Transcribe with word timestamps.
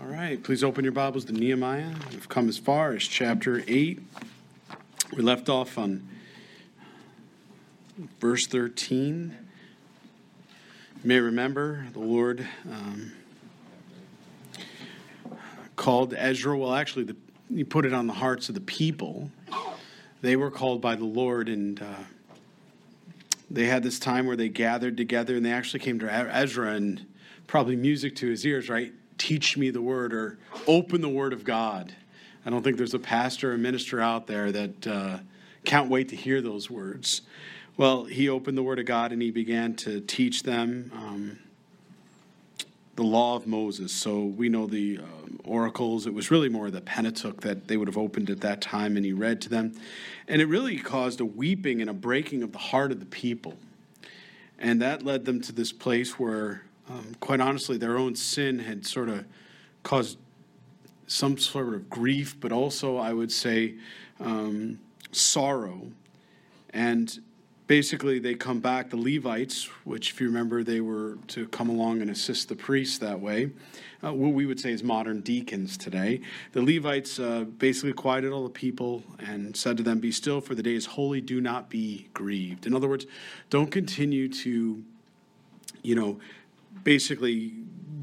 All 0.00 0.06
right, 0.06 0.42
please 0.42 0.64
open 0.64 0.82
your 0.82 0.94
Bibles 0.94 1.26
to 1.26 1.32
Nehemiah. 1.34 1.92
We've 2.10 2.26
come 2.26 2.48
as 2.48 2.56
far 2.56 2.92
as 2.92 3.02
chapter 3.02 3.62
8. 3.68 4.00
We 5.14 5.22
left 5.22 5.50
off 5.50 5.76
on 5.76 6.08
verse 8.18 8.46
13. 8.46 9.36
You 10.94 11.00
may 11.04 11.20
remember 11.20 11.86
the 11.92 11.98
Lord 11.98 12.48
um, 12.72 13.12
called 15.76 16.14
Ezra, 16.16 16.56
well, 16.56 16.72
actually, 16.72 17.04
the, 17.04 17.16
he 17.54 17.62
put 17.62 17.84
it 17.84 17.92
on 17.92 18.06
the 18.06 18.14
hearts 18.14 18.48
of 18.48 18.54
the 18.54 18.62
people. 18.62 19.30
They 20.22 20.34
were 20.34 20.50
called 20.50 20.80
by 20.80 20.96
the 20.96 21.04
Lord, 21.04 21.50
and 21.50 21.78
uh, 21.82 22.04
they 23.50 23.66
had 23.66 23.82
this 23.82 23.98
time 23.98 24.24
where 24.24 24.36
they 24.36 24.48
gathered 24.48 24.96
together, 24.96 25.36
and 25.36 25.44
they 25.44 25.52
actually 25.52 25.80
came 25.80 25.98
to 25.98 26.10
Ezra 26.10 26.72
and 26.72 27.04
probably 27.46 27.76
music 27.76 28.16
to 28.16 28.30
his 28.30 28.46
ears, 28.46 28.70
right? 28.70 28.94
Teach 29.20 29.58
me 29.58 29.68
the 29.68 29.82
word 29.82 30.14
or 30.14 30.38
open 30.66 31.02
the 31.02 31.08
word 31.10 31.34
of 31.34 31.44
God. 31.44 31.94
I 32.46 32.48
don't 32.48 32.62
think 32.62 32.78
there's 32.78 32.94
a 32.94 32.98
pastor 32.98 33.52
or 33.52 33.58
minister 33.58 34.00
out 34.00 34.26
there 34.26 34.50
that 34.50 34.86
uh, 34.86 35.18
can't 35.66 35.90
wait 35.90 36.08
to 36.08 36.16
hear 36.16 36.40
those 36.40 36.70
words. 36.70 37.20
Well, 37.76 38.04
he 38.04 38.30
opened 38.30 38.56
the 38.56 38.62
word 38.62 38.78
of 38.78 38.86
God 38.86 39.12
and 39.12 39.20
he 39.20 39.30
began 39.30 39.74
to 39.74 40.00
teach 40.00 40.42
them 40.42 40.90
um, 40.94 41.38
the 42.96 43.02
law 43.02 43.36
of 43.36 43.46
Moses. 43.46 43.92
So 43.92 44.24
we 44.24 44.48
know 44.48 44.66
the 44.66 45.00
um, 45.00 45.38
oracles. 45.44 46.06
It 46.06 46.14
was 46.14 46.30
really 46.30 46.48
more 46.48 46.70
the 46.70 46.80
Pentateuch 46.80 47.42
that 47.42 47.68
they 47.68 47.76
would 47.76 47.88
have 47.88 47.98
opened 47.98 48.30
at 48.30 48.40
that 48.40 48.62
time, 48.62 48.96
and 48.96 49.04
he 49.04 49.12
read 49.12 49.42
to 49.42 49.50
them. 49.50 49.74
And 50.28 50.40
it 50.40 50.46
really 50.46 50.78
caused 50.78 51.20
a 51.20 51.26
weeping 51.26 51.82
and 51.82 51.90
a 51.90 51.94
breaking 51.94 52.42
of 52.42 52.52
the 52.52 52.58
heart 52.58 52.90
of 52.90 53.00
the 53.00 53.06
people. 53.06 53.58
And 54.58 54.80
that 54.80 55.02
led 55.02 55.26
them 55.26 55.42
to 55.42 55.52
this 55.52 55.72
place 55.72 56.18
where 56.18 56.62
um, 56.90 57.14
quite 57.20 57.40
honestly, 57.40 57.76
their 57.76 57.96
own 57.96 58.16
sin 58.16 58.58
had 58.58 58.84
sort 58.84 59.08
of 59.08 59.24
caused 59.82 60.18
some 61.06 61.38
sort 61.38 61.74
of 61.74 61.88
grief, 61.88 62.36
but 62.40 62.52
also, 62.52 62.96
I 62.96 63.12
would 63.12 63.30
say, 63.30 63.74
um, 64.18 64.78
sorrow. 65.12 65.90
And 66.72 67.20
basically, 67.66 68.18
they 68.18 68.34
come 68.34 68.58
back, 68.58 68.90
the 68.90 68.96
Levites, 68.96 69.64
which, 69.84 70.10
if 70.10 70.20
you 70.20 70.26
remember, 70.26 70.64
they 70.64 70.80
were 70.80 71.18
to 71.28 71.46
come 71.48 71.68
along 71.68 72.02
and 72.02 72.10
assist 72.10 72.48
the 72.48 72.56
priests 72.56 72.98
that 72.98 73.20
way, 73.20 73.50
uh, 74.02 74.12
what 74.12 74.32
we 74.32 74.46
would 74.46 74.58
say 74.58 74.72
is 74.72 74.82
modern 74.82 75.20
deacons 75.20 75.76
today. 75.76 76.20
The 76.52 76.62
Levites 76.62 77.20
uh, 77.20 77.44
basically 77.58 77.92
quieted 77.92 78.32
all 78.32 78.44
the 78.44 78.50
people 78.50 79.02
and 79.18 79.56
said 79.56 79.76
to 79.76 79.82
them, 79.82 80.00
Be 80.00 80.10
still, 80.10 80.40
for 80.40 80.54
the 80.54 80.62
day 80.62 80.74
is 80.74 80.86
holy, 80.86 81.20
do 81.20 81.40
not 81.40 81.68
be 81.70 82.08
grieved. 82.14 82.66
In 82.66 82.74
other 82.74 82.88
words, 82.88 83.06
don't 83.48 83.70
continue 83.70 84.28
to, 84.28 84.82
you 85.82 85.94
know, 85.94 86.18
basically 86.84 87.54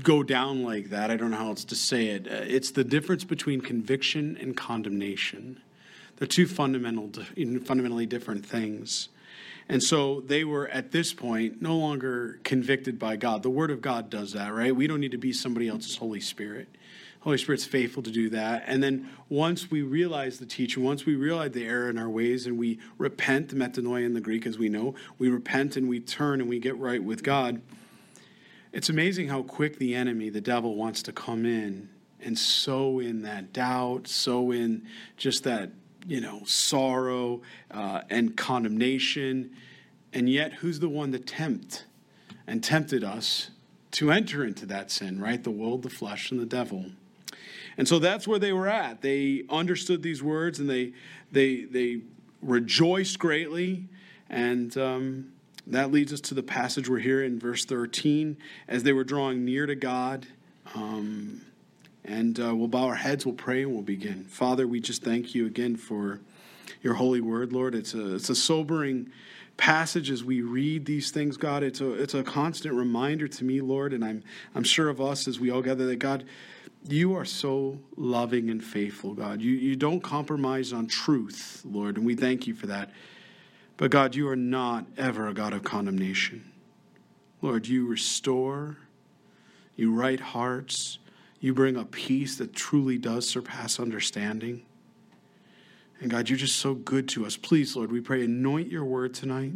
go 0.03 0.23
down 0.23 0.63
like 0.63 0.89
that. 0.89 1.11
I 1.11 1.17
don't 1.17 1.31
know 1.31 1.37
how 1.37 1.47
else 1.47 1.65
to 1.65 1.75
say 1.75 2.07
it. 2.07 2.27
Uh, 2.27 2.35
it's 2.47 2.71
the 2.71 2.83
difference 2.83 3.23
between 3.23 3.61
conviction 3.61 4.37
and 4.39 4.55
condemnation. 4.55 5.59
They're 6.17 6.27
two 6.27 6.47
fundamental, 6.47 7.11
fundamentally 7.65 8.05
different 8.05 8.45
things. 8.45 9.09
And 9.69 9.83
so 9.83 10.21
they 10.21 10.43
were 10.43 10.67
at 10.69 10.91
this 10.91 11.13
point 11.13 11.61
no 11.61 11.77
longer 11.77 12.39
convicted 12.43 12.97
by 12.97 13.17
God. 13.17 13.43
The 13.43 13.49
Word 13.49 13.69
of 13.69 13.81
God 13.81 14.09
does 14.09 14.33
that, 14.33 14.53
right? 14.53 14.75
We 14.75 14.87
don't 14.87 15.01
need 15.01 15.11
to 15.11 15.17
be 15.17 15.33
somebody 15.33 15.67
else's 15.67 15.97
Holy 15.97 16.21
Spirit. 16.21 16.69
Holy 17.19 17.37
Spirit's 17.37 17.65
faithful 17.65 18.01
to 18.03 18.11
do 18.11 18.29
that. 18.29 18.63
And 18.67 18.81
then 18.81 19.09
once 19.27 19.69
we 19.69 19.81
realize 19.81 20.39
the 20.39 20.45
teaching, 20.45 20.83
once 20.83 21.05
we 21.05 21.15
realize 21.15 21.51
the 21.51 21.65
error 21.65 21.89
in 21.89 21.97
our 21.97 22.09
ways 22.09 22.47
and 22.47 22.57
we 22.57 22.79
repent, 22.97 23.53
metanoia 23.53 24.05
in 24.05 24.13
the 24.13 24.21
Greek, 24.21 24.45
as 24.45 24.57
we 24.57 24.69
know, 24.69 24.95
we 25.19 25.29
repent 25.29 25.75
and 25.75 25.89
we 25.89 25.99
turn 25.99 26.39
and 26.39 26.49
we 26.49 26.59
get 26.59 26.77
right 26.77 27.03
with 27.03 27.23
God 27.23 27.61
it's 28.77 28.89
amazing 28.89 29.27
how 29.27 29.41
quick 29.41 29.79
the 29.79 29.95
enemy, 29.95 30.29
the 30.29 30.39
devil, 30.39 30.75
wants 30.75 31.01
to 31.01 31.11
come 31.11 31.47
in 31.47 31.89
and 32.21 32.37
sow 32.37 32.99
in 32.99 33.23
that 33.23 33.51
doubt, 33.51 34.07
sow 34.07 34.51
in 34.51 34.85
just 35.17 35.43
that, 35.45 35.71
you 36.05 36.21
know, 36.21 36.43
sorrow 36.45 37.41
uh, 37.71 38.01
and 38.11 38.37
condemnation. 38.37 39.49
And 40.13 40.29
yet, 40.29 40.53
who's 40.53 40.79
the 40.79 40.89
one 40.89 41.09
that 41.09 41.25
tempt 41.25 41.85
and 42.45 42.63
tempted 42.63 43.03
us 43.03 43.49
to 43.93 44.11
enter 44.11 44.45
into 44.45 44.67
that 44.67 44.91
sin, 44.91 45.19
right? 45.19 45.43
The 45.43 45.49
world, 45.49 45.81
the 45.81 45.89
flesh, 45.89 46.29
and 46.29 46.39
the 46.39 46.45
devil. 46.45 46.85
And 47.79 47.87
so 47.87 47.97
that's 47.97 48.27
where 48.27 48.37
they 48.37 48.53
were 48.53 48.67
at. 48.67 49.01
They 49.01 49.41
understood 49.49 50.03
these 50.03 50.21
words 50.21 50.59
and 50.59 50.69
they 50.69 50.93
they 51.31 51.63
they 51.63 52.01
rejoiced 52.43 53.17
greatly. 53.17 53.87
And 54.29 54.77
um, 54.77 55.31
that 55.67 55.91
leads 55.91 56.13
us 56.13 56.21
to 56.21 56.33
the 56.33 56.43
passage 56.43 56.89
we're 56.89 56.99
here 56.99 57.23
in 57.23 57.39
verse 57.39 57.65
13. 57.65 58.37
As 58.67 58.83
they 58.83 58.93
were 58.93 59.03
drawing 59.03 59.43
near 59.43 59.65
to 59.65 59.75
God, 59.75 60.25
um, 60.75 61.41
and 62.05 62.39
uh, 62.39 62.55
we'll 62.55 62.69
bow 62.69 62.85
our 62.85 62.95
heads, 62.95 63.25
we'll 63.25 63.35
pray, 63.35 63.63
and 63.63 63.73
we'll 63.73 63.81
begin. 63.81 64.23
Father, 64.25 64.65
we 64.65 64.79
just 64.79 65.03
thank 65.03 65.35
you 65.35 65.45
again 65.45 65.75
for 65.75 66.21
your 66.81 66.93
holy 66.93 67.21
word, 67.21 67.51
Lord. 67.51 67.75
It's 67.75 67.93
a, 67.93 68.15
it's 68.15 68.29
a 68.29 68.35
sobering 68.35 69.11
passage 69.57 70.09
as 70.09 70.23
we 70.23 70.41
read 70.41 70.85
these 70.85 71.11
things, 71.11 71.35
God. 71.35 71.63
It's 71.63 71.81
a, 71.81 71.91
it's 71.93 72.13
a 72.13 72.23
constant 72.23 72.73
reminder 72.75 73.27
to 73.27 73.43
me, 73.43 73.59
Lord, 73.59 73.93
and 73.93 74.05
I'm, 74.05 74.23
I'm 74.55 74.63
sure 74.63 74.87
of 74.87 75.01
us 75.01 75.27
as 75.27 75.39
we 75.39 75.49
all 75.49 75.61
gather 75.61 75.85
that, 75.87 75.97
God, 75.97 76.23
you 76.87 77.15
are 77.15 77.25
so 77.25 77.79
loving 77.97 78.49
and 78.49 78.63
faithful, 78.63 79.13
God. 79.13 79.41
You, 79.41 79.51
you 79.51 79.75
don't 79.75 80.01
compromise 80.01 80.71
on 80.71 80.87
truth, 80.87 81.61
Lord, 81.65 81.97
and 81.97 82.05
we 82.05 82.15
thank 82.15 82.47
you 82.47 82.53
for 82.53 82.67
that. 82.67 82.91
But 83.77 83.91
God, 83.91 84.15
you 84.15 84.27
are 84.27 84.35
not 84.35 84.85
ever 84.97 85.27
a 85.27 85.33
God 85.33 85.53
of 85.53 85.63
condemnation. 85.63 86.51
Lord, 87.41 87.67
you 87.67 87.85
restore, 87.85 88.77
you 89.75 89.93
right 89.93 90.19
hearts, 90.19 90.97
you 91.39 91.53
bring 91.53 91.75
a 91.75 91.85
peace 91.85 92.37
that 92.37 92.53
truly 92.53 92.97
does 92.97 93.29
surpass 93.29 93.79
understanding. 93.79 94.63
And 95.99 96.09
God, 96.09 96.29
you're 96.29 96.37
just 96.37 96.57
so 96.57 96.73
good 96.73 97.07
to 97.09 97.25
us. 97.25 97.37
Please, 97.37 97.75
Lord, 97.75 97.91
we 97.91 98.01
pray, 98.01 98.23
anoint 98.25 98.71
your 98.71 98.83
word 98.83 99.13
tonight. 99.13 99.53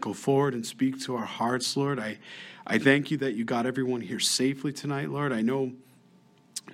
Go 0.00 0.12
forward 0.12 0.54
and 0.54 0.64
speak 0.64 1.00
to 1.02 1.16
our 1.16 1.24
hearts, 1.24 1.76
Lord. 1.76 1.98
I, 1.98 2.18
I 2.66 2.78
thank 2.78 3.10
you 3.10 3.16
that 3.18 3.34
you 3.34 3.44
got 3.44 3.66
everyone 3.66 4.02
here 4.02 4.20
safely 4.20 4.72
tonight, 4.72 5.10
Lord. 5.10 5.32
I 5.32 5.40
know 5.40 5.72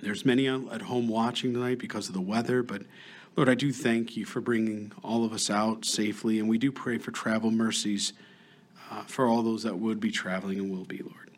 there's 0.01 0.25
many 0.25 0.47
at 0.47 0.81
home 0.83 1.07
watching 1.07 1.53
tonight 1.53 1.79
because 1.79 2.07
of 2.07 2.13
the 2.13 2.21
weather, 2.21 2.61
but 2.61 2.83
Lord, 3.35 3.49
I 3.49 3.55
do 3.55 3.73
thank 3.73 4.15
you 4.15 4.23
for 4.23 4.39
bringing 4.39 4.93
all 5.03 5.25
of 5.25 5.33
us 5.33 5.49
out 5.49 5.83
safely, 5.83 6.39
and 6.39 6.47
we 6.47 6.57
do 6.57 6.71
pray 6.71 6.97
for 6.97 7.11
travel 7.11 7.51
mercies 7.51 8.13
uh, 8.89 9.03
for 9.03 9.27
all 9.27 9.43
those 9.43 9.63
that 9.63 9.77
would 9.77 9.99
be 9.99 10.09
traveling 10.09 10.57
and 10.57 10.71
will 10.71 10.85
be, 10.85 10.99
Lord. 10.99 11.31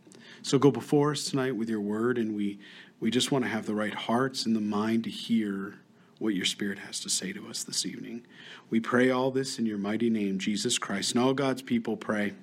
So 0.44 0.59
go 0.59 0.69
before 0.69 1.12
us 1.12 1.25
tonight 1.25 1.56
with 1.56 1.69
your 1.69 1.81
word, 1.81 2.19
and 2.19 2.35
we, 2.35 2.59
we 3.00 3.09
just 3.09 3.31
want 3.31 3.46
to 3.46 3.50
have 3.50 3.66
the 3.66 3.74
right 3.74 3.96
hearts 3.96 4.46
and 4.46 4.56
the 4.56 4.62
mind 4.62 5.06
to 5.06 5.09
hear 5.09 5.80
what 6.19 6.35
your 6.35 6.46
Spirit 6.46 6.78
has 6.80 7.00
to 7.00 7.09
say 7.09 7.34
to 7.34 7.47
us 7.47 7.63
this 7.63 7.84
evening. 7.84 8.28
We 8.69 8.79
pray 8.79 9.09
all 9.09 9.31
this 9.31 9.58
in 9.58 9.66
your 9.66 9.79
mighty 9.79 10.12
name, 10.12 10.38
Jesus 10.38 10.78
Christ. 10.78 11.16
And 11.16 11.24
all 11.24 11.34
God's 11.34 11.64
people 11.64 11.97
pray. 11.97 12.34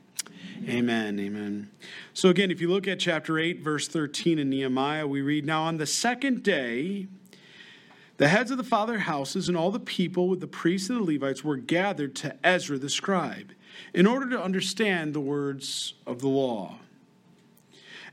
Amen. 0.69 1.21
Amen. 1.21 1.71
So, 2.13 2.29
again, 2.29 2.51
if 2.51 2.61
you 2.61 2.69
look 2.71 2.89
at 2.89 2.99
chapter 2.99 3.39
8, 3.39 3.61
verse 3.61 3.87
13 3.87 4.39
in 4.39 4.51
Nehemiah, 4.51 5.07
we 5.07 5.23
read 5.23 5.45
Now 5.45 5.63
on 5.63 5.77
the 5.77 5.87
second 5.87 6.43
day, 6.43 7.07
the 8.17 8.29
heads 8.29 8.51
of 8.51 8.57
the 8.57 8.65
father 8.65 8.99
houses 8.99 9.49
and 9.49 9.57
all 9.57 9.71
the 9.71 9.81
people 9.81 10.29
with 10.29 10.41
the 10.41 10.47
priests 10.47 10.89
and 10.89 10.99
the 10.99 11.13
Levites 11.13 11.43
were 11.43 11.57
gathered 11.57 12.15
to 12.17 12.37
Ezra 12.45 12.79
the 12.79 12.89
scribe 12.89 13.53
in 13.93 14.07
order 14.07 14.29
to 14.31 14.43
understand 14.43 15.15
the 15.15 15.21
words 15.21 15.95
of 16.07 16.21
the 16.21 16.29
law. 16.29 16.79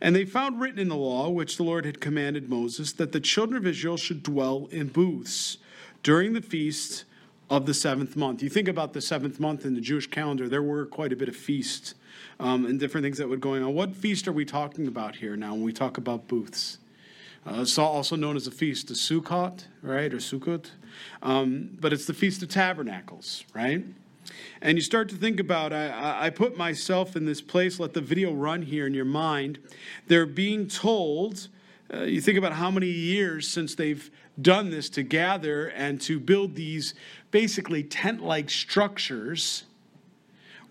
And 0.02 0.16
they 0.16 0.26
found 0.26 0.60
written 0.60 0.80
in 0.80 0.90
the 0.90 0.96
law, 0.96 1.30
which 1.30 1.58
the 1.58 1.64
Lord 1.64 1.86
had 1.86 2.02
commanded 2.02 2.50
Moses, 2.50 2.92
that 2.94 3.12
the 3.12 3.20
children 3.20 3.58
of 3.58 3.68
Israel 3.68 3.98
should 3.98 4.24
dwell 4.24 4.68
in 4.72 4.88
booths 4.88 5.60
during 6.02 6.34
the 6.34 6.42
feast 6.42 7.06
of 7.52 7.68
the 7.68 7.74
seventh 7.74 8.16
month. 8.16 8.42
You 8.42 8.50
think 8.50 8.68
about 8.68 8.94
the 8.94 9.02
seventh 9.02 9.40
month 9.40 9.66
in 9.66 9.76
the 9.76 9.82
Jewish 9.82 10.08
calendar, 10.08 10.50
there 10.50 10.64
were 10.64 10.88
quite 10.88 11.14
a 11.14 11.16
bit 11.16 11.30
of 11.30 11.36
feasts 11.36 11.94
um, 12.40 12.66
and 12.66 12.80
different 12.80 13.04
things 13.04 13.20
that 13.20 13.30
were 13.30 13.38
going 13.38 13.62
on. 13.62 13.76
What 13.76 13.96
feast 13.96 14.28
are 14.28 14.32
we 14.32 14.46
talking 14.46 14.88
about 14.88 15.18
here 15.18 15.36
now 15.36 15.52
when 15.52 15.62
we 15.62 15.74
talk 15.74 16.00
about 16.00 16.28
booths? 16.28 16.80
Uh, 17.46 17.62
it's 17.62 17.78
also 17.78 18.16
known 18.16 18.36
as 18.36 18.46
the 18.46 18.52
Feast 18.52 18.92
of 18.92 18.98
Sukkot, 18.98 19.66
right, 19.82 20.14
or 20.14 20.18
Sukkot. 20.18 20.70
Um, 21.24 21.78
but 21.80 21.92
it's 21.92 22.06
the 22.06 22.14
Feast 22.14 22.44
of 22.44 22.50
Tabernacles, 22.50 23.46
right? 23.54 23.84
And 24.62 24.78
you 24.78 24.82
start 24.82 25.10
to 25.10 25.16
think 25.16 25.40
about, 25.40 25.74
I, 25.74 26.28
I 26.28 26.30
put 26.30 26.56
myself 26.56 27.16
in 27.16 27.26
this 27.26 27.42
place, 27.42 27.80
let 27.80 27.94
the 27.94 28.02
video 28.02 28.32
run 28.32 28.62
here 28.62 28.86
in 28.86 28.94
your 28.94 29.06
mind. 29.06 29.58
They're 30.08 30.28
being 30.28 30.68
told, 30.68 31.48
uh, 31.92 32.04
you 32.04 32.22
think 32.22 32.38
about 32.38 32.54
how 32.54 32.70
many 32.70 32.88
years 32.88 33.48
since 33.48 33.74
they've 33.74 34.12
done 34.40 34.70
this 34.70 34.90
to 34.92 35.04
gather 35.04 35.68
and 35.70 36.00
to 36.02 36.20
build 36.20 36.56
these 36.56 36.94
basically 37.32 37.84
tent 37.84 38.24
like 38.24 38.52
structures 38.52 39.64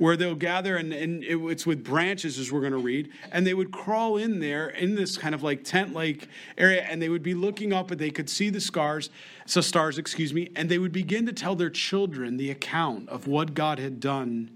where 0.01 0.17
they'll 0.17 0.35
gather 0.35 0.79
and, 0.79 0.95
and 0.95 1.23
it, 1.23 1.37
it's 1.37 1.67
with 1.67 1.85
branches, 1.85 2.39
as 2.39 2.51
we're 2.51 2.61
going 2.61 2.73
to 2.73 2.79
read, 2.79 3.11
and 3.33 3.47
they 3.47 3.53
would 3.53 3.71
crawl 3.71 4.17
in 4.17 4.41
there 4.41 4.71
in 4.71 4.95
this 4.95 5.19
kind 5.19 5.35
of 5.35 5.43
like 5.43 5.63
tent 5.63 5.93
like 5.93 6.27
area, 6.57 6.81
and 6.89 7.03
they 7.03 7.11
would 7.11 7.23
be 7.23 7.35
looking 7.35 7.71
up 7.75 7.91
and 7.91 8.01
they 8.01 8.11
could 8.11 8.31
see 8.31 8.49
the 8.49 8.63
scars, 8.63 9.11
so 9.45 9.61
stars, 9.61 9.99
excuse 9.99 10.33
me, 10.33 10.49
and 10.57 10.71
they 10.71 10.79
would 10.79 10.91
begin 10.91 11.27
to 11.27 11.35
tell 11.35 11.55
their 11.55 11.69
children 11.69 12.39
the 12.39 12.51
account 12.51 13.11
of 13.11 13.27
what 13.27 13.53
God 13.53 13.79
had 13.79 14.01
done 14.01 14.51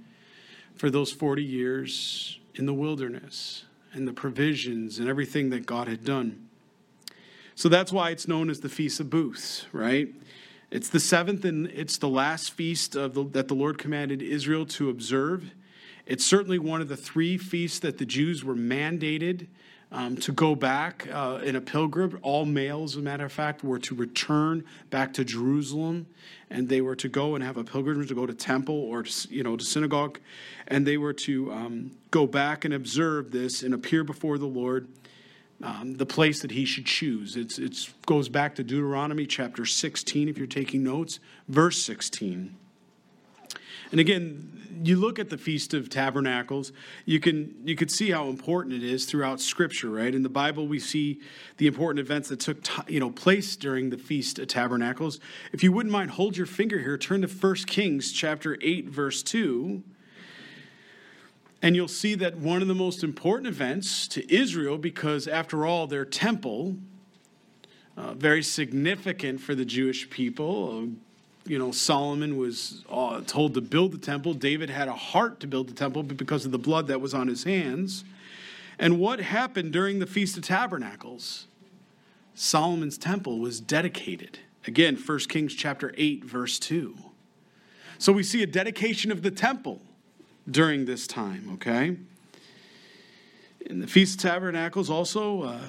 for 0.77 0.89
those 0.89 1.13
40 1.13 1.45
years 1.45 2.39
in 2.55 2.65
the 2.65 2.73
wilderness 2.73 3.67
and 3.93 4.09
the 4.09 4.15
provisions 4.15 4.99
and 4.99 5.11
everything 5.11 5.51
that 5.51 5.67
God 5.67 5.89
had 5.89 6.07
done. 6.07 6.49
So 7.55 7.69
that's 7.69 7.93
why 7.93 8.11
it's 8.11 8.27
known 8.27 8.49
as 8.49 8.61
the 8.61 8.71
Feast 8.71 8.99
of 8.99 9.11
Booths, 9.11 9.67
right? 9.73 10.09
It's 10.71 10.89
the 10.89 11.01
seventh 11.01 11.45
and 11.45 11.67
it's 11.69 11.99
the 11.99 12.09
last 12.09 12.53
feast 12.53 12.93
the, 12.93 13.09
that 13.33 13.49
the 13.49 13.55
Lord 13.55 13.79
commanded 13.79 14.23
Israel 14.23 14.67
to 14.67 14.91
observe. 14.91 15.53
It's 16.07 16.25
certainly 16.25 16.59
one 16.59 16.81
of 16.81 16.89
the 16.89 16.97
three 16.97 17.39
feasts 17.39 17.79
that 17.81 17.99
the 17.99 18.05
Jews 18.05 18.45
were 18.45 18.55
mandated 18.55 19.47
um, 19.95 20.17
to 20.17 20.33
go 20.33 20.55
back 20.55 21.09
uh, 21.11 21.41
in 21.45 21.57
a 21.57 21.61
pilgrim. 21.61 22.19
All 22.23 22.45
males, 22.45 22.95
as 22.95 22.99
a 22.99 23.03
matter 23.03 23.25
of 23.25 23.33
fact, 23.33 23.63
were 23.63 23.79
to 23.79 23.95
return 23.95 24.65
back 24.91 25.15
to 25.15 25.25
Jerusalem, 25.25 26.07
and 26.51 26.69
they 26.69 26.81
were 26.81 26.97
to 26.97 27.09
go 27.09 27.37
and 27.37 27.45
have 27.45 27.57
a 27.57 27.65
pilgrimage 27.65 28.09
to 28.09 28.15
go 28.15 28.27
to 28.27 28.35
temple 28.35 28.75
or 28.75 29.05
you 29.31 29.43
know 29.43 29.57
to 29.57 29.65
synagogue, 29.65 30.19
and 30.67 30.85
they 30.85 30.97
were 30.97 31.13
to 31.13 31.53
um, 31.53 31.93
go 32.11 32.27
back 32.27 32.65
and 32.65 32.75
observe 32.75 33.31
this 33.31 33.63
and 33.63 33.73
appear 33.73 34.03
before 34.03 34.37
the 34.37 34.47
Lord 34.47 34.89
um, 35.63 35.95
the 35.95 36.07
place 36.07 36.43
that 36.43 36.51
he 36.51 36.65
should 36.65 36.87
choose. 36.87 37.37
It's, 37.37 37.59
it 37.59 37.89
goes 38.07 38.29
back 38.29 38.55
to 38.57 38.65
Deuteronomy 38.65 39.27
chapter 39.27 39.65
16, 39.65 40.29
if 40.29 40.37
you're 40.37 40.47
taking 40.47 40.83
notes, 40.83 41.21
verse 41.49 41.83
16. 41.83 42.57
And 43.91 44.01
again, 44.01 44.81
you 44.83 44.97
look 44.97 45.19
at 45.19 45.31
the 45.31 45.39
Feast 45.39 45.73
of 45.73 45.89
Tabernacles, 45.89 46.73
you 47.05 47.21
can 47.21 47.55
you 47.65 47.77
could 47.77 47.91
see 47.91 48.11
how 48.11 48.29
important 48.29 48.75
it 48.75 48.83
is 48.83 49.05
throughout 49.05 49.41
Scripture, 49.41 49.89
right? 49.91 50.13
In 50.13 50.23
the 50.23 50.29
Bible, 50.29 50.67
we 50.67 50.79
see 50.79 51.21
the 51.59 51.67
important 51.67 52.01
events 52.01 52.29
that 52.31 52.41
took 52.41 52.59
you 52.91 52.99
know 52.99 53.11
place 53.11 53.57
during 53.57 53.91
the 53.91 53.99
Feast 53.99 54.39
of 54.39 54.49
Tabernacles. 54.49 55.21
If 55.53 55.63
you 55.63 55.71
wouldn't 55.71 55.93
mind, 55.93 56.13
hold 56.13 56.37
your 56.37 56.47
finger 56.47 56.81
here. 56.81 56.99
Turn 56.99 57.23
to 57.23 57.29
1 57.29 57.55
Kings 57.67 58.11
chapter 58.11 58.59
eight, 58.63 58.89
verse 58.89 59.23
two. 59.23 59.85
And 61.65 61.75
you'll 61.75 61.89
see 61.89 62.15
that 62.17 62.37
one 62.37 62.61
of 62.61 62.69
the 62.69 62.75
most 62.75 63.03
important 63.03 63.47
events 63.47 64.07
to 64.09 64.31
Israel, 64.31 64.77
because 64.77 65.27
after 65.27 65.65
all, 65.65 65.87
their 65.87 66.05
temple, 66.05 66.77
uh, 67.97 68.13
very 68.13 68.43
significant 68.43 69.41
for 69.41 69.55
the 69.55 69.65
Jewish 69.65 70.11
people. 70.11 70.83
Uh, 70.83 70.87
you 71.47 71.59
know, 71.59 71.73
Solomon 71.73 72.37
was 72.37 72.85
uh, 72.91 73.23
told 73.27 73.55
to 73.55 73.63
build 73.63 73.93
the 73.93 73.99
temple. 73.99 74.35
David 74.35 74.69
had 74.69 74.89
a 74.89 74.93
heart 74.93 75.41
to 75.41 75.47
build 75.47 75.71
the 75.71 75.73
temple, 75.73 76.03
but 76.03 76.19
because 76.19 76.45
of 76.45 76.53
the 76.53 76.59
blood 76.59 76.87
that 76.89 77.01
was 77.01 77.15
on 77.15 77.29
his 77.29 77.45
hands. 77.45 78.05
And 78.79 78.99
what 79.01 79.21
happened 79.21 79.73
during 79.73 80.01
the 80.01 80.07
Feast 80.07 80.37
of 80.37 80.43
Tabernacles? 80.43 81.47
Solomon's 82.35 82.99
temple 82.99 83.39
was 83.39 83.59
dedicated. 83.59 84.39
Again, 84.67 84.97
1 84.97 85.19
Kings 85.31 85.55
chapter 85.55 85.95
8, 85.97 86.27
verse 86.27 86.59
2. 86.59 86.95
So 87.97 88.13
we 88.13 88.23
see 88.23 88.43
a 88.43 88.47
dedication 88.47 89.11
of 89.11 89.23
the 89.23 89.31
temple 89.31 89.81
during 90.51 90.85
this 90.85 91.07
time, 91.07 91.51
okay? 91.55 91.97
In 93.67 93.81
the 93.81 93.87
Feast 93.87 94.17
of 94.17 94.31
Tabernacles, 94.31 94.91
also, 94.91 95.43
uh, 95.43 95.61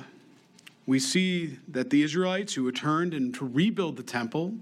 we 0.85 0.99
see 0.99 1.57
that 1.67 1.89
the 1.89 2.03
Israelites 2.03 2.53
who 2.53 2.65
returned 2.65 3.13
and 3.13 3.33
to 3.35 3.45
rebuild 3.45 3.97
the 3.97 4.03
temple 4.03 4.53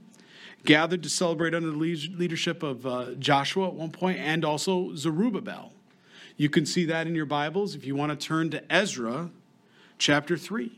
gathered 0.66 1.04
to 1.04 1.10
celebrate 1.10 1.54
under 1.54 1.72
the 1.72 1.78
leadership 1.78 2.64
of 2.64 2.86
uh, 2.86 3.14
Joshua 3.16 3.68
at 3.68 3.74
one 3.74 3.92
point 3.92 4.20
and 4.20 4.46
also 4.46 4.96
Zerubbabel. 4.96 5.74
You 6.38 6.50
can 6.50 6.66
see 6.66 6.86
that 6.86 7.06
in 7.06 7.16
your 7.16 7.26
Bibles 7.26 7.76
if 7.76 7.86
you 7.86 7.96
want 7.96 8.18
to 8.18 8.28
turn 8.28 8.50
to 8.52 8.74
Ezra 8.74 9.30
chapter 9.98 10.38
3, 10.38 10.72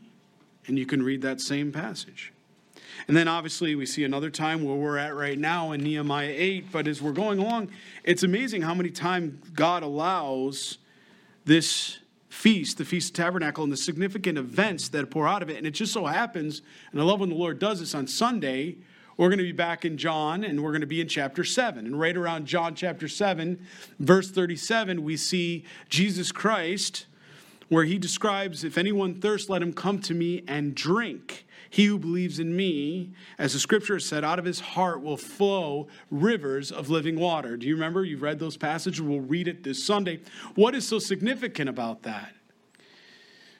and 0.66 0.78
you 0.78 0.86
can 0.86 1.02
read 1.02 1.22
that 1.22 1.40
same 1.40 1.72
passage. 1.72 2.32
And 3.08 3.16
then 3.16 3.28
obviously 3.28 3.74
we 3.74 3.86
see 3.86 4.04
another 4.04 4.30
time 4.30 4.64
where 4.64 4.76
we're 4.76 4.98
at 4.98 5.14
right 5.14 5.38
now 5.38 5.72
in 5.72 5.82
Nehemiah 5.82 6.34
8. 6.34 6.72
But 6.72 6.88
as 6.88 7.00
we're 7.00 7.12
going 7.12 7.38
along, 7.38 7.70
it's 8.04 8.22
amazing 8.22 8.62
how 8.62 8.74
many 8.74 8.90
times 8.90 9.48
God 9.54 9.82
allows 9.82 10.78
this 11.44 11.98
feast, 12.28 12.78
the 12.78 12.84
Feast 12.84 13.10
of 13.10 13.24
Tabernacle, 13.24 13.64
and 13.64 13.72
the 13.72 13.76
significant 13.76 14.36
events 14.36 14.88
that 14.90 15.10
pour 15.10 15.26
out 15.26 15.42
of 15.42 15.48
it. 15.48 15.56
And 15.56 15.66
it 15.66 15.72
just 15.72 15.92
so 15.92 16.06
happens, 16.06 16.62
and 16.92 17.00
I 17.00 17.04
love 17.04 17.20
when 17.20 17.30
the 17.30 17.34
Lord 17.34 17.58
does 17.58 17.80
this 17.80 17.94
on 17.94 18.06
Sunday, 18.06 18.76
we're 19.16 19.28
going 19.28 19.38
to 19.38 19.44
be 19.44 19.52
back 19.52 19.84
in 19.86 19.96
John 19.96 20.44
and 20.44 20.62
we're 20.62 20.72
going 20.72 20.82
to 20.82 20.86
be 20.86 21.00
in 21.00 21.08
chapter 21.08 21.42
7. 21.42 21.86
And 21.86 21.98
right 21.98 22.16
around 22.16 22.46
John 22.46 22.74
chapter 22.74 23.08
7, 23.08 23.64
verse 23.98 24.30
37, 24.30 25.02
we 25.02 25.16
see 25.16 25.64
Jesus 25.88 26.32
Christ, 26.32 27.06
where 27.68 27.84
he 27.84 27.98
describes, 27.98 28.62
If 28.62 28.76
anyone 28.76 29.14
thirsts, 29.14 29.48
let 29.48 29.62
him 29.62 29.72
come 29.72 30.00
to 30.00 30.12
me 30.12 30.44
and 30.46 30.74
drink. 30.74 31.45
He 31.70 31.86
who 31.86 31.98
believes 31.98 32.38
in 32.38 32.56
me, 32.56 33.10
as 33.38 33.52
the 33.52 33.58
scripture 33.58 33.94
has 33.94 34.04
said, 34.04 34.24
out 34.24 34.38
of 34.38 34.44
his 34.44 34.60
heart 34.60 35.02
will 35.02 35.16
flow 35.16 35.88
rivers 36.10 36.70
of 36.72 36.90
living 36.90 37.18
water. 37.18 37.56
Do 37.56 37.66
you 37.66 37.74
remember? 37.74 38.04
You've 38.04 38.22
read 38.22 38.38
those 38.38 38.56
passages. 38.56 39.00
We'll 39.00 39.20
read 39.20 39.48
it 39.48 39.62
this 39.62 39.82
Sunday. 39.82 40.20
What 40.54 40.74
is 40.74 40.86
so 40.86 40.98
significant 40.98 41.68
about 41.68 42.02
that? 42.02 42.34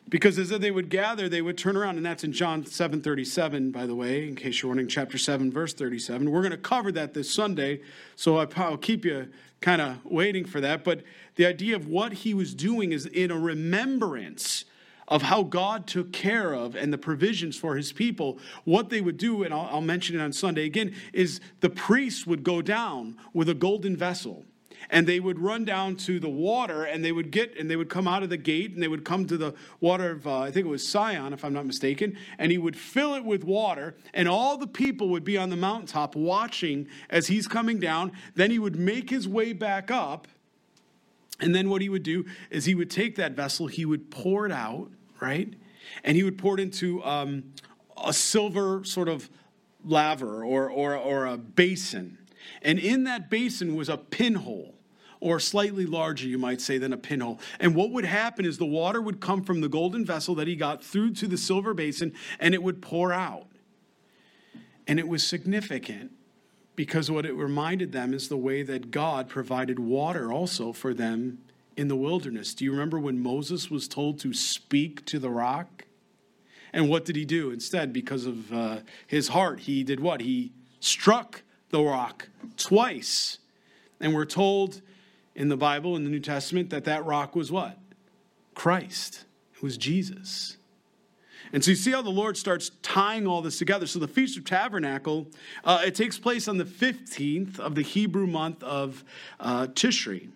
Because 0.09 0.39
as 0.39 0.51
they 0.51 0.71
would 0.71 0.89
gather, 0.89 1.29
they 1.29 1.43
would 1.43 1.59
turn 1.59 1.77
around, 1.77 1.97
and 1.97 2.07
that's 2.07 2.23
in 2.23 2.33
John 2.33 2.65
7 2.65 3.01
37, 3.01 3.73
by 3.73 3.87
the 3.87 3.95
way, 3.95 4.29
in 4.29 4.37
case 4.37 4.63
you're 4.63 4.69
wondering, 4.69 4.89
chapter 4.89 5.19
7, 5.19 5.51
verse 5.51 5.75
37. 5.75 6.31
We're 6.31 6.43
going 6.43 6.53
to 6.53 6.57
cover 6.57 6.93
that 6.93 7.13
this 7.13 7.33
Sunday, 7.33 7.81
so 8.15 8.37
I'll 8.39 8.77
keep 8.77 9.05
you 9.05 9.29
kind 9.61 9.83
of 9.83 10.05
waiting 10.05 10.45
for 10.45 10.61
that. 10.61 10.85
But 10.85 11.03
the 11.35 11.47
idea 11.47 11.75
of 11.75 11.89
what 11.89 12.13
he 12.13 12.35
was 12.35 12.55
doing 12.55 12.93
is 12.93 13.07
in 13.07 13.33
a 13.33 13.39
remembrance 13.39 14.65
of 15.09 15.23
how 15.23 15.43
God 15.43 15.87
took 15.87 16.13
care 16.13 16.53
of 16.53 16.75
and 16.75 16.93
the 16.93 16.99
provisions 16.99 17.57
for 17.57 17.77
his 17.77 17.93
people, 17.93 18.39
what 18.65 18.91
they 18.91 19.01
would 19.01 19.17
do, 19.17 19.43
and 19.45 19.55
I'll, 19.55 19.69
I'll, 19.73 19.81
mention 19.81 20.19
it 20.19 20.23
on 20.23 20.33
Sunday 20.33 20.65
again, 20.65 20.95
is 21.13 21.41
the 21.61 21.71
priests 21.71 22.27
would 22.27 22.43
go 22.43 22.61
down 22.61 23.17
with 23.33 23.49
a 23.49 23.55
golden 23.55 23.97
vessel. 23.97 24.45
And 24.91 25.07
they 25.07 25.19
would 25.19 25.41
run 25.41 25.65
down 25.65 25.97
to 25.97 26.21
the 26.21 26.29
water 26.29 26.85
and 26.85 27.05
they 27.05 27.11
would 27.11 27.31
get, 27.31 27.59
and 27.59 27.69
they 27.69 27.77
would 27.77 27.89
come 27.89 28.07
out 28.07 28.23
of 28.23 28.31
the 28.31 28.37
gate 28.37 28.73
and 28.73 28.83
they 28.83 28.89
would 28.89 29.05
come 29.05 29.27
to 29.27 29.37
the 29.37 29.55
water 29.81 30.13
of, 30.13 30.27
uh, 30.27 30.41
I 30.41 30.51
think 30.51 30.67
it 30.67 30.69
was 30.69 30.89
Sion, 30.89 31.33
if 31.33 31.45
I'm 31.45 31.53
not 31.53 31.67
mistaken, 31.67 32.17
and 32.39 32.53
he 32.53 32.59
would 32.59 32.77
fill 32.77 33.15
it 33.15 33.25
with 33.25 33.43
water, 33.43 33.97
and 34.15 34.29
all 34.29 34.57
the 34.57 34.67
people 34.67 35.09
would 35.09 35.25
be 35.25 35.37
on 35.37 35.51
the 35.51 35.57
mountaintop 35.57 36.15
watching 36.15 36.87
as 37.11 37.27
he's 37.27 37.49
coming 37.49 37.81
down. 37.81 38.13
Then 38.35 38.51
he 38.51 38.59
would 38.59 38.77
make 38.77 39.11
his 39.11 39.27
way 39.27 39.53
back 39.53 39.91
up. 39.91 40.29
And 41.41 41.55
then 41.55 41.69
what 41.69 41.83
he 41.83 41.89
would 41.89 42.03
do 42.03 42.25
is 42.51 42.65
he 42.65 42.75
would 42.75 42.91
take 42.91 43.17
that 43.17 43.33
vessel, 43.33 43.67
he 43.67 43.85
would 43.85 44.11
pour 44.11 44.47
it 44.47 44.53
out, 44.53 44.91
right? 45.21 45.53
And 46.03 46.17
he 46.17 46.23
would 46.23 46.39
pour 46.39 46.55
it 46.55 46.61
into 46.61 47.05
um, 47.05 47.53
a 48.03 48.13
silver 48.13 48.85
sort 48.85 49.09
of 49.09 49.29
laver 49.85 50.45
or, 50.45 50.71
or, 50.71 50.97
or 50.97 51.27
a 51.27 51.37
basin. 51.37 52.19
And 52.63 52.79
in 52.79 53.05
that 53.05 53.29
basin 53.31 53.77
was 53.77 53.89
a 53.89 53.97
pinhole, 53.97 54.75
or 55.21 55.41
slightly 55.41 55.87
larger, 55.87 56.27
you 56.27 56.39
might 56.39 56.61
say, 56.61 56.79
than 56.79 56.93
a 56.93 56.97
pinhole. 56.97 57.41
And 57.59 57.75
what 57.75 57.91
would 57.91 58.05
happen 58.05 58.45
is 58.45 58.59
the 58.59 58.67
water 58.67 59.01
would 59.01 59.21
come 59.21 59.43
from 59.43 59.61
the 59.61 59.69
golden 59.69 60.05
vessel 60.05 60.35
that 60.37 60.47
he 60.47 60.57
got 60.57 60.85
through 60.85 61.15
to 61.15 61.27
the 61.27 61.39
silver 61.39 61.75
basin, 61.75 62.13
and 62.39 62.55
it 62.55 62.63
would 62.63 62.83
pour 62.83 63.13
out. 63.13 63.47
And 64.87 64.99
it 64.99 65.09
was 65.09 65.27
significant 65.27 66.13
because 66.77 67.11
what 67.11 67.27
it 67.27 67.33
reminded 67.33 67.93
them 67.93 68.13
is 68.15 68.29
the 68.29 68.37
way 68.37 68.63
that 68.63 68.91
God 68.91 69.29
provided 69.29 69.79
water 69.79 70.31
also 70.31 70.73
for 70.73 70.95
them 70.95 71.39
in 71.77 71.89
the 71.89 71.97
wilderness. 71.97 72.55
Do 72.55 72.65
you 72.65 72.71
remember 72.71 72.99
when 72.99 73.23
Moses 73.23 73.71
was 73.71 73.89
told 73.89 74.19
to 74.21 74.33
speak 74.33 75.05
to 75.07 75.19
the 75.19 75.31
rock? 75.31 75.85
And 76.73 76.89
what 76.89 77.05
did 77.05 77.17
he 77.17 77.25
do 77.25 77.51
instead? 77.51 77.93
Because 77.93 78.27
of 78.27 78.53
uh, 78.53 78.79
his 79.07 79.29
heart, 79.29 79.61
he 79.61 79.83
did 79.83 80.01
what? 80.01 80.21
He 80.21 80.53
struck 80.81 81.43
the 81.71 81.83
rock 81.83 82.29
twice. 82.57 83.39
And 83.99 84.15
we're 84.15 84.27
told 84.27 84.83
in 85.35 85.49
the 85.49 85.57
Bible, 85.57 85.97
in 85.97 86.05
the 86.05 86.11
New 86.11 86.21
Testament, 86.21 86.71
that 86.71 86.85
that 86.85 87.05
rock 87.05 87.35
was 87.35 87.51
what? 87.51 87.79
Christ. 88.55 89.25
It 89.55 89.63
was 89.63 89.79
Jesus. 89.79 90.59
And 91.53 91.65
so 91.65 91.71
you 91.71 91.77
see 91.77 91.93
how 91.93 92.03
the 92.03 92.11
Lord 92.11 92.37
starts 92.37 92.71
tying 92.83 93.27
all 93.27 93.43
this 93.43 93.59
together. 93.59 93.87
So 93.87 93.99
the 93.99 94.09
Feast 94.09 94.37
of 94.37 94.45
Tabernacle, 94.45 95.29
uh, 95.65 95.83
it 95.85 95.95
takes 95.95 96.19
place 96.19 96.49
on 96.49 96.59
the 96.59 96.65
15th 96.65 97.59
of 97.59 97.75
the 97.75 97.83
Hebrew 97.83 98.27
month 98.27 98.63
of 98.63 99.05
uh, 99.41 99.67
Tishri. 99.69 100.29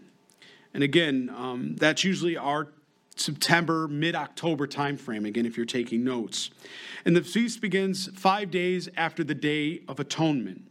And 0.73 0.83
again, 0.83 1.33
um, 1.37 1.76
that's 1.76 2.05
usually 2.05 2.37
our 2.37 2.69
September, 3.17 3.87
mid 3.88 4.14
October 4.14 4.67
timeframe, 4.67 5.26
again, 5.26 5.45
if 5.45 5.57
you're 5.57 5.67
taking 5.67 6.05
notes. 6.05 6.50
And 7.05 7.14
the 7.14 7.23
feast 7.23 7.61
begins 7.61 8.09
five 8.19 8.50
days 8.50 8.88
after 8.97 9.25
the 9.25 9.35
Day 9.35 9.83
of 9.88 10.00
Atonement. 10.00 10.70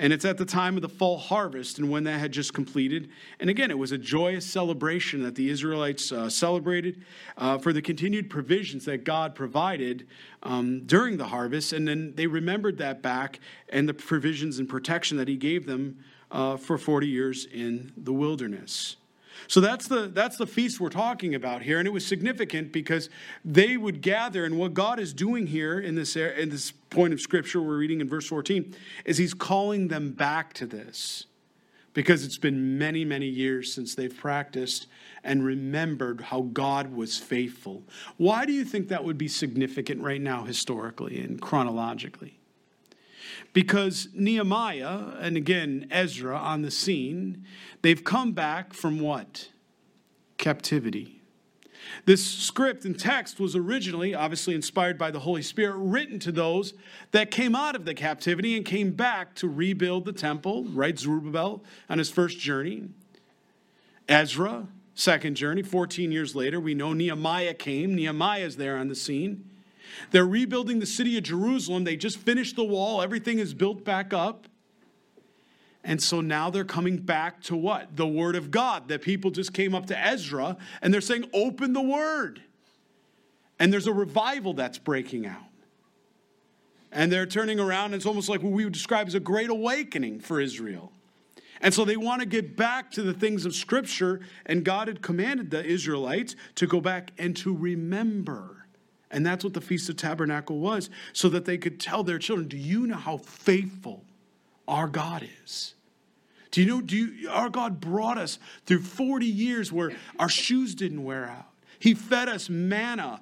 And 0.00 0.14
it's 0.14 0.24
at 0.24 0.38
the 0.38 0.46
time 0.46 0.76
of 0.76 0.82
the 0.82 0.88
fall 0.88 1.18
harvest 1.18 1.78
and 1.78 1.90
when 1.90 2.04
that 2.04 2.18
had 2.18 2.32
just 2.32 2.54
completed. 2.54 3.10
And 3.38 3.50
again, 3.50 3.70
it 3.70 3.76
was 3.76 3.92
a 3.92 3.98
joyous 3.98 4.46
celebration 4.46 5.22
that 5.24 5.34
the 5.34 5.50
Israelites 5.50 6.10
uh, 6.10 6.30
celebrated 6.30 7.04
uh, 7.36 7.58
for 7.58 7.74
the 7.74 7.82
continued 7.82 8.30
provisions 8.30 8.86
that 8.86 9.04
God 9.04 9.34
provided 9.34 10.08
um, 10.42 10.86
during 10.86 11.18
the 11.18 11.26
harvest. 11.26 11.74
And 11.74 11.86
then 11.86 12.14
they 12.16 12.26
remembered 12.26 12.78
that 12.78 13.02
back 13.02 13.40
and 13.68 13.86
the 13.86 13.92
provisions 13.92 14.58
and 14.58 14.66
protection 14.66 15.18
that 15.18 15.28
He 15.28 15.36
gave 15.36 15.66
them 15.66 15.98
uh, 16.30 16.56
for 16.56 16.78
40 16.78 17.06
years 17.06 17.44
in 17.44 17.92
the 17.98 18.14
wilderness. 18.14 18.96
So 19.46 19.60
that's 19.60 19.88
the 19.88 20.08
that's 20.08 20.36
the 20.36 20.46
feast 20.46 20.80
we're 20.80 20.88
talking 20.90 21.34
about 21.34 21.62
here, 21.62 21.78
and 21.78 21.86
it 21.86 21.92
was 21.92 22.06
significant 22.06 22.72
because 22.72 23.08
they 23.44 23.76
would 23.76 24.00
gather, 24.02 24.44
and 24.44 24.58
what 24.58 24.74
God 24.74 24.98
is 25.00 25.12
doing 25.12 25.46
here 25.46 25.78
in 25.80 25.94
this 25.94 26.16
er, 26.16 26.28
in 26.28 26.50
this 26.50 26.72
point 26.90 27.12
of 27.12 27.20
scripture 27.20 27.60
we're 27.62 27.76
reading 27.76 28.00
in 28.00 28.08
verse 28.08 28.26
14 28.26 28.74
is 29.04 29.18
He's 29.18 29.34
calling 29.34 29.88
them 29.88 30.12
back 30.12 30.52
to 30.54 30.66
this. 30.66 31.26
because 31.92 32.24
it's 32.24 32.38
been 32.38 32.78
many, 32.78 33.04
many 33.04 33.26
years 33.26 33.74
since 33.74 33.94
they've 33.94 34.16
practiced 34.16 34.86
and 35.24 35.44
remembered 35.44 36.20
how 36.20 36.42
God 36.42 36.94
was 36.94 37.18
faithful. 37.18 37.82
Why 38.16 38.46
do 38.46 38.52
you 38.52 38.64
think 38.64 38.88
that 38.88 39.04
would 39.04 39.18
be 39.18 39.28
significant 39.28 40.00
right 40.02 40.20
now, 40.20 40.44
historically 40.44 41.20
and 41.20 41.40
chronologically? 41.40 42.39
Because 43.52 44.08
Nehemiah 44.14 45.14
and 45.20 45.36
again 45.36 45.86
Ezra 45.90 46.36
on 46.36 46.62
the 46.62 46.70
scene, 46.70 47.44
they've 47.82 48.02
come 48.02 48.32
back 48.32 48.72
from 48.72 49.00
what? 49.00 49.48
Captivity. 50.38 51.20
This 52.04 52.24
script 52.24 52.84
and 52.84 52.98
text 52.98 53.40
was 53.40 53.56
originally, 53.56 54.14
obviously 54.14 54.54
inspired 54.54 54.98
by 54.98 55.10
the 55.10 55.20
Holy 55.20 55.42
Spirit, 55.42 55.76
written 55.76 56.18
to 56.20 56.32
those 56.32 56.74
that 57.12 57.30
came 57.30 57.54
out 57.54 57.74
of 57.74 57.84
the 57.84 57.94
captivity 57.94 58.56
and 58.56 58.64
came 58.64 58.92
back 58.92 59.34
to 59.36 59.48
rebuild 59.48 60.04
the 60.04 60.12
temple, 60.12 60.64
right? 60.64 60.98
Zerubbabel 60.98 61.64
on 61.88 61.98
his 61.98 62.10
first 62.10 62.38
journey. 62.38 62.88
Ezra, 64.08 64.66
second 64.94 65.36
journey, 65.36 65.62
14 65.62 66.12
years 66.12 66.34
later. 66.34 66.60
We 66.60 66.74
know 66.74 66.92
Nehemiah 66.92 67.54
came. 67.54 67.94
Nehemiah 67.94 68.44
is 68.44 68.56
there 68.56 68.76
on 68.76 68.88
the 68.88 68.94
scene. 68.94 69.48
They're 70.10 70.26
rebuilding 70.26 70.78
the 70.80 70.86
city 70.86 71.16
of 71.16 71.24
Jerusalem. 71.24 71.84
They 71.84 71.96
just 71.96 72.18
finished 72.18 72.56
the 72.56 72.64
wall, 72.64 73.02
everything 73.02 73.38
is 73.38 73.54
built 73.54 73.84
back 73.84 74.12
up. 74.12 74.46
And 75.82 76.02
so 76.02 76.20
now 76.20 76.50
they're 76.50 76.64
coming 76.64 76.98
back 76.98 77.42
to 77.44 77.56
what? 77.56 77.96
The 77.96 78.06
Word 78.06 78.36
of 78.36 78.50
God. 78.50 78.88
That 78.88 79.00
people 79.02 79.30
just 79.30 79.54
came 79.54 79.74
up 79.74 79.86
to 79.86 79.98
Ezra 79.98 80.56
and 80.82 80.92
they're 80.92 81.00
saying, 81.00 81.24
Open 81.32 81.72
the 81.72 81.80
Word. 81.80 82.42
And 83.58 83.72
there's 83.72 83.86
a 83.86 83.92
revival 83.92 84.54
that's 84.54 84.78
breaking 84.78 85.26
out. 85.26 85.42
And 86.92 87.12
they're 87.12 87.26
turning 87.26 87.60
around, 87.60 87.86
and 87.86 87.94
it's 87.94 88.06
almost 88.06 88.28
like 88.28 88.42
what 88.42 88.52
we 88.52 88.64
would 88.64 88.72
describe 88.72 89.06
as 89.06 89.14
a 89.14 89.20
great 89.20 89.48
awakening 89.48 90.20
for 90.20 90.40
Israel. 90.40 90.90
And 91.60 91.72
so 91.72 91.84
they 91.84 91.96
want 91.96 92.20
to 92.20 92.26
get 92.26 92.56
back 92.56 92.90
to 92.92 93.02
the 93.02 93.12
things 93.12 93.44
of 93.44 93.54
Scripture, 93.54 94.20
and 94.46 94.64
God 94.64 94.88
had 94.88 95.02
commanded 95.02 95.50
the 95.50 95.64
Israelites 95.64 96.34
to 96.56 96.66
go 96.66 96.80
back 96.80 97.12
and 97.18 97.36
to 97.36 97.54
remember. 97.54 98.59
And 99.10 99.26
that's 99.26 99.42
what 99.42 99.54
the 99.54 99.60
Feast 99.60 99.88
of 99.88 99.96
Tabernacle 99.96 100.58
was, 100.58 100.88
so 101.12 101.28
that 101.30 101.44
they 101.44 101.58
could 101.58 101.80
tell 101.80 102.04
their 102.04 102.18
children, 102.18 102.48
Do 102.48 102.56
you 102.56 102.86
know 102.86 102.96
how 102.96 103.16
faithful 103.16 104.04
our 104.70 104.86
God 104.86 105.28
is. 105.44 105.74
Do 106.52 106.62
you 106.62 106.66
know, 106.66 106.80
do 106.80 106.96
you, 106.96 107.28
our 107.28 107.50
God 107.50 107.80
brought 107.80 108.16
us 108.16 108.38
through 108.64 108.82
40 108.82 109.26
years 109.26 109.70
where 109.70 109.92
our 110.18 110.28
shoes 110.28 110.74
didn't 110.74 111.04
wear 111.04 111.26
out. 111.26 111.46
He 111.78 111.94
fed 111.94 112.28
us 112.28 112.48
manna, 112.48 113.20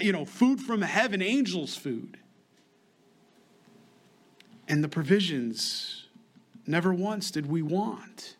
you 0.00 0.12
know, 0.12 0.24
food 0.24 0.60
from 0.60 0.82
heaven, 0.82 1.20
angels' 1.20 1.76
food. 1.76 2.16
And 4.68 4.82
the 4.82 4.88
provisions, 4.88 6.06
never 6.66 6.94
once 6.94 7.30
did 7.30 7.46
we 7.46 7.60
want. 7.60 8.36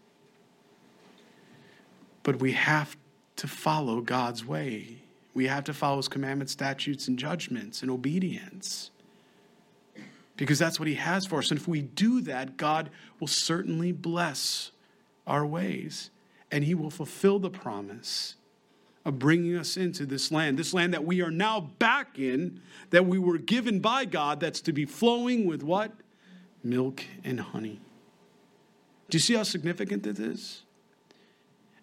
But 2.23 2.41
we 2.41 2.53
have 2.53 2.97
to 3.37 3.47
follow 3.47 4.01
God's 4.01 4.45
way. 4.45 5.04
We 5.35 5.47
have 5.49 5.65
to 5.65 5.75
follow 5.75 5.97
his 5.97 6.09
commandments, 6.09 6.53
statutes, 6.53 7.09
and 7.09 7.19
judgments 7.19 7.83
and 7.83 7.91
obedience 7.91 8.91
because 10.37 10.59
that's 10.59 10.79
what 10.79 10.89
He 10.89 10.95
has 10.95 11.27
for 11.27 11.39
us. 11.39 11.51
And 11.51 11.61
if 11.61 11.69
we 11.69 11.83
do 11.83 12.21
that, 12.23 12.57
God 12.57 12.91
will 13.21 13.29
certainly 13.29 13.93
bless 13.93 14.71
our 15.27 15.47
ways 15.47 16.11
and 16.51 16.65
He 16.65 16.75
will 16.75 16.91
fulfill 16.91 17.39
the 17.39 17.51
promise 17.51 18.37
of 19.05 19.19
bringing 19.19 19.57
us 19.57 19.77
into 19.77 20.07
this 20.07 20.33
land, 20.33 20.59
this 20.59 20.73
land 20.73 20.95
that 20.95 21.05
we 21.05 21.21
are 21.21 21.31
now 21.31 21.61
back 21.61 22.19
in, 22.19 22.61
that 22.91 23.05
we 23.05 23.19
were 23.19 23.39
given 23.39 23.79
by 23.81 24.05
God, 24.05 24.41
that's 24.41 24.61
to 24.63 24.73
be 24.73 24.87
flowing 24.87 25.47
with 25.47 25.63
what? 25.63 25.93
Milk 26.63 27.05
and 27.23 27.39
honey. 27.39 27.81
Do 29.11 29.17
you 29.17 29.21
see 29.21 29.35
how 29.35 29.43
significant 29.43 30.03
this 30.03 30.19
is? 30.19 30.63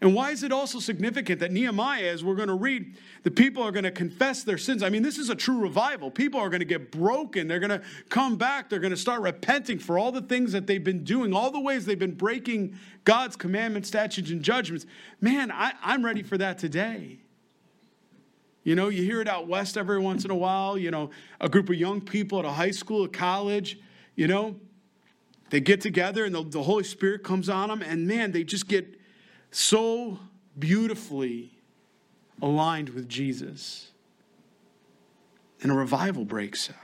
And 0.01 0.15
why 0.15 0.31
is 0.31 0.41
it 0.41 0.51
also 0.51 0.79
significant 0.79 1.39
that 1.41 1.51
Nehemiah, 1.51 2.05
as 2.05 2.24
we're 2.24 2.36
going 2.36 2.48
to 2.48 2.55
read, 2.55 2.98
the 3.22 3.29
people 3.29 3.62
are 3.62 3.72
going 3.72 3.84
to 3.84 3.91
confess 3.91 4.43
their 4.43 4.58
sins? 4.58 4.81
I 4.81 4.89
mean, 4.89 5.03
this 5.03 5.20
is 5.20 5.29
a 5.29 5.36
true 5.36 5.60
revival. 5.60 6.10
People 6.10 6.39
are 6.39 6.50
going 6.50 6.60
to 6.60 6.65
get 6.65 6.91
broken. 6.91 7.48
They're 7.48 7.60
going 7.60 7.70
to 7.70 7.84
come 8.10 8.36
back. 8.36 8.67
They're 8.67 8.79
going 8.79 8.91
to 8.91 8.98
start 8.98 9.22
repenting 9.22 9.77
for 9.77 10.00
all 10.00 10.12
the 10.12 10.24
things 10.24 10.53
that 10.53 10.65
they've 10.65 10.84
been 10.84 11.03
doing, 11.03 11.36
all 11.36 11.51
the 11.51 11.60
ways 11.60 11.86
they've 11.86 12.00
been 12.00 12.15
breaking 12.15 12.75
God's 13.03 13.36
commandments, 13.36 13.89
statutes, 13.89 14.31
and 14.31 14.41
judgments. 14.41 14.88
Man, 15.20 15.51
I, 15.51 15.74
I'm 15.84 16.03
ready 16.03 16.24
for 16.24 16.38
that 16.39 16.58
today. 16.58 17.20
You 18.63 18.75
know, 18.75 18.89
you 18.89 19.03
hear 19.03 19.22
it 19.22 19.27
out 19.27 19.48
west 19.48 19.77
every 19.77 20.00
once 20.00 20.25
in 20.25 20.31
a 20.31 20.36
while, 20.36 20.79
you 20.79 20.89
know, 20.89 21.12
a 21.39 21.48
group 21.48 21.70
of 21.70 21.75
young 21.75 22.01
people 22.01 22.39
at 22.39 22.46
a 22.46 22.51
high 22.51 22.72
school, 22.72 23.03
a 23.03 23.10
college, 23.10 23.79
you 24.15 24.27
know, 24.27 24.55
they 25.51 25.60
get 25.60 25.79
together 25.81 26.25
and 26.25 26.34
the, 26.34 26.43
the 26.43 26.63
Holy 26.63 26.84
Spirit 26.84 27.24
comes 27.24 27.50
on 27.50 27.70
them, 27.70 27.84
and 27.84 28.08
man, 28.08 28.31
they 28.31 28.43
just 28.43 28.67
get 28.67 29.00
so 29.51 30.20
beautifully 30.58 31.51
aligned 32.41 32.89
with 32.89 33.08
Jesus. 33.08 33.91
And 35.62 35.72
a 35.72 35.75
revival 35.75 36.25
breaks 36.25 36.70
out. 36.70 36.75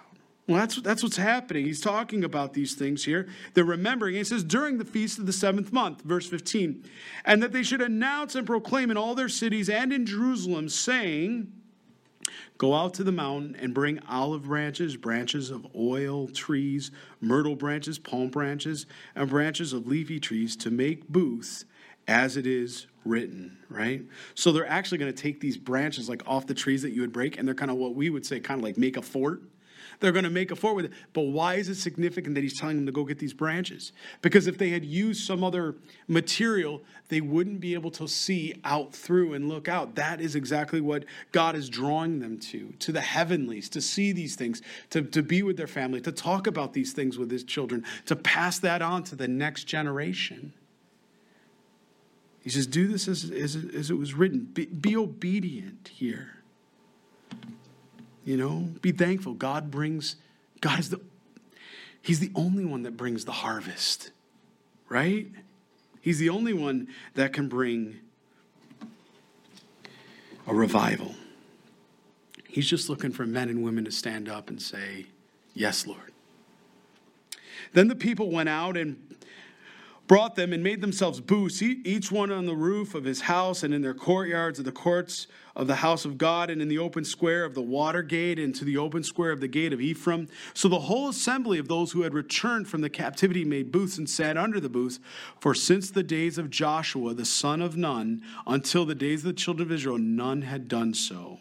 Well, 0.48 0.58
that's, 0.58 0.82
that's 0.82 1.04
what's 1.04 1.18
happening. 1.18 1.66
He's 1.66 1.82
talking 1.82 2.24
about 2.24 2.54
these 2.54 2.74
things 2.74 3.04
here. 3.04 3.28
They're 3.54 3.66
remembering. 3.66 4.16
He 4.16 4.24
says, 4.24 4.46
during 4.46 4.78
the 4.78 4.86
feast 4.86 5.20
of 5.20 5.26
the 5.26 5.34
seventh 5.34 5.74
month, 5.74 6.04
verse 6.04 6.28
15, 6.28 6.86
and 7.26 7.44
that 7.44 7.52
they 7.52 7.64
should 7.64 7.82
announce 7.82 8.36
and 8.36 8.48
proclaim 8.48 8.90
in 8.90 8.96
all 8.96 9.14
their 9.14 9.28
cities 9.28 9.70
and 9.70 9.92
in 9.92 10.06
Jerusalem, 10.06 10.70
saying, 10.70 11.52
Go 12.58 12.74
out 12.74 12.94
to 12.96 13.04
the 13.04 13.12
mountain 13.12 13.56
and 13.60 13.74
bring 13.74 14.00
olive 14.08 14.44
branches, 14.44 14.96
branches 14.96 15.52
of 15.52 15.68
oil 15.76 16.28
trees, 16.28 16.92
myrtle 17.22 17.56
branches, 17.56 18.00
palm 18.00 18.30
branches, 18.30 18.86
and 19.16 19.30
branches 19.30 19.74
of 19.74 19.86
leafy 19.86 20.20
trees 20.20 20.56
to 20.58 20.72
make 20.72 21.08
booths 21.08 21.66
as 22.08 22.38
it 22.38 22.48
is 22.48 22.88
written, 23.04 23.58
right? 23.70 24.02
So 24.36 24.52
they're 24.52 24.70
actually 24.70 24.98
going 24.98 25.14
to 25.14 25.22
take 25.22 25.40
these 25.40 25.58
branches 25.58 26.10
like 26.10 26.24
off 26.26 26.48
the 26.48 26.54
trees 26.54 26.82
that 26.82 26.92
you 26.92 27.02
would 27.02 27.14
break, 27.14 27.38
and 27.38 27.48
they're 27.48 27.56
kind 27.56 27.72
of 27.72 27.78
what 27.78 27.96
we 27.96 28.10
would 28.10 28.26
say, 28.26 28.40
kind 28.40 28.60
of 28.60 28.64
like 28.64 28.78
make 28.78 28.98
a 28.98 29.02
fort. 29.02 29.42
They're 30.00 30.12
going 30.12 30.26
to 30.26 30.30
make 30.30 30.52
a 30.52 30.56
fort 30.56 30.76
with 30.76 30.86
it. 30.86 30.92
But 31.14 31.22
why 31.22 31.56
is 31.56 31.70
it 31.70 31.76
significant 31.76 32.36
that 32.36 32.42
he's 32.42 32.60
telling 32.60 32.76
them 32.76 32.86
to 32.86 32.92
go 32.92 33.04
get 33.04 33.18
these 33.18 33.34
branches? 33.34 33.94
Because 34.22 34.46
if 34.46 34.58
they 34.58 34.70
had 34.70 34.86
used 34.86 35.26
some 35.26 35.44
other 35.44 35.76
material, 36.08 36.84
they 37.10 37.20
wouldn't 37.20 37.60
be 37.60 37.74
able 37.74 37.90
to 37.92 38.08
see 38.08 38.60
out 38.64 38.94
through 38.94 39.34
and 39.34 39.50
look 39.50 39.68
out. 39.68 39.96
That 39.96 40.22
is 40.22 40.36
exactly 40.36 40.82
what 40.82 41.06
God 41.32 41.56
is 41.56 41.68
drawing 41.68 42.20
them 42.20 42.38
to, 42.40 42.74
to 42.80 42.92
the 42.92 43.02
heavenlies, 43.02 43.70
to 43.70 43.82
see 43.82 44.12
these 44.12 44.36
things, 44.36 44.62
to, 44.92 45.02
to 45.02 45.24
be 45.24 45.42
with 45.42 45.58
their 45.58 45.68
family, 45.68 46.00
to 46.02 46.12
talk 46.12 46.46
about 46.46 46.74
these 46.74 46.94
things 46.94 47.18
with 47.18 47.32
his 47.32 47.44
children, 47.44 47.84
to 48.06 48.16
pass 48.16 48.60
that 48.60 48.84
on 48.84 49.04
to 49.06 49.16
the 49.16 49.28
next 49.28 49.64
generation. 49.64 50.54
He 52.48 52.52
says, 52.52 52.66
Do 52.66 52.88
this 52.88 53.10
as, 53.10 53.30
as, 53.30 53.58
as 53.76 53.92
it 53.92 53.96
was 53.96 54.14
written. 54.14 54.46
Be, 54.46 54.68
be 54.68 54.96
obedient 54.96 55.90
here. 55.94 56.38
You 58.24 58.38
know, 58.38 58.70
be 58.80 58.94
thankful. 58.94 59.34
God 59.34 59.70
brings, 59.70 60.16
God 60.62 60.80
is 60.80 60.90
the, 60.90 61.02
He's 62.02 62.22
the 62.22 62.32
only 62.36 62.64
one 62.64 62.84
that 62.84 62.96
brings 62.96 63.26
the 63.26 63.34
harvest, 63.34 64.12
right? 64.88 65.28
He's 66.00 66.20
the 66.20 66.30
only 66.30 66.54
one 66.54 66.88
that 67.16 67.34
can 67.34 67.50
bring 67.50 68.00
a 70.48 70.54
revival. 70.54 71.16
He's 72.48 72.70
just 72.70 72.88
looking 72.88 73.12
for 73.12 73.26
men 73.26 73.50
and 73.50 73.62
women 73.62 73.84
to 73.84 73.92
stand 73.92 74.30
up 74.30 74.50
and 74.50 74.62
say, 74.62 75.08
Yes, 75.54 75.86
Lord. 75.86 76.14
Then 77.74 77.90
the 77.90 77.96
people 77.96 78.32
went 78.32 78.48
out 78.48 78.78
and 78.78 79.17
brought 80.08 80.36
them 80.36 80.54
and 80.54 80.64
made 80.64 80.82
themselves 80.82 81.20
booths, 81.20 81.62
each 81.62 82.12
one 82.12 82.32
on 82.32 82.46
the 82.46 82.56
roof 82.56 82.96
of 82.96 83.04
his 83.04 83.22
house 83.22 83.64
and 83.64 83.74
in 83.74 83.82
their 83.82 83.94
courtyards 83.94 84.58
of 84.58 84.66
the 84.66 84.72
courts 84.72 85.28
of 85.56 85.68
the 85.68 85.76
house 85.76 86.06
of 86.06 86.18
God 86.18 86.50
and 86.50 86.62
in 86.62 86.70
the 86.70 86.78
open 86.78 87.04
square 87.04 87.44
of 87.44 87.54
the 87.54 87.62
water 87.62 88.02
gate 88.02 88.40
and 88.40 88.56
to 88.56 88.64
the 88.64 88.78
open 88.78 89.04
square 89.04 89.32
of 89.32 89.42
the 89.42 89.48
gate 89.48 89.74
of 89.74 89.82
Ephraim. 89.82 90.30
So 90.54 90.70
the 90.70 90.80
whole 90.80 91.10
assembly 91.10 91.58
of 91.58 91.68
those 91.68 91.92
who 91.92 92.04
had 92.04 92.14
returned 92.14 92.68
from 92.68 92.82
the 92.82 92.90
captivity 92.90 93.44
made 93.44 93.72
booths 93.72 93.98
and 93.98 94.10
sat 94.10 94.38
under 94.38 94.60
the 94.60 94.70
booths. 94.70 95.00
For 95.40 95.54
since 95.54 95.92
the 95.92 96.04
days 96.04 96.38
of 96.38 96.50
Joshua, 96.50 97.14
the 97.14 97.26
son 97.26 97.62
of 97.62 97.76
Nun, 97.76 98.22
until 98.46 98.86
the 98.86 98.96
days 98.96 99.22
of 99.22 99.28
the 99.28 99.34
children 99.34 99.68
of 99.68 99.72
Israel, 99.72 99.98
none 99.98 100.44
had 100.44 100.68
done 100.68 100.94
so. 100.94 101.40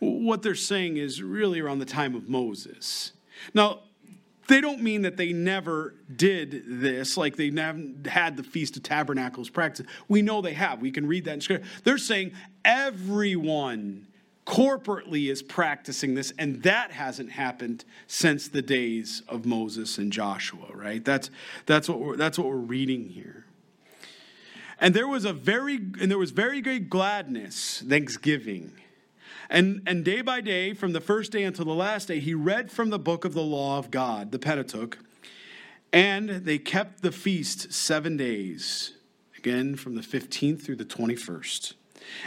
What 0.00 0.42
they're 0.42 0.54
saying 0.54 0.96
is 0.96 1.22
really 1.22 1.60
around 1.60 1.78
the 1.78 1.84
time 1.84 2.14
of 2.14 2.28
Moses. 2.28 3.12
Now, 3.54 3.80
they 4.50 4.60
don't 4.60 4.82
mean 4.82 5.02
that 5.02 5.16
they 5.16 5.32
never 5.32 5.94
did 6.14 6.64
this, 6.66 7.16
like 7.16 7.36
they 7.36 7.50
never 7.50 7.80
had 8.06 8.36
the 8.36 8.42
Feast 8.42 8.76
of 8.76 8.82
Tabernacles 8.82 9.48
practice. 9.48 9.86
We 10.08 10.22
know 10.22 10.42
they 10.42 10.54
have. 10.54 10.80
We 10.80 10.90
can 10.90 11.06
read 11.06 11.24
that 11.24 11.34
in 11.34 11.40
Scripture. 11.40 11.66
They're 11.84 11.98
saying 11.98 12.32
everyone 12.64 14.08
corporately 14.44 15.30
is 15.30 15.42
practicing 15.42 16.14
this, 16.14 16.32
and 16.36 16.62
that 16.64 16.90
hasn't 16.90 17.30
happened 17.30 17.84
since 18.08 18.48
the 18.48 18.62
days 18.62 19.22
of 19.28 19.46
Moses 19.46 19.98
and 19.98 20.12
Joshua, 20.12 20.66
right? 20.74 21.04
That's, 21.04 21.30
that's, 21.66 21.88
what, 21.88 22.00
we're, 22.00 22.16
that's 22.16 22.36
what 22.36 22.48
we're 22.48 22.56
reading 22.56 23.08
here. 23.08 23.46
And 24.80 24.94
there 24.94 25.06
was 25.06 25.24
a 25.24 25.32
very 25.32 25.76
and 25.76 26.10
there 26.10 26.18
was 26.18 26.30
very 26.30 26.60
great 26.62 26.88
gladness, 26.88 27.84
thanksgiving 27.86 28.79
and, 29.50 29.82
and 29.86 30.04
day 30.04 30.22
by 30.22 30.40
day, 30.40 30.72
from 30.72 30.92
the 30.92 31.00
first 31.00 31.32
day 31.32 31.42
until 31.42 31.64
the 31.64 31.74
last 31.74 32.08
day, 32.08 32.20
he 32.20 32.34
read 32.34 32.70
from 32.70 32.90
the 32.90 32.98
book 32.98 33.24
of 33.24 33.34
the 33.34 33.42
law 33.42 33.78
of 33.78 33.90
God, 33.90 34.30
the 34.30 34.38
Pentateuch. 34.38 34.98
And 35.92 36.28
they 36.28 36.58
kept 36.58 37.02
the 37.02 37.10
feast 37.10 37.72
seven 37.72 38.16
days, 38.16 38.94
again 39.36 39.74
from 39.74 39.96
the 39.96 40.02
15th 40.02 40.62
through 40.62 40.76
the 40.76 40.84
21st. 40.84 41.74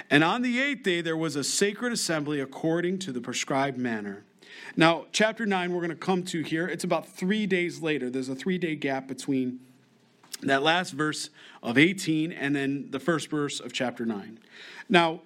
And 0.10 0.24
on 0.24 0.42
the 0.42 0.60
eighth 0.60 0.84
day, 0.84 1.02
there 1.02 1.18
was 1.18 1.38
a 1.38 1.44
sacred 1.44 1.94
assembly 1.94 2.42
according 2.42 3.00
to 3.00 3.14
the 3.14 3.22
prescribed 3.22 3.78
manner. 3.78 4.24
Now, 4.76 5.06
chapter 5.12 5.46
9, 5.46 5.72
we're 5.72 5.80
going 5.80 5.90
to 5.90 5.96
come 5.96 6.24
to 6.24 6.42
here. 6.42 6.68
It's 6.68 6.84
about 6.84 7.08
three 7.08 7.46
days 7.46 7.82
later. 7.82 8.10
There's 8.10 8.30
a 8.30 8.36
three 8.36 8.58
day 8.58 8.76
gap 8.76 9.08
between 9.08 9.60
that 10.42 10.62
last 10.62 10.92
verse 10.92 11.30
of 11.62 11.78
18 11.78 12.32
and 12.32 12.56
then 12.56 12.88
the 12.90 13.00
first 13.00 13.30
verse 13.30 13.60
of 13.60 13.72
chapter 13.72 14.06
9. 14.06 14.40
Now, 14.90 15.22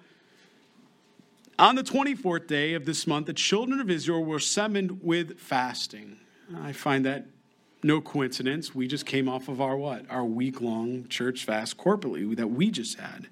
on 1.58 1.74
the 1.74 1.82
24th 1.82 2.46
day 2.46 2.74
of 2.74 2.84
this 2.84 3.06
month, 3.06 3.26
the 3.26 3.32
children 3.32 3.80
of 3.80 3.90
Israel 3.90 4.24
were 4.24 4.38
summoned 4.38 5.02
with 5.02 5.38
fasting. 5.38 6.18
I 6.62 6.72
find 6.72 7.04
that 7.04 7.26
no 7.82 8.00
coincidence. 8.00 8.74
We 8.74 8.86
just 8.86 9.06
came 9.06 9.28
off 9.28 9.48
of 9.48 9.60
our 9.60 9.76
what? 9.76 10.04
Our 10.10 10.24
week 10.24 10.60
long 10.60 11.06
church 11.08 11.44
fast 11.44 11.76
corporately 11.76 12.36
that 12.36 12.48
we 12.48 12.70
just 12.70 12.98
had. 12.98 13.28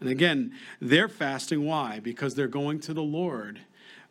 And 0.00 0.08
again, 0.08 0.52
they're 0.80 1.08
fasting. 1.08 1.64
Why? 1.64 2.00
Because 2.00 2.34
they're 2.34 2.46
going 2.46 2.80
to 2.80 2.94
the 2.94 3.02
Lord 3.02 3.60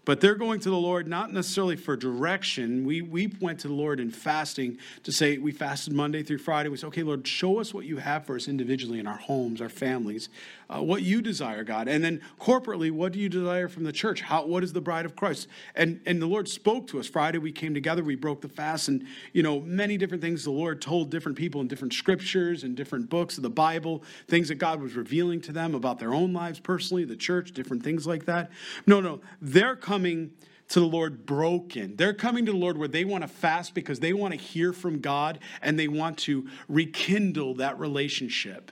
but 0.07 0.21
they're 0.21 0.35
going 0.35 0.57
to 0.61 0.69
the 0.69 0.77
Lord 0.77 1.05
not 1.05 1.33
necessarily 1.33 1.75
for 1.75 1.97
direction. 1.97 2.85
We, 2.85 3.01
we 3.01 3.27
went 3.41 3.59
to 3.59 3.67
the 3.67 3.73
Lord 3.73 3.99
in 3.99 4.09
fasting 4.09 4.77
to 5.03 5.11
say, 5.11 5.37
we 5.37 5.51
fasted 5.51 5.91
Monday 5.91 6.23
through 6.23 6.37
Friday. 6.37 6.69
We 6.69 6.77
said, 6.77 6.87
okay, 6.87 7.03
Lord, 7.03 7.27
show 7.27 7.59
us 7.59 7.73
what 7.73 7.83
you 7.83 7.97
have 7.97 8.25
for 8.25 8.37
us 8.37 8.47
individually 8.47 9.01
in 9.01 9.05
our 9.05 9.17
homes, 9.17 9.59
our 9.59 9.67
families, 9.67 10.29
uh, 10.69 10.81
what 10.81 11.01
you 11.01 11.21
desire, 11.21 11.65
God. 11.65 11.89
And 11.89 12.01
then 12.01 12.21
corporately, 12.39 12.89
what 12.89 13.11
do 13.11 13.19
you 13.19 13.27
desire 13.27 13.67
from 13.67 13.83
the 13.83 13.91
church? 13.91 14.21
How, 14.21 14.45
what 14.45 14.63
is 14.63 14.71
the 14.71 14.79
bride 14.79 15.05
of 15.05 15.17
Christ? 15.17 15.49
And, 15.75 15.99
and 16.05 16.21
the 16.21 16.25
Lord 16.25 16.47
spoke 16.47 16.87
to 16.87 17.01
us. 17.01 17.07
Friday, 17.07 17.37
we 17.37 17.51
came 17.51 17.73
together, 17.73 18.01
we 18.01 18.15
broke 18.15 18.39
the 18.39 18.47
fast, 18.47 18.87
and, 18.87 19.05
you 19.33 19.43
know, 19.43 19.59
many 19.59 19.97
different 19.97 20.23
things 20.23 20.45
the 20.45 20.51
Lord 20.51 20.81
told 20.81 21.09
different 21.09 21.37
people 21.37 21.59
in 21.59 21.67
different 21.67 21.93
scriptures 21.93 22.63
and 22.63 22.77
different 22.77 23.09
books 23.09 23.35
of 23.35 23.43
the 23.43 23.49
Bible, 23.49 24.03
things 24.29 24.47
that 24.47 24.55
God 24.55 24.81
was 24.81 24.95
revealing 24.95 25.41
to 25.41 25.51
them 25.51 25.75
about 25.75 25.99
their 25.99 26.13
own 26.13 26.31
lives 26.31 26.61
personally, 26.61 27.03
the 27.03 27.17
church, 27.17 27.51
different 27.51 27.83
things 27.83 28.07
like 28.07 28.23
that. 28.23 28.51
No, 28.85 29.01
no, 29.01 29.19
they're 29.41 29.75
coming 29.75 29.96
coming 29.97 30.31
to 30.67 30.79
the 30.79 30.85
Lord 30.85 31.25
broken. 31.25 31.95
They're 31.95 32.13
coming 32.13 32.45
to 32.45 32.51
the 32.51 32.57
Lord 32.57 32.77
where 32.77 32.87
they 32.87 33.03
want 33.03 33.23
to 33.23 33.27
fast 33.27 33.73
because 33.73 33.99
they 33.99 34.13
want 34.13 34.31
to 34.31 34.39
hear 34.39 34.71
from 34.73 34.99
God 34.99 35.39
and 35.59 35.79
they 35.79 35.87
want 35.87 36.19
to 36.19 36.47
rekindle 36.67 37.55
that 37.55 37.79
relationship. 37.79 38.71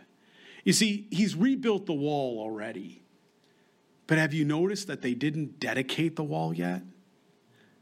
You 0.64 0.72
see, 0.74 1.08
He's 1.10 1.36
rebuilt 1.36 1.88
the 1.88 1.94
wall 1.94 2.38
already. 2.40 3.02
But 4.06 4.20
have 4.20 4.36
you 4.36 4.46
noticed 4.46 4.86
that 4.86 5.02
they 5.02 5.16
didn't 5.16 5.60
dedicate 5.60 6.16
the 6.16 6.24
wall 6.24 6.54
yet? 6.54 6.84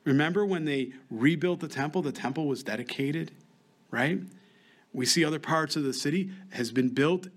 Remember 0.05 0.45
when 0.45 0.63
they 0.63 0.93
rebuilt 1.09 1.59
the 1.59 1.67
temple, 1.67 2.01
the 2.01 2.13
temple 2.13 2.47
was 2.47 2.63
dedicated, 2.63 3.33
right? 3.91 4.21
We 4.93 5.05
see 5.05 5.25
other 5.25 5.39
parts 5.39 5.75
of 5.75 5.83
the 5.83 5.91
city 5.91 6.31
has 6.51 6.71
been 6.71 6.89
built 6.89 7.27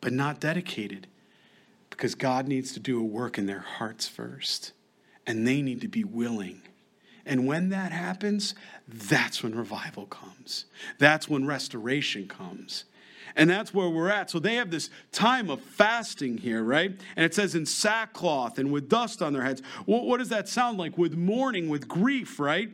but 0.00 0.14
not 0.14 0.40
dedicated 0.40 1.06
because 1.90 2.14
God 2.14 2.48
needs 2.48 2.72
to 2.72 2.80
do 2.80 2.98
a 2.98 3.04
work 3.04 3.36
in 3.36 3.44
their 3.44 3.60
hearts 3.60 4.08
first 4.08 4.72
and 5.26 5.46
they 5.46 5.62
need 5.62 5.80
to 5.80 5.88
be 5.88 6.04
willing. 6.04 6.62
And 7.26 7.46
when 7.46 7.70
that 7.70 7.92
happens, 7.92 8.54
that's 8.86 9.42
when 9.42 9.54
revival 9.54 10.06
comes. 10.06 10.66
That's 10.98 11.28
when 11.28 11.46
restoration 11.46 12.28
comes. 12.28 12.84
And 13.36 13.50
that's 13.50 13.74
where 13.74 13.88
we're 13.88 14.10
at. 14.10 14.30
So 14.30 14.38
they 14.38 14.56
have 14.56 14.70
this 14.70 14.90
time 15.10 15.50
of 15.50 15.60
fasting 15.60 16.38
here, 16.38 16.62
right? 16.62 16.92
And 17.16 17.24
it 17.24 17.34
says 17.34 17.54
in 17.54 17.66
sackcloth 17.66 18.58
and 18.58 18.70
with 18.70 18.88
dust 18.88 19.22
on 19.22 19.32
their 19.32 19.42
heads. 19.42 19.60
What, 19.86 20.04
what 20.04 20.18
does 20.18 20.28
that 20.28 20.48
sound 20.48 20.78
like? 20.78 20.96
With 20.96 21.16
mourning, 21.16 21.68
with 21.68 21.88
grief, 21.88 22.38
right? 22.38 22.70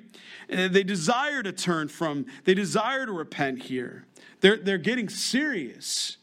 And 0.49 0.75
they 0.75 0.83
desire 0.83 1.42
to 1.42 1.52
turn 1.52 1.88
from, 1.88 2.26
they 2.45 2.54
desire 2.54 3.07
to 3.07 3.12
repent 3.12 3.62
here. 3.62 4.04
They're, 4.40 4.59
they're 4.59 4.78
getting 4.78 5.09
serious. 5.09 6.19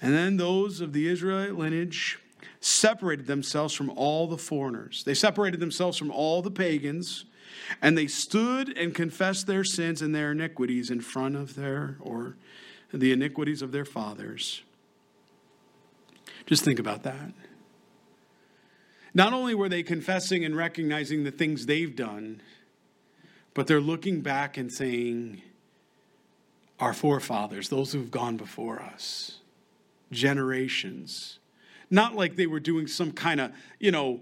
And 0.00 0.14
then 0.14 0.36
those 0.36 0.80
of 0.80 0.92
the 0.92 1.08
Israelite 1.08 1.56
lineage 1.56 2.18
separated 2.66 3.26
themselves 3.26 3.72
from 3.72 3.90
all 3.90 4.26
the 4.26 4.36
foreigners. 4.36 5.04
They 5.04 5.14
separated 5.14 5.60
themselves 5.60 5.96
from 5.96 6.10
all 6.10 6.42
the 6.42 6.50
pagans, 6.50 7.24
and 7.80 7.96
they 7.96 8.08
stood 8.08 8.76
and 8.76 8.92
confessed 8.92 9.46
their 9.46 9.62
sins 9.62 10.02
and 10.02 10.12
their 10.12 10.32
iniquities 10.32 10.90
in 10.90 11.00
front 11.00 11.36
of 11.36 11.54
their, 11.54 11.96
or 12.00 12.36
the 12.92 13.12
iniquities 13.12 13.62
of 13.62 13.70
their 13.70 13.84
fathers. 13.84 14.62
Just 16.46 16.64
think 16.64 16.80
about 16.80 17.04
that. 17.04 17.32
Not 19.14 19.32
only 19.32 19.54
were 19.54 19.68
they 19.68 19.84
confessing 19.84 20.44
and 20.44 20.56
recognizing 20.56 21.22
the 21.22 21.30
things 21.30 21.66
they've 21.66 21.94
done, 21.94 22.42
but 23.54 23.68
they're 23.68 23.80
looking 23.80 24.22
back 24.22 24.56
and 24.56 24.72
saying, 24.72 25.40
Our 26.80 26.92
forefathers, 26.92 27.68
those 27.68 27.92
who've 27.92 28.10
gone 28.10 28.36
before 28.36 28.82
us, 28.82 29.38
generations, 30.10 31.38
not 31.90 32.14
like 32.14 32.36
they 32.36 32.46
were 32.46 32.60
doing 32.60 32.86
some 32.86 33.12
kind 33.12 33.40
of, 33.40 33.52
you 33.78 33.90
know, 33.90 34.20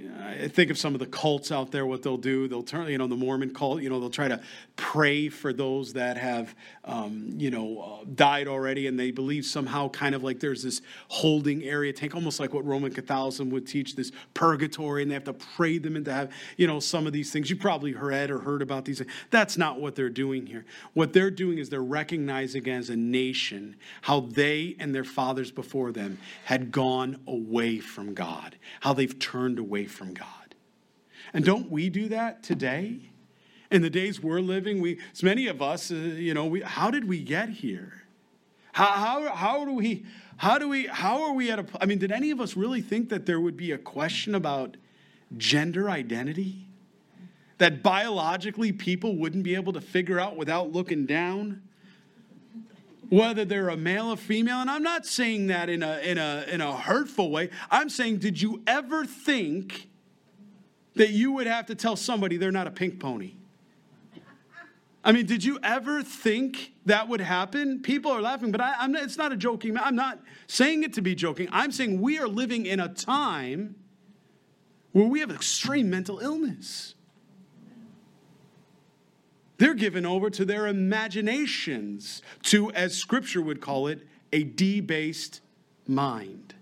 I 0.00 0.46
think 0.46 0.70
of 0.70 0.78
some 0.78 0.94
of 0.94 1.00
the 1.00 1.06
cults 1.06 1.50
out 1.50 1.72
there, 1.72 1.84
what 1.84 2.02
they'll 2.04 2.16
do. 2.16 2.46
They'll 2.46 2.62
turn, 2.62 2.86
you 2.88 2.98
know, 2.98 3.08
the 3.08 3.16
Mormon 3.16 3.52
cult, 3.52 3.82
you 3.82 3.90
know, 3.90 3.98
they'll 3.98 4.10
try 4.10 4.28
to 4.28 4.40
pray 4.76 5.28
for 5.28 5.52
those 5.52 5.94
that 5.94 6.16
have, 6.16 6.54
um, 6.84 7.30
you 7.36 7.50
know, 7.50 7.80
uh, 7.80 8.04
died 8.14 8.46
already, 8.46 8.86
and 8.86 8.98
they 8.98 9.10
believe 9.10 9.44
somehow 9.44 9.88
kind 9.88 10.14
of 10.14 10.22
like 10.22 10.38
there's 10.38 10.62
this 10.62 10.82
holding 11.08 11.64
area 11.64 11.92
tank, 11.92 12.14
almost 12.14 12.38
like 12.38 12.54
what 12.54 12.64
Roman 12.64 12.92
Catholicism 12.92 13.50
would 13.50 13.66
teach, 13.66 13.96
this 13.96 14.12
purgatory, 14.34 15.02
and 15.02 15.10
they 15.10 15.14
have 15.14 15.24
to 15.24 15.32
pray 15.32 15.78
them 15.78 15.96
into 15.96 16.12
have, 16.12 16.30
you 16.56 16.68
know, 16.68 16.78
some 16.78 17.08
of 17.08 17.12
these 17.12 17.32
things. 17.32 17.50
You 17.50 17.56
probably 17.56 17.92
read 17.92 18.30
or 18.30 18.38
heard 18.38 18.62
about 18.62 18.84
these. 18.84 19.02
That's 19.30 19.58
not 19.58 19.80
what 19.80 19.96
they're 19.96 20.08
doing 20.08 20.46
here. 20.46 20.64
What 20.94 21.12
they're 21.12 21.30
doing 21.32 21.58
is 21.58 21.70
they're 21.70 21.82
recognizing 21.82 22.68
as 22.68 22.88
a 22.88 22.96
nation 22.96 23.74
how 24.02 24.20
they 24.20 24.76
and 24.78 24.94
their 24.94 25.02
fathers 25.02 25.50
before 25.50 25.90
them 25.90 26.18
had 26.44 26.70
gone 26.70 27.18
away 27.26 27.80
from 27.80 28.14
God, 28.14 28.54
how 28.78 28.92
they've 28.92 29.18
turned 29.18 29.58
away 29.58 29.87
from 29.88 30.14
God. 30.14 30.54
And 31.32 31.44
don't 31.44 31.70
we 31.70 31.90
do 31.90 32.08
that 32.08 32.42
today? 32.42 33.10
In 33.70 33.82
the 33.82 33.90
days 33.90 34.22
we're 34.22 34.40
living, 34.40 34.80
we, 34.80 34.98
as 35.12 35.22
many 35.22 35.46
of 35.46 35.60
us, 35.60 35.90
uh, 35.90 35.94
you 35.94 36.32
know, 36.32 36.46
we, 36.46 36.62
how 36.62 36.90
did 36.90 37.06
we 37.06 37.22
get 37.22 37.50
here? 37.50 38.04
How, 38.72 38.86
how, 38.86 39.34
how 39.34 39.64
do 39.64 39.72
we, 39.72 40.06
how 40.38 40.56
do 40.56 40.68
we, 40.68 40.86
how 40.86 41.24
are 41.24 41.32
we 41.34 41.50
at 41.50 41.58
a, 41.58 41.66
I 41.80 41.86
mean, 41.86 41.98
did 41.98 42.12
any 42.12 42.30
of 42.30 42.40
us 42.40 42.56
really 42.56 42.80
think 42.80 43.08
that 43.10 43.26
there 43.26 43.40
would 43.40 43.56
be 43.56 43.72
a 43.72 43.78
question 43.78 44.34
about 44.34 44.76
gender 45.36 45.90
identity? 45.90 46.66
That 47.58 47.82
biologically 47.82 48.72
people 48.72 49.16
wouldn't 49.16 49.42
be 49.42 49.54
able 49.54 49.72
to 49.72 49.80
figure 49.80 50.18
out 50.18 50.36
without 50.36 50.72
looking 50.72 51.06
down? 51.06 51.60
Whether 53.08 53.44
they're 53.44 53.68
a 53.68 53.76
male 53.76 54.12
or 54.12 54.16
female 54.16 54.60
and 54.60 54.70
i'm 54.70 54.82
not 54.82 55.06
saying 55.06 55.46
that 55.46 55.68
in 55.68 55.82
a, 55.82 55.98
in 55.98 56.18
a, 56.18 56.44
in 56.48 56.60
a 56.60 56.76
hurtful 56.76 57.30
way 57.30 57.50
i'm 57.70 57.88
saying 57.88 58.18
did 58.18 58.40
you 58.40 58.62
ever 58.66 59.04
think 59.04 59.88
that 60.94 61.10
you 61.10 61.32
would 61.32 61.46
have 61.46 61.66
to 61.66 61.74
tell 61.74 61.96
somebody 61.96 62.36
they're 62.36 62.52
not 62.52 62.66
a 62.66 62.70
pink 62.70 62.98
pony 63.00 63.34
I 65.04 65.12
mean, 65.12 65.24
did 65.24 65.42
you 65.42 65.58
ever 65.62 66.02
think 66.02 66.74
that 66.84 67.08
would 67.08 67.22
happen? 67.22 67.80
People 67.80 68.10
are 68.10 68.20
laughing, 68.20 68.50
but 68.50 68.60
I, 68.60 68.84
am 68.84 68.92
not. 68.92 69.04
it's 69.04 69.16
not 69.16 69.32
a 69.32 69.36
joking. 69.36 69.78
I'm 69.78 69.96
not 69.96 70.20
saying 70.48 70.82
it 70.82 70.92
to 70.94 71.00
be 71.00 71.14
joking. 71.14 71.48
I'm 71.50 71.72
saying 71.72 72.02
we 72.02 72.18
are 72.18 72.28
living 72.28 72.66
in 72.66 72.78
a 72.78 72.92
time 72.92 73.76
where 74.92 75.06
we 75.06 75.20
have 75.20 75.30
extreme 75.30 75.88
mental 75.88 76.18
illness. 76.18 76.94
They're 79.58 79.74
given 79.74 80.06
over 80.06 80.30
to 80.30 80.44
their 80.44 80.66
imaginations, 80.66 82.22
to, 82.44 82.70
as 82.72 82.96
scripture 82.96 83.42
would 83.42 83.60
call 83.60 83.88
it, 83.88 84.06
a 84.32 84.44
debased 84.44 85.40
mind. 85.86 86.54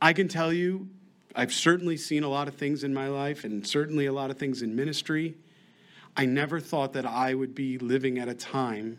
I 0.00 0.12
can 0.12 0.28
tell 0.28 0.52
you, 0.52 0.88
I've 1.34 1.52
certainly 1.52 1.96
seen 1.96 2.22
a 2.22 2.28
lot 2.28 2.48
of 2.48 2.54
things 2.54 2.84
in 2.84 2.94
my 2.94 3.08
life 3.08 3.44
and 3.44 3.66
certainly 3.66 4.06
a 4.06 4.12
lot 4.12 4.30
of 4.30 4.38
things 4.38 4.62
in 4.62 4.74
ministry 4.74 5.34
I 6.16 6.26
never 6.26 6.60
thought 6.60 6.92
that 6.94 7.06
I 7.06 7.34
would 7.34 7.54
be 7.54 7.78
living 7.78 8.18
at 8.18 8.28
a 8.28 8.34
time 8.34 8.98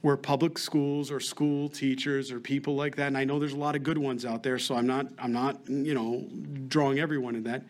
where 0.00 0.16
public 0.16 0.56
schools 0.56 1.10
or 1.10 1.18
school 1.18 1.68
teachers 1.68 2.30
or 2.30 2.38
people 2.38 2.76
like 2.76 2.94
that, 2.96 3.08
and 3.08 3.18
I 3.18 3.24
know 3.24 3.40
there's 3.40 3.54
a 3.54 3.58
lot 3.58 3.74
of 3.74 3.82
good 3.82 3.98
ones 3.98 4.24
out 4.24 4.44
there, 4.44 4.58
so 4.58 4.76
I'm 4.76 4.86
not, 4.86 5.06
I'm 5.18 5.32
not, 5.32 5.58
you 5.68 5.94
know, 5.94 6.24
drawing 6.68 7.00
everyone 7.00 7.34
in 7.34 7.42
that, 7.44 7.64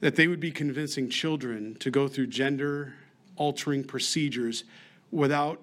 that 0.00 0.16
they 0.16 0.28
would 0.28 0.40
be 0.40 0.50
convincing 0.50 1.10
children 1.10 1.76
to 1.80 1.90
go 1.90 2.08
through 2.08 2.28
gender 2.28 2.94
altering 3.36 3.84
procedures 3.84 4.64
without, 5.10 5.60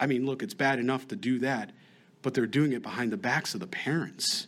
I 0.00 0.06
mean, 0.06 0.26
look, 0.26 0.42
it's 0.42 0.54
bad 0.54 0.78
enough 0.78 1.08
to 1.08 1.16
do 1.16 1.38
that, 1.40 1.72
but 2.22 2.34
they're 2.34 2.46
doing 2.46 2.72
it 2.72 2.82
behind 2.82 3.12
the 3.12 3.16
backs 3.16 3.54
of 3.54 3.60
the 3.60 3.66
parents. 3.66 4.46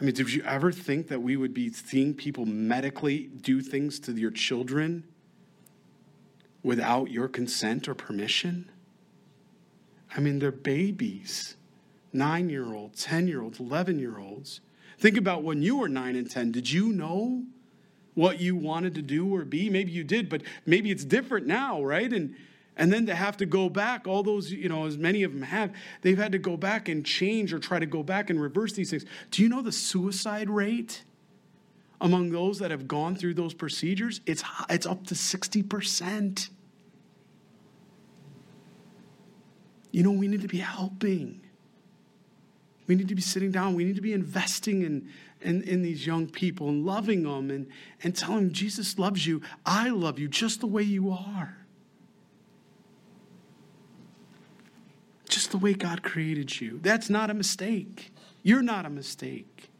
I 0.00 0.04
mean, 0.04 0.14
did 0.14 0.32
you 0.32 0.42
ever 0.42 0.72
think 0.72 1.08
that 1.08 1.22
we 1.22 1.36
would 1.36 1.54
be 1.54 1.70
seeing 1.72 2.14
people 2.14 2.44
medically 2.46 3.30
do 3.40 3.60
things 3.60 4.00
to 4.00 4.12
your 4.12 4.32
children 4.32 5.04
without 6.62 7.10
your 7.10 7.28
consent 7.28 7.88
or 7.88 7.94
permission? 7.94 8.68
I 10.16 10.20
mean, 10.20 10.40
they're 10.40 10.50
babies 10.50 11.56
nine 12.12 12.48
year 12.48 12.74
olds, 12.74 13.04
10 13.04 13.28
year 13.28 13.42
olds, 13.42 13.60
11 13.60 13.98
year 13.98 14.18
olds. 14.18 14.60
Think 14.98 15.16
about 15.16 15.42
when 15.42 15.62
you 15.62 15.76
were 15.76 15.88
nine 15.88 16.16
and 16.16 16.30
10. 16.30 16.52
Did 16.52 16.70
you 16.70 16.92
know 16.92 17.44
what 18.14 18.40
you 18.40 18.56
wanted 18.56 18.94
to 18.96 19.02
do 19.02 19.34
or 19.34 19.44
be. 19.44 19.70
Maybe 19.70 19.92
you 19.92 20.04
did, 20.04 20.28
but 20.28 20.42
maybe 20.66 20.90
it's 20.90 21.04
different 21.04 21.46
now, 21.46 21.82
right? 21.82 22.12
And 22.12 22.34
and 22.76 22.92
then 22.92 23.06
to 23.06 23.14
have 23.14 23.36
to 23.38 23.46
go 23.46 23.68
back, 23.68 24.06
all 24.06 24.22
those, 24.22 24.50
you 24.50 24.68
know, 24.68 24.86
as 24.86 24.96
many 24.96 25.22
of 25.24 25.32
them 25.32 25.42
have, 25.42 25.72
they've 26.00 26.16
had 26.16 26.32
to 26.32 26.38
go 26.38 26.56
back 26.56 26.88
and 26.88 27.04
change 27.04 27.52
or 27.52 27.58
try 27.58 27.78
to 27.78 27.86
go 27.86 28.02
back 28.02 28.30
and 28.30 28.40
reverse 28.40 28.72
these 28.72 28.90
things. 28.90 29.04
Do 29.30 29.42
you 29.42 29.48
know 29.48 29.60
the 29.60 29.72
suicide 29.72 30.48
rate 30.48 31.04
among 32.00 32.30
those 32.30 32.58
that 32.60 32.70
have 32.70 32.88
gone 32.88 33.14
through 33.14 33.34
those 33.34 33.52
procedures? 33.52 34.22
It's, 34.24 34.42
it's 34.70 34.86
up 34.86 35.06
to 35.08 35.14
60%. 35.14 36.48
You 39.90 40.02
know, 40.02 40.12
we 40.12 40.26
need 40.26 40.40
to 40.40 40.48
be 40.48 40.58
helping. 40.58 41.42
We 42.86 42.94
need 42.94 43.08
to 43.08 43.14
be 43.14 43.22
sitting 43.22 43.50
down. 43.50 43.74
We 43.74 43.84
need 43.84 43.96
to 43.96 44.02
be 44.02 44.14
investing 44.14 44.82
in, 44.82 45.10
in, 45.42 45.62
in 45.62 45.82
these 45.82 46.06
young 46.06 46.28
people 46.28 46.68
and 46.68 46.84
loving 46.84 47.24
them 47.24 47.50
and, 47.50 47.66
and 48.02 48.16
telling 48.16 48.44
them 48.44 48.52
Jesus 48.52 48.98
loves 48.98 49.26
you. 49.26 49.42
I 49.66 49.90
love 49.90 50.18
you 50.18 50.28
just 50.28 50.60
the 50.60 50.66
way 50.66 50.82
you 50.82 51.10
are. 51.10 51.56
Just 55.28 55.50
the 55.50 55.58
way 55.58 55.74
God 55.74 56.02
created 56.02 56.60
you. 56.60 56.78
That's 56.82 57.08
not 57.08 57.30
a 57.30 57.34
mistake. 57.34 58.12
You're 58.42 58.62
not 58.62 58.84
a 58.84 58.90
mistake. 58.90 59.70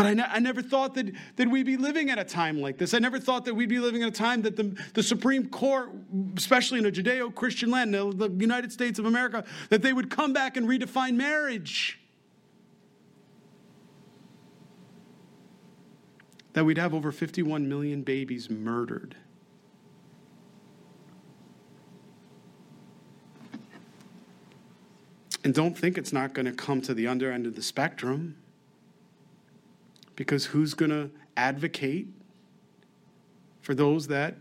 But 0.00 0.06
I, 0.06 0.14
ne- 0.14 0.22
I, 0.22 0.38
never 0.38 0.62
thought 0.62 0.94
that, 0.94 1.12
that 1.36 1.50
we'd 1.50 1.66
be 1.66 1.76
living 1.76 2.08
at 2.08 2.18
a 2.18 2.24
time 2.24 2.58
like 2.58 2.78
this. 2.78 2.94
I 2.94 2.98
never 3.00 3.18
thought 3.18 3.44
that 3.44 3.54
we'd 3.54 3.68
be 3.68 3.80
living 3.80 4.02
at 4.02 4.08
a 4.08 4.12
time 4.12 4.40
that 4.42 4.56
the, 4.56 4.74
the 4.94 5.02
Supreme 5.02 5.50
Court, 5.50 5.90
especially 6.38 6.78
in 6.78 6.86
a 6.86 6.90
Judeo 6.90 7.34
Christian 7.34 7.70
land, 7.70 7.92
the, 7.92 8.06
the 8.10 8.30
United 8.38 8.72
States 8.72 8.98
of 8.98 9.04
America, 9.04 9.44
that 9.68 9.82
they 9.82 9.92
would 9.92 10.08
come 10.08 10.32
back 10.32 10.56
and 10.56 10.66
redefine 10.66 11.16
marriage. 11.16 11.99
That 16.52 16.64
we'd 16.64 16.78
have 16.78 16.94
over 16.94 17.12
51 17.12 17.68
million 17.68 18.02
babies 18.02 18.50
murdered. 18.50 19.16
And 25.42 25.54
don't 25.54 25.76
think 25.76 25.96
it's 25.96 26.12
not 26.12 26.34
going 26.34 26.46
to 26.46 26.52
come 26.52 26.82
to 26.82 26.92
the 26.92 27.06
under 27.06 27.32
end 27.32 27.46
of 27.46 27.54
the 27.54 27.62
spectrum. 27.62 28.36
Because 30.16 30.46
who's 30.46 30.74
going 30.74 30.90
to 30.90 31.10
advocate 31.36 32.08
for 33.62 33.74
those 33.74 34.06
that 34.08 34.34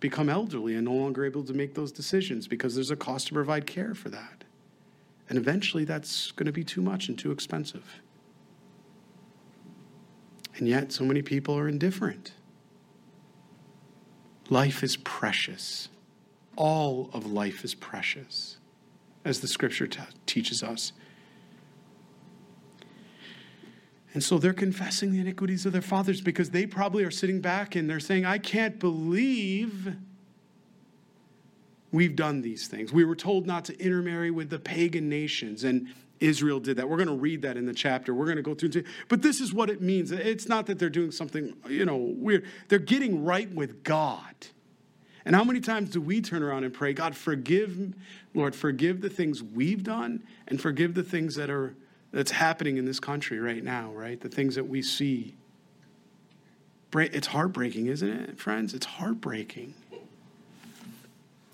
become 0.00 0.28
elderly 0.28 0.74
and 0.74 0.84
no 0.84 0.92
longer 0.92 1.24
able 1.24 1.42
to 1.44 1.54
make 1.54 1.74
those 1.74 1.90
decisions 1.90 2.46
because 2.46 2.74
there's 2.74 2.90
a 2.90 2.96
cost 2.96 3.28
to 3.28 3.32
provide 3.32 3.66
care 3.66 3.94
for 3.94 4.10
that. 4.10 4.44
And 5.30 5.38
eventually 5.38 5.84
that's 5.84 6.30
going 6.32 6.44
to 6.46 6.52
be 6.52 6.64
too 6.64 6.82
much 6.82 7.08
and 7.08 7.18
too 7.18 7.30
expensive. 7.30 8.02
And 10.56 10.68
yet, 10.68 10.92
so 10.92 11.04
many 11.04 11.22
people 11.22 11.58
are 11.58 11.68
indifferent. 11.68 12.32
Life 14.50 14.82
is 14.82 14.96
precious. 14.96 15.88
All 16.56 17.10
of 17.12 17.26
life 17.26 17.64
is 17.64 17.74
precious 17.74 18.58
as 19.24 19.40
the 19.40 19.48
scripture 19.48 19.86
t- 19.86 20.00
teaches 20.26 20.62
us. 20.62 20.92
And 24.12 24.22
so 24.22 24.38
they're 24.38 24.52
confessing 24.52 25.10
the 25.12 25.18
iniquities 25.18 25.66
of 25.66 25.72
their 25.72 25.82
fathers 25.82 26.20
because 26.20 26.50
they 26.50 26.66
probably 26.66 27.02
are 27.02 27.10
sitting 27.10 27.40
back 27.40 27.74
and 27.74 27.90
they're 27.90 27.98
saying, 27.98 28.24
I 28.24 28.38
can't 28.38 28.78
believe 28.78 29.96
we've 31.90 32.14
done 32.14 32.42
these 32.42 32.68
things. 32.68 32.92
We 32.92 33.04
were 33.04 33.16
told 33.16 33.46
not 33.46 33.64
to 33.66 33.80
intermarry 33.80 34.30
with 34.30 34.50
the 34.50 34.58
pagan 34.60 35.08
nations, 35.08 35.64
and 35.64 35.88
Israel 36.24 36.58
did 36.58 36.78
that. 36.78 36.88
We're 36.88 36.96
going 36.96 37.08
to 37.08 37.14
read 37.14 37.42
that 37.42 37.56
in 37.56 37.66
the 37.66 37.74
chapter. 37.74 38.14
We're 38.14 38.24
going 38.24 38.36
to 38.36 38.42
go 38.42 38.54
through. 38.54 38.84
But 39.08 39.22
this 39.22 39.40
is 39.40 39.52
what 39.52 39.70
it 39.70 39.80
means. 39.80 40.10
It's 40.10 40.48
not 40.48 40.66
that 40.66 40.78
they're 40.78 40.88
doing 40.88 41.10
something, 41.10 41.54
you 41.68 41.84
know, 41.84 41.96
weird. 41.96 42.44
They're 42.68 42.78
getting 42.78 43.24
right 43.24 43.50
with 43.52 43.84
God. 43.84 44.34
And 45.24 45.34
how 45.36 45.44
many 45.44 45.60
times 45.60 45.90
do 45.90 46.00
we 46.00 46.20
turn 46.20 46.42
around 46.42 46.64
and 46.64 46.74
pray, 46.74 46.92
God, 46.92 47.16
forgive, 47.16 47.94
Lord, 48.34 48.54
forgive 48.54 49.00
the 49.00 49.08
things 49.08 49.42
we've 49.42 49.82
done 49.82 50.22
and 50.48 50.60
forgive 50.60 50.94
the 50.94 51.02
things 51.02 51.34
that 51.36 51.50
are 51.50 51.74
that's 52.12 52.30
happening 52.30 52.76
in 52.76 52.84
this 52.84 53.00
country 53.00 53.40
right 53.40 53.64
now, 53.64 53.90
right? 53.90 54.20
The 54.20 54.28
things 54.28 54.54
that 54.54 54.68
we 54.68 54.82
see. 54.82 55.34
It's 56.94 57.26
heartbreaking, 57.26 57.86
isn't 57.86 58.08
it, 58.08 58.38
friends? 58.38 58.72
It's 58.72 58.86
heartbreaking. 58.86 59.74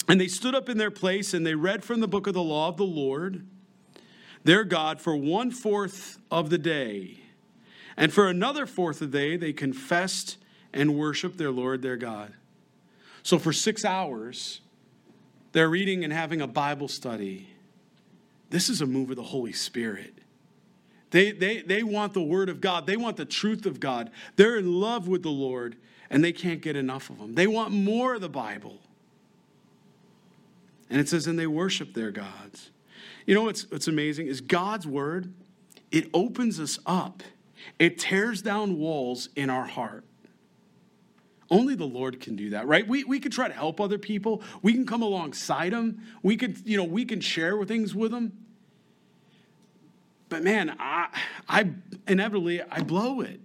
And 0.07 0.21
they 0.21 0.29
stood 0.29 0.55
up 0.55 0.69
in 0.69 0.77
their 0.77 0.91
place 0.91 1.33
and 1.33 1.47
they 1.47 1.55
read 1.55 1.83
from 1.83 2.01
the 2.01 2.09
book 2.09 2.27
of 2.27 2.35
the 2.35 2.43
law 2.43 2.69
of 2.69 2.77
the 2.77 2.85
Lord, 2.85 3.47
their 4.45 4.65
God, 4.65 5.01
for 5.01 5.17
one 5.17 5.51
fourth 5.51 6.19
of 6.31 6.51
the 6.51 6.59
day. 6.59 7.21
And 7.97 8.13
for 8.13 8.29
another 8.29 8.67
fourth 8.67 9.03
of 9.03 9.11
the 9.11 9.19
day, 9.19 9.37
they 9.37 9.53
confessed 9.53 10.37
and 10.73 10.97
worshiped 10.97 11.37
their 11.37 11.51
Lord, 11.51 11.83
their 11.83 11.97
God. 11.97 12.33
So 13.23 13.39
for 13.39 13.53
six 13.53 13.85
hours, 13.85 14.61
they're 15.53 15.69
reading 15.69 16.05
and 16.05 16.13
having 16.13 16.41
a 16.41 16.47
Bible 16.47 16.89
study. 16.89 17.49
This 18.51 18.69
is 18.69 18.81
a 18.81 18.87
move 18.87 19.11
of 19.11 19.17
the 19.17 19.23
Holy 19.23 19.53
Spirit. 19.53 20.15
They, 21.11 21.33
they, 21.33 21.61
they 21.61 21.83
want 21.83 22.15
the 22.15 22.23
Word 22.23 22.49
of 22.49 22.61
God, 22.61 22.87
they 22.87 22.97
want 22.97 23.17
the 23.17 23.25
truth 23.25 23.67
of 23.67 23.81
God. 23.81 24.11
They're 24.37 24.57
in 24.57 24.81
love 24.81 25.09
with 25.09 25.23
the 25.23 25.31
Lord, 25.31 25.77
and 26.09 26.23
they 26.23 26.33
can't 26.33 26.61
get 26.61 26.77
enough 26.77 27.11
of 27.11 27.19
Him. 27.19 27.35
They 27.35 27.47
want 27.47 27.73
more 27.73 28.15
of 28.15 28.21
the 28.21 28.29
Bible. 28.29 28.79
And 30.89 31.01
it 31.01 31.09
says, 31.09 31.27
and 31.27 31.39
they 31.39 31.47
worship 31.47 31.95
their 31.95 32.11
gods. 32.11 32.71
You 33.27 33.35
know 33.35 33.43
what's, 33.43 33.71
what's 33.71 33.89
amazing 33.89 34.27
is 34.27 34.41
God's 34.41 34.87
Word, 34.87 35.33
it 35.91 36.09
opens 36.15 36.61
us 36.61 36.79
up, 36.87 37.23
it 37.79 37.99
tears 37.99 38.43
down 38.43 38.79
walls 38.79 39.29
in 39.37 39.51
our 39.51 39.67
heart. 39.67 40.05
Only 41.51 41.75
the 41.75 41.85
Lord 41.85 42.21
can 42.21 42.37
do 42.37 42.51
that, 42.51 42.69
right? 42.69 42.87
We, 42.87 43.03
we 43.03 43.19
could 43.19 43.33
try 43.33 43.49
to 43.49 43.55
help 43.55 43.81
other 43.81 43.99
people. 43.99 44.41
We 44.63 44.73
can 44.73 44.87
come 44.87 45.03
alongside 45.03 45.73
them. 45.73 46.01
We 46.23 46.37
could, 46.37 46.59
you 46.65 46.77
know, 46.77 46.85
we 46.85 47.05
can 47.05 47.21
share 47.21 47.65
things 47.65 47.93
with 47.93 48.13
them. 48.13 48.33
But 50.29 50.45
man, 50.45 50.77
I, 50.79 51.09
I 51.49 51.71
inevitably 52.07 52.63
I 52.63 52.83
blow 52.83 53.21
it 53.21 53.41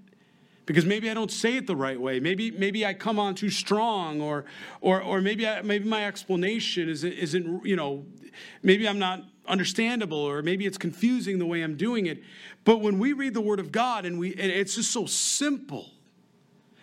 because 0.68 0.86
maybe 0.86 1.10
I 1.10 1.14
don't 1.16 1.32
say 1.32 1.58
it 1.58 1.66
the 1.66 1.76
right 1.76 2.00
way. 2.00 2.20
Maybe 2.20 2.52
maybe 2.52 2.86
I 2.86 2.94
come 2.94 3.20
on 3.20 3.34
too 3.34 3.50
strong, 3.50 4.22
or 4.22 4.46
or 4.82 5.02
or 5.02 5.20
maybe 5.20 5.48
I, 5.48 5.64
maybe 5.64 5.90
my 5.90 6.06
explanation 6.06 6.88
isn't 6.88 7.12
isn't 7.12 7.66
you 7.66 7.76
know 7.76 8.06
maybe 8.62 8.88
I'm 8.88 9.00
not 9.00 9.24
understandable, 9.48 10.18
or 10.18 10.42
maybe 10.42 10.66
it's 10.66 10.78
confusing 10.78 11.40
the 11.40 11.46
way 11.46 11.62
I'm 11.62 11.78
doing 11.78 12.06
it. 12.06 12.24
But 12.64 12.82
when 12.82 13.00
we 13.00 13.14
read 13.14 13.34
the 13.34 13.42
Word 13.42 13.60
of 13.60 13.72
God 13.72 14.06
and 14.06 14.20
we 14.20 14.32
and 14.32 14.52
it's 14.52 14.76
just 14.76 14.92
so 14.92 15.06
simple 15.06 15.92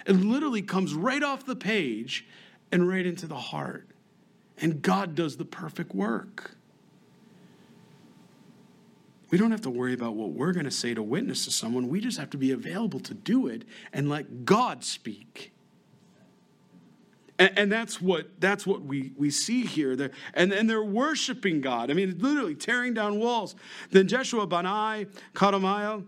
it 0.06 0.14
literally 0.14 0.62
comes 0.62 0.94
right 0.94 1.22
off 1.22 1.46
the 1.46 1.56
page 1.56 2.26
and 2.70 2.88
right 2.88 3.06
into 3.06 3.26
the 3.26 3.36
heart. 3.36 3.88
And 4.58 4.82
God 4.82 5.14
does 5.14 5.36
the 5.36 5.44
perfect 5.44 5.94
work. 5.94 6.56
We 9.30 9.38
don't 9.38 9.50
have 9.50 9.62
to 9.62 9.70
worry 9.70 9.94
about 9.94 10.14
what 10.14 10.30
we're 10.30 10.52
going 10.52 10.66
to 10.66 10.70
say 10.70 10.92
to 10.94 11.02
witness 11.02 11.46
to 11.46 11.50
someone. 11.50 11.88
We 11.88 12.00
just 12.00 12.18
have 12.18 12.30
to 12.30 12.36
be 12.36 12.52
available 12.52 13.00
to 13.00 13.14
do 13.14 13.46
it 13.46 13.64
and 13.92 14.08
let 14.08 14.44
God 14.44 14.84
speak. 14.84 15.52
And, 17.38 17.58
and 17.58 17.72
that's 17.72 18.00
what 18.00 18.40
that's 18.40 18.66
what 18.66 18.82
we, 18.82 19.12
we 19.16 19.30
see 19.30 19.64
here. 19.64 19.96
They're, 19.96 20.10
and, 20.34 20.52
and 20.52 20.68
they're 20.68 20.84
worshiping 20.84 21.60
God. 21.60 21.90
I 21.90 21.94
mean, 21.94 22.18
literally 22.18 22.54
tearing 22.54 22.94
down 22.94 23.18
walls. 23.18 23.54
Then 23.90 24.06
Jeshua, 24.06 24.46
Bani, 24.46 25.06
Kadamiah, 25.34 26.04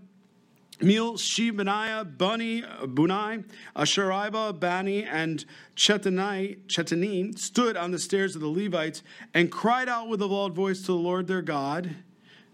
Mil, 0.81 1.15
Shebaniah, 1.15 2.19
Bunni, 2.19 2.63
Bunai, 2.63 3.45
Ashariba, 3.77 4.59
Bani, 4.59 5.05
and 5.05 5.45
Chetani, 5.77 7.39
stood 7.39 7.77
on 7.77 7.91
the 7.91 7.99
stairs 7.99 8.35
of 8.35 8.43
the 8.43 8.49
Levites 8.49 9.03
and 9.33 9.51
cried 9.51 9.89
out 9.89 10.09
with 10.09 10.21
a 10.21 10.27
loud 10.27 10.55
voice 10.55 10.81
to 10.81 10.87
the 10.89 10.95
Lord 10.95 11.27
their 11.27 11.43
God. 11.43 11.95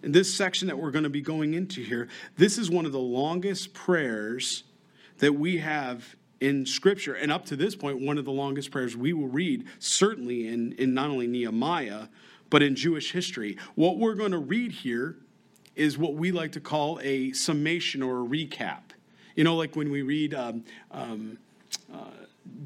In 0.03 0.13
this 0.13 0.35
section 0.35 0.69
that 0.69 0.79
we're 0.79 0.91
going 0.91 1.05
to 1.05 1.11
be 1.11 1.21
going 1.21 1.53
into 1.53 1.83
here, 1.83 2.09
this 2.37 2.57
is 2.57 2.71
one 2.71 2.87
of 2.87 2.93
the 2.93 2.99
longest 2.99 3.75
prayers 3.75 4.65
that 5.19 5.35
we 5.35 5.59
have 5.59 6.17
in 6.41 6.65
Scripture. 6.67 7.15
And 7.15 7.31
up 7.31 7.45
to 7.47 7.57
this 7.57 7.77
point, 7.77 8.01
one 8.01 8.19
of 8.19 8.25
the 8.25 8.33
longest 8.33 8.71
prayers 8.71 8.97
we 8.97 9.13
will 9.13 9.29
read, 9.29 9.67
certainly 9.79 10.49
in, 10.49 10.73
in 10.73 10.95
not 10.95 11.11
only 11.11 11.27
Nehemiah, 11.27 12.09
but 12.49 12.63
in 12.63 12.75
Jewish 12.75 13.13
history. 13.13 13.57
What 13.75 13.99
we're 13.99 14.15
going 14.15 14.33
to 14.33 14.39
read 14.39 14.73
here 14.73 15.17
is 15.77 15.97
what 15.97 16.15
we 16.15 16.33
like 16.33 16.53
to 16.53 16.61
call 16.61 16.99
a 17.03 17.33
summation 17.33 18.03
or 18.03 18.21
a 18.21 18.27
recap. 18.27 18.83
You 19.37 19.45
know, 19.45 19.57
like 19.57 19.77
when 19.77 19.91
we 19.91 20.03
read 20.03 20.35
um, 20.35 20.65
um, 20.91 21.39
uh, 21.93 22.11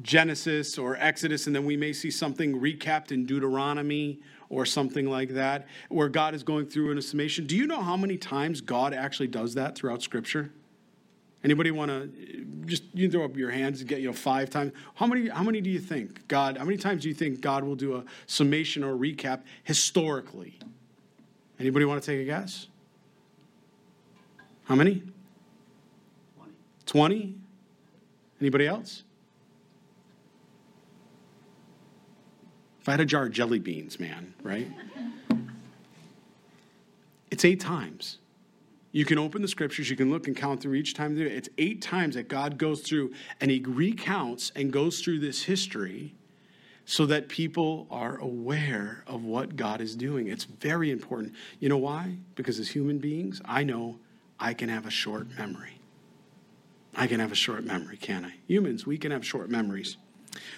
Genesis 0.01 0.77
or 0.77 0.97
Exodus, 0.97 1.47
and 1.47 1.55
then 1.55 1.65
we 1.65 1.77
may 1.77 1.93
see 1.93 2.09
something 2.09 2.59
recapped 2.59 3.11
in 3.11 3.25
Deuteronomy 3.25 4.19
or 4.49 4.65
something 4.65 5.09
like 5.09 5.29
that, 5.29 5.67
where 5.89 6.09
God 6.09 6.33
is 6.33 6.43
going 6.43 6.67
through 6.67 6.91
in 6.91 6.97
a 6.97 7.01
summation. 7.01 7.45
Do 7.45 7.55
you 7.55 7.67
know 7.67 7.81
how 7.81 7.97
many 7.97 8.17
times 8.17 8.61
God 8.61 8.93
actually 8.93 9.27
does 9.27 9.53
that 9.55 9.75
throughout 9.75 10.01
Scripture? 10.01 10.51
Anybody 11.45 11.69
want 11.69 11.91
to 11.91 12.09
just 12.65 12.83
you 12.95 13.07
can 13.07 13.11
throw 13.11 13.23
up 13.23 13.37
your 13.37 13.51
hands 13.51 13.79
and 13.79 13.87
get 13.87 13.99
you 13.99 14.07
know 14.07 14.13
five 14.13 14.49
times? 14.49 14.73
How 14.95 15.05
many? 15.05 15.29
How 15.29 15.43
many 15.43 15.61
do 15.61 15.69
you 15.69 15.79
think 15.79 16.27
God? 16.27 16.57
How 16.57 16.65
many 16.65 16.75
times 16.75 17.03
do 17.03 17.07
you 17.07 17.13
think 17.13 17.39
God 17.39 17.63
will 17.63 17.75
do 17.75 17.97
a 17.97 18.03
summation 18.25 18.83
or 18.83 18.95
a 18.95 18.97
recap 18.97 19.41
historically? 19.63 20.57
Anybody 21.59 21.85
want 21.85 22.01
to 22.01 22.05
take 22.05 22.19
a 22.19 22.25
guess? 22.25 22.65
How 24.63 24.73
many? 24.73 25.03
20. 26.35 26.51
20? 26.87 27.35
Anybody 28.41 28.65
else? 28.65 29.03
If 32.81 32.89
I 32.89 32.91
had 32.93 33.01
a 33.01 33.05
jar 33.05 33.27
of 33.27 33.31
jelly 33.31 33.59
beans, 33.59 33.99
man, 33.99 34.33
right? 34.41 34.67
It's 37.29 37.45
eight 37.45 37.59
times. 37.59 38.17
You 38.95 39.03
can 39.03 39.17
open 39.17 39.41
the 39.41 39.49
scriptures, 39.49 39.89
you 39.89 39.97
can 39.97 40.09
look 40.09 40.25
and 40.25 40.37
count 40.37 40.61
through 40.61 40.75
each 40.75 40.93
time. 40.93 41.19
It's 41.19 41.49
eight 41.57 41.81
times 41.81 42.15
that 42.15 42.29
God 42.29 42.57
goes 42.57 42.79
through 42.79 43.11
and 43.41 43.51
he 43.51 43.59
recounts 43.59 44.53
and 44.55 44.71
goes 44.71 45.01
through 45.01 45.19
this 45.19 45.43
history 45.43 46.15
so 46.85 47.05
that 47.07 47.27
people 47.27 47.87
are 47.91 48.15
aware 48.19 49.03
of 49.05 49.25
what 49.25 49.57
God 49.57 49.81
is 49.81 49.97
doing. 49.97 50.29
It's 50.29 50.45
very 50.45 50.91
important. 50.91 51.33
You 51.59 51.67
know 51.67 51.77
why? 51.77 52.15
Because 52.35 52.57
as 52.57 52.69
human 52.69 52.99
beings, 52.99 53.41
I 53.43 53.65
know 53.65 53.99
I 54.39 54.53
can 54.53 54.69
have 54.69 54.85
a 54.85 54.91
short 54.91 55.27
memory. 55.37 55.81
I 56.95 57.07
can 57.07 57.19
have 57.19 57.33
a 57.33 57.35
short 57.35 57.65
memory, 57.65 57.97
can 57.97 58.23
I? 58.23 58.35
Humans, 58.47 58.85
we 58.85 58.97
can 58.97 59.11
have 59.11 59.25
short 59.25 59.49
memories. 59.49 59.97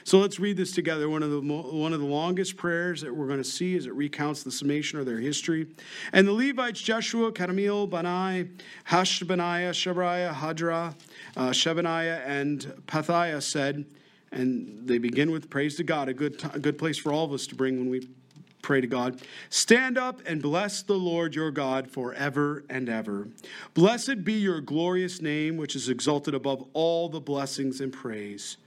So 0.04 0.20
let's 0.20 0.40
read 0.40 0.58
this 0.58 0.72
together. 0.72 1.10
One 1.10 1.24
of 1.24 1.32
the 1.32 1.42
one 1.42 1.94
of 1.94 2.00
the 2.00 2.06
longest 2.06 2.58
prayers 2.58 3.02
that 3.02 3.13
we're 3.13 3.28
going 3.28 3.40
to 3.40 3.44
see 3.44 3.76
as 3.76 3.86
it 3.86 3.94
recounts 3.94 4.44
the 4.44 4.52
summation 4.52 5.00
of 5.00 5.06
their 5.06 5.20
history. 5.20 5.68
And 6.13 6.28
the 6.28 6.34
Levites 6.34 6.82
Jeshua, 6.82 7.32
Kadmiel, 7.32 7.90
Bani, 7.90 8.50
Hashabaniah, 8.88 9.72
Shebriah, 9.72 10.34
Hadra, 10.34 10.96
uh, 11.36 11.50
Shebaniah, 11.50 12.22
and 12.26 12.62
Pethiah 12.88 13.42
said, 13.42 13.86
and 14.32 14.88
they 14.88 14.98
begin 14.98 15.32
with 15.32 15.50
praise 15.50 15.76
to 15.78 15.84
God, 15.84 16.10
a 16.10 16.13
good, 16.13 16.40
t- 16.40 16.48
a 16.54 16.60
good 16.60 16.78
place 16.78 16.98
for 16.98 17.13
all 17.13 17.26
of 17.26 17.34
us 17.34 17.48
to 17.48 17.56
bring 17.56 17.78
when 17.80 17.90
we 17.90 18.08
pray 18.62 18.82
to 18.82 18.88
God. 18.88 19.22
Stand 19.50 19.98
up 19.98 20.22
and 20.26 20.42
bless 20.42 20.82
the 20.82 20.96
Lord 20.96 21.34
your 21.34 21.52
God 21.52 21.90
forever 21.90 22.66
and 22.70 22.90
ever. 22.90 23.30
Blessed 23.74 24.26
be 24.26 24.34
your 24.34 24.60
glorious 24.60 25.22
name, 25.22 25.56
which 25.56 25.76
is 25.76 25.88
exalted 25.88 26.34
above 26.34 26.68
all 26.74 27.08
the 27.08 27.22
blessings 27.22 27.80
and 27.80 27.94
praise. 27.94 28.58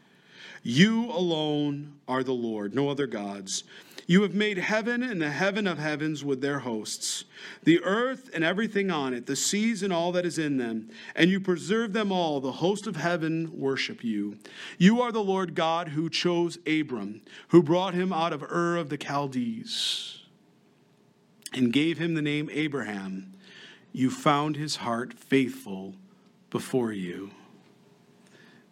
You 0.62 1.10
alone 1.10 1.94
are 2.06 2.22
the 2.22 2.32
Lord, 2.32 2.74
no 2.74 2.88
other 2.88 3.06
gods. 3.06 3.64
You 4.06 4.22
have 4.22 4.34
made 4.34 4.58
heaven 4.58 5.04
and 5.04 5.22
the 5.22 5.30
heaven 5.30 5.68
of 5.68 5.78
heavens 5.78 6.24
with 6.24 6.40
their 6.40 6.58
hosts, 6.58 7.24
the 7.62 7.80
earth 7.84 8.28
and 8.34 8.42
everything 8.42 8.90
on 8.90 9.14
it, 9.14 9.26
the 9.26 9.36
seas 9.36 9.84
and 9.84 9.92
all 9.92 10.10
that 10.12 10.26
is 10.26 10.36
in 10.36 10.56
them, 10.56 10.90
and 11.14 11.30
you 11.30 11.38
preserve 11.38 11.92
them 11.92 12.10
all. 12.10 12.40
The 12.40 12.50
host 12.50 12.88
of 12.88 12.96
heaven 12.96 13.50
worship 13.54 14.02
you. 14.02 14.36
You 14.78 15.00
are 15.00 15.12
the 15.12 15.22
Lord 15.22 15.54
God 15.54 15.90
who 15.90 16.10
chose 16.10 16.58
Abram, 16.66 17.22
who 17.48 17.62
brought 17.62 17.94
him 17.94 18.12
out 18.12 18.32
of 18.32 18.42
Ur 18.42 18.76
of 18.76 18.88
the 18.88 18.98
Chaldees, 18.98 20.24
and 21.54 21.72
gave 21.72 21.98
him 21.98 22.14
the 22.14 22.22
name 22.22 22.50
Abraham. 22.52 23.34
You 23.92 24.10
found 24.10 24.56
his 24.56 24.76
heart 24.76 25.14
faithful 25.14 25.94
before 26.50 26.92
you. 26.92 27.30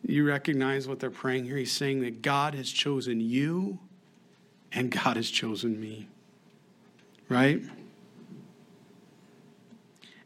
You 0.02 0.26
recognize 0.26 0.88
what 0.88 1.00
they're 1.00 1.10
praying 1.10 1.44
here? 1.44 1.56
He's 1.56 1.72
saying 1.72 2.00
that 2.02 2.22
God 2.22 2.54
has 2.54 2.70
chosen 2.70 3.20
you 3.20 3.78
and 4.72 4.90
God 4.90 5.16
has 5.16 5.30
chosen 5.30 5.80
me. 5.80 6.08
Right? 7.28 7.62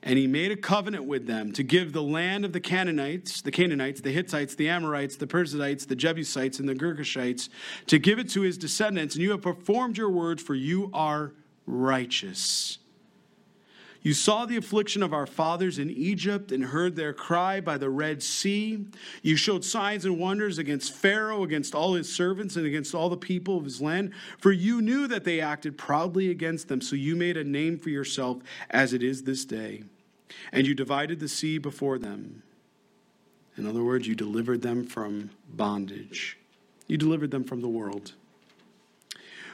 And 0.04 0.18
he 0.18 0.26
made 0.26 0.50
a 0.50 0.56
covenant 0.56 1.04
with 1.04 1.26
them 1.26 1.52
to 1.52 1.62
give 1.62 1.92
the 1.92 2.02
land 2.02 2.44
of 2.44 2.52
the 2.52 2.60
Canaanites, 2.60 3.40
the 3.40 3.52
Canaanites, 3.52 4.00
the 4.00 4.10
Hittites, 4.10 4.56
the 4.56 4.68
Amorites, 4.68 5.16
the 5.16 5.28
Perizzites, 5.28 5.86
the 5.86 5.94
Jebusites, 5.94 6.58
and 6.58 6.68
the 6.68 6.74
Girgashites, 6.74 7.48
to 7.86 7.98
give 7.98 8.18
it 8.18 8.28
to 8.30 8.40
his 8.40 8.58
descendants. 8.58 9.14
And 9.14 9.22
you 9.22 9.30
have 9.30 9.42
performed 9.42 9.96
your 9.96 10.10
words, 10.10 10.42
for 10.42 10.56
you 10.56 10.90
are 10.92 11.32
righteous. 11.66 12.78
You 14.02 14.14
saw 14.14 14.46
the 14.46 14.56
affliction 14.56 15.02
of 15.02 15.12
our 15.12 15.26
fathers 15.26 15.78
in 15.78 15.88
Egypt 15.90 16.50
and 16.50 16.64
heard 16.64 16.96
their 16.96 17.12
cry 17.12 17.60
by 17.60 17.78
the 17.78 17.88
Red 17.88 18.22
Sea. 18.22 18.84
You 19.22 19.36
showed 19.36 19.64
signs 19.64 20.04
and 20.04 20.18
wonders 20.18 20.58
against 20.58 20.92
Pharaoh, 20.92 21.44
against 21.44 21.74
all 21.74 21.94
his 21.94 22.12
servants, 22.12 22.56
and 22.56 22.66
against 22.66 22.94
all 22.94 23.08
the 23.08 23.16
people 23.16 23.56
of 23.56 23.64
his 23.64 23.80
land. 23.80 24.12
For 24.38 24.50
you 24.50 24.82
knew 24.82 25.06
that 25.06 25.22
they 25.22 25.40
acted 25.40 25.78
proudly 25.78 26.30
against 26.30 26.66
them, 26.66 26.80
so 26.80 26.96
you 26.96 27.14
made 27.14 27.36
a 27.36 27.44
name 27.44 27.78
for 27.78 27.90
yourself 27.90 28.38
as 28.70 28.92
it 28.92 29.02
is 29.04 29.22
this 29.22 29.44
day. 29.44 29.84
And 30.50 30.66
you 30.66 30.74
divided 30.74 31.20
the 31.20 31.28
sea 31.28 31.58
before 31.58 31.98
them. 31.98 32.42
In 33.56 33.66
other 33.66 33.84
words, 33.84 34.08
you 34.08 34.14
delivered 34.14 34.62
them 34.62 34.84
from 34.84 35.30
bondage, 35.48 36.38
you 36.88 36.96
delivered 36.96 37.30
them 37.30 37.44
from 37.44 37.60
the 37.60 37.68
world. 37.68 38.14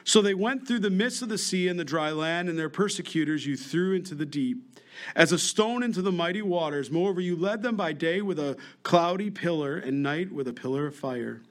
So 0.08 0.22
they 0.22 0.32
went 0.32 0.66
through 0.66 0.78
the 0.78 0.88
midst 0.88 1.20
of 1.20 1.28
the 1.28 1.36
sea 1.36 1.68
and 1.68 1.78
the 1.78 1.84
dry 1.84 2.12
land, 2.12 2.48
and 2.48 2.58
their 2.58 2.70
persecutors 2.70 3.44
you 3.44 3.58
threw 3.58 3.92
into 3.92 4.14
the 4.14 4.24
deep. 4.24 4.80
As 5.14 5.32
a 5.32 5.38
stone 5.38 5.82
into 5.82 6.00
the 6.00 6.10
mighty 6.10 6.40
waters. 6.40 6.90
Moreover, 6.90 7.20
you 7.20 7.36
led 7.36 7.62
them 7.62 7.76
by 7.76 7.92
day 7.92 8.22
with 8.22 8.38
a 8.38 8.56
cloudy 8.82 9.28
pillar, 9.30 9.76
and 9.76 10.02
night 10.02 10.32
with 10.32 10.48
a 10.48 10.52
pillar 10.54 10.86
of 10.86 10.96
fire, 10.96 11.42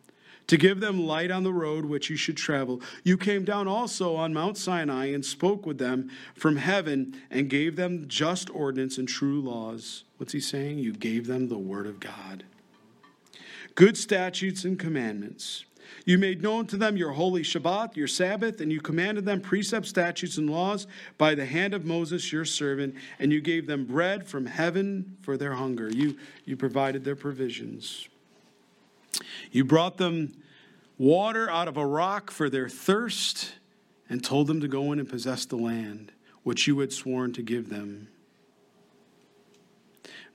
to 0.47 0.57
give 0.57 0.79
them 0.79 1.05
light 1.05 1.29
on 1.29 1.43
the 1.43 1.53
road 1.53 1.85
which 1.85 2.09
you 2.09 2.15
should 2.15 2.35
travel. 2.35 2.81
You 3.03 3.15
came 3.15 3.45
down 3.45 3.67
also 3.67 4.15
on 4.15 4.33
Mount 4.33 4.57
Sinai 4.57 5.11
and 5.11 5.23
spoke 5.23 5.67
with 5.67 5.77
them 5.77 6.09
from 6.33 6.55
heaven, 6.55 7.15
and 7.29 7.51
gave 7.51 7.75
them 7.75 8.05
just 8.07 8.49
ordinance 8.49 8.97
and 8.97 9.07
true 9.07 9.39
laws. 9.39 10.03
What's 10.17 10.33
he 10.33 10.39
saying? 10.39 10.79
You 10.79 10.93
gave 10.93 11.27
them 11.27 11.49
the 11.49 11.59
word 11.59 11.85
of 11.85 11.99
God. 11.99 12.43
Good 13.75 13.97
statutes 13.97 14.65
and 14.65 14.79
commandments 14.79 15.65
you 16.05 16.17
made 16.17 16.41
known 16.41 16.67
to 16.67 16.77
them 16.77 16.97
your 16.97 17.11
holy 17.11 17.43
Shabbat, 17.43 17.95
your 17.95 18.07
Sabbath, 18.07 18.61
and 18.61 18.71
you 18.71 18.81
commanded 18.81 19.25
them 19.25 19.41
precepts, 19.41 19.89
statutes, 19.89 20.37
and 20.37 20.49
laws 20.49 20.87
by 21.17 21.35
the 21.35 21.45
hand 21.45 21.73
of 21.73 21.85
Moses, 21.85 22.31
your 22.31 22.45
servant, 22.45 22.95
and 23.19 23.31
you 23.31 23.41
gave 23.41 23.67
them 23.67 23.85
bread 23.85 24.27
from 24.27 24.45
heaven 24.45 25.17
for 25.21 25.37
their 25.37 25.53
hunger. 25.53 25.89
You, 25.89 26.17
you 26.45 26.55
provided 26.57 27.03
their 27.03 27.15
provisions. 27.15 28.07
You 29.51 29.65
brought 29.65 29.97
them 29.97 30.33
water 30.97 31.49
out 31.49 31.67
of 31.67 31.77
a 31.77 31.85
rock 31.85 32.31
for 32.31 32.49
their 32.49 32.69
thirst 32.69 33.53
and 34.09 34.23
told 34.23 34.47
them 34.47 34.61
to 34.61 34.67
go 34.67 34.91
in 34.91 34.99
and 34.99 35.09
possess 35.09 35.45
the 35.45 35.57
land 35.57 36.11
which 36.43 36.67
you 36.67 36.79
had 36.79 36.93
sworn 36.93 37.33
to 37.33 37.41
give 37.41 37.69
them. 37.69 38.07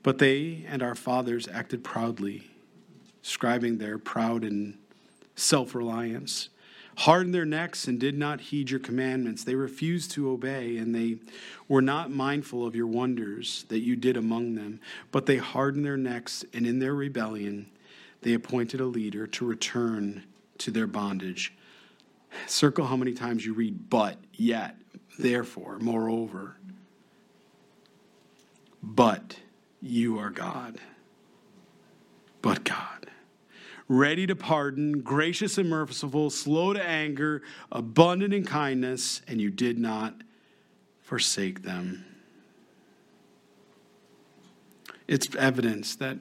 But 0.03 0.19
they 0.19 0.65
and 0.69 0.83
our 0.83 0.95
fathers 0.95 1.49
acted 1.49 1.85
proudly, 1.85 2.51
scribing 3.23 3.79
their 3.79 3.99
proud 3.99 4.45
and 4.45 4.77
self 5.35 5.75
reliance, 5.75 6.49
hardened 6.99 7.35
their 7.35 7.45
necks 7.45 7.87
and 7.87 7.99
did 7.99 8.17
not 8.17 8.41
heed 8.41 8.71
your 8.71 8.81
commandments. 8.81 9.45
They 9.45 9.55
refused 9.55 10.11
to 10.13 10.31
obey, 10.31 10.77
and 10.77 10.95
they 10.95 11.17
were 11.69 11.83
not 11.83 12.11
mindful 12.11 12.67
of 12.67 12.77
your 12.77 12.87
wonders 12.87 13.65
that 13.69 13.81
you 13.81 13.97
did 13.97 14.17
among 14.17 14.55
them. 14.55 14.81
But 15.11 15.27
they 15.27 15.39
hardened 15.39 15.85
their 15.85 15.97
necks, 15.97 16.45
and 16.53 16.67
in 16.67 16.79
their 16.79 16.95
rebellion, 16.95 17.71
they 18.23 18.35
appointed 18.35 18.81
a 18.81 18.87
leader 18.87 19.27
to 19.27 19.47
return 19.47 20.25
to 20.59 20.71
their 20.71 20.87
bondage. 20.87 21.55
Circle 22.47 22.87
how 22.87 22.97
many 22.97 23.13
times 23.13 23.45
you 23.45 23.53
read, 23.53 23.91
but, 23.91 24.17
yet, 24.33 24.77
therefore, 25.19 25.79
moreover. 25.79 26.57
But 28.83 29.37
you 29.81 30.19
are 30.19 30.31
God. 30.31 30.79
But 32.41 32.65
God 32.65 33.03
ready 33.93 34.27
to 34.27 34.35
pardon, 34.35 35.01
gracious 35.01 35.59
and 35.59 35.69
merciful, 35.69 36.31
slow 36.31 36.73
to 36.73 36.83
anger, 36.83 37.43
abundant 37.71 38.33
in 38.33 38.45
kindness, 38.45 39.21
and 39.29 39.41
you 39.41 39.51
did 39.51 39.79
not 39.79 40.15
forsake 41.03 41.63
them. 41.63 42.05
It's 45.07 45.35
evidence 45.37 45.95
that 45.97 46.17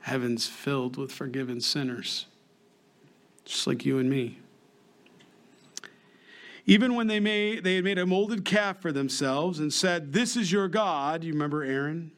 heaven's 0.00 0.48
filled 0.48 0.96
with 0.96 1.12
forgiven 1.12 1.60
sinners, 1.60 2.26
just 3.44 3.66
like 3.66 3.86
you 3.86 3.98
and 3.98 4.10
me. 4.10 4.38
Even 6.66 6.94
when 6.94 7.06
they 7.06 7.20
made, 7.20 7.64
they 7.64 7.76
had 7.76 7.84
made 7.84 7.98
a 7.98 8.06
molded 8.06 8.44
calf 8.44 8.80
for 8.80 8.92
themselves 8.92 9.58
and 9.58 9.72
said, 9.72 10.12
This 10.12 10.36
is 10.36 10.50
your 10.50 10.68
God. 10.68 11.24
You 11.24 11.32
remember 11.32 11.62
Aaron? 11.62 12.12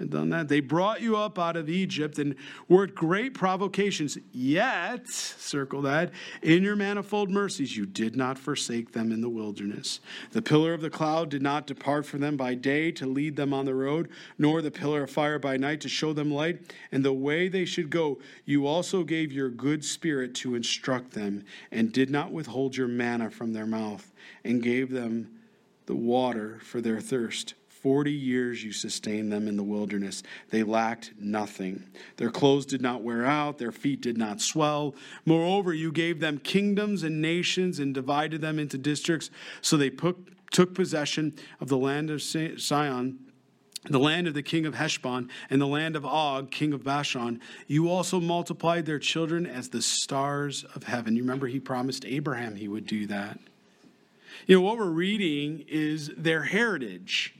Had 0.00 0.10
done 0.10 0.30
that. 0.30 0.48
They 0.48 0.58
brought 0.58 1.00
you 1.00 1.16
up 1.16 1.38
out 1.38 1.56
of 1.56 1.68
Egypt 1.68 2.18
and 2.18 2.34
worked 2.68 2.94
great 2.96 3.34
provocations. 3.34 4.18
Yet, 4.32 5.06
circle 5.08 5.82
that, 5.82 6.10
in 6.42 6.64
your 6.64 6.74
manifold 6.74 7.30
mercies, 7.30 7.76
you 7.76 7.86
did 7.86 8.16
not 8.16 8.38
forsake 8.38 8.92
them 8.92 9.12
in 9.12 9.20
the 9.20 9.28
wilderness. 9.28 10.00
The 10.32 10.42
pillar 10.42 10.74
of 10.74 10.80
the 10.80 10.90
cloud 10.90 11.30
did 11.30 11.42
not 11.42 11.66
depart 11.66 12.06
from 12.06 12.20
them 12.20 12.36
by 12.36 12.54
day 12.54 12.90
to 12.92 13.06
lead 13.06 13.36
them 13.36 13.54
on 13.54 13.66
the 13.66 13.74
road, 13.74 14.08
nor 14.38 14.62
the 14.62 14.70
pillar 14.70 15.04
of 15.04 15.10
fire 15.10 15.38
by 15.38 15.56
night 15.56 15.80
to 15.82 15.88
show 15.88 16.12
them 16.12 16.32
light. 16.32 16.74
And 16.90 17.04
the 17.04 17.12
way 17.12 17.48
they 17.48 17.64
should 17.64 17.90
go, 17.90 18.18
you 18.44 18.66
also 18.66 19.04
gave 19.04 19.30
your 19.30 19.50
good 19.50 19.84
spirit 19.84 20.34
to 20.36 20.54
instruct 20.54 21.12
them, 21.12 21.44
and 21.70 21.92
did 21.92 22.10
not 22.10 22.32
withhold 22.32 22.76
your 22.76 22.88
manna 22.88 23.30
from 23.30 23.52
their 23.52 23.66
mouth, 23.66 24.10
and 24.42 24.62
gave 24.62 24.90
them 24.90 25.30
the 25.86 25.94
water 25.94 26.58
for 26.62 26.80
their 26.80 27.00
thirst. 27.00 27.54
Forty 27.82 28.12
years 28.12 28.62
you 28.62 28.72
sustained 28.72 29.32
them 29.32 29.48
in 29.48 29.56
the 29.56 29.62
wilderness. 29.62 30.22
They 30.50 30.62
lacked 30.62 31.12
nothing. 31.18 31.84
Their 32.18 32.30
clothes 32.30 32.66
did 32.66 32.82
not 32.82 33.02
wear 33.02 33.24
out, 33.24 33.56
their 33.56 33.72
feet 33.72 34.02
did 34.02 34.18
not 34.18 34.40
swell. 34.40 34.94
Moreover, 35.24 35.72
you 35.72 35.90
gave 35.90 36.20
them 36.20 36.38
kingdoms 36.38 37.02
and 37.02 37.22
nations 37.22 37.78
and 37.78 37.94
divided 37.94 38.42
them 38.42 38.58
into 38.58 38.76
districts. 38.76 39.30
So 39.62 39.78
they 39.78 39.90
took 39.90 40.74
possession 40.74 41.34
of 41.58 41.68
the 41.68 41.78
land 41.78 42.10
of 42.10 42.20
Sihon. 42.20 43.18
the 43.88 43.98
land 43.98 44.26
of 44.26 44.34
the 44.34 44.42
king 44.42 44.66
of 44.66 44.74
Heshbon, 44.74 45.30
and 45.48 45.60
the 45.60 45.66
land 45.66 45.96
of 45.96 46.04
Og, 46.04 46.50
king 46.50 46.72
of 46.74 46.84
Bashan. 46.84 47.40
You 47.66 47.88
also 47.88 48.20
multiplied 48.20 48.84
their 48.84 48.98
children 48.98 49.46
as 49.46 49.70
the 49.70 49.80
stars 49.80 50.64
of 50.74 50.82
heaven. 50.84 51.16
You 51.16 51.22
remember 51.22 51.46
he 51.46 51.60
promised 51.60 52.04
Abraham 52.04 52.56
he 52.56 52.68
would 52.68 52.86
do 52.86 53.06
that. 53.06 53.38
You 54.46 54.56
know, 54.56 54.62
what 54.62 54.76
we're 54.76 54.90
reading 54.90 55.64
is 55.66 56.10
their 56.16 56.42
heritage. 56.42 57.34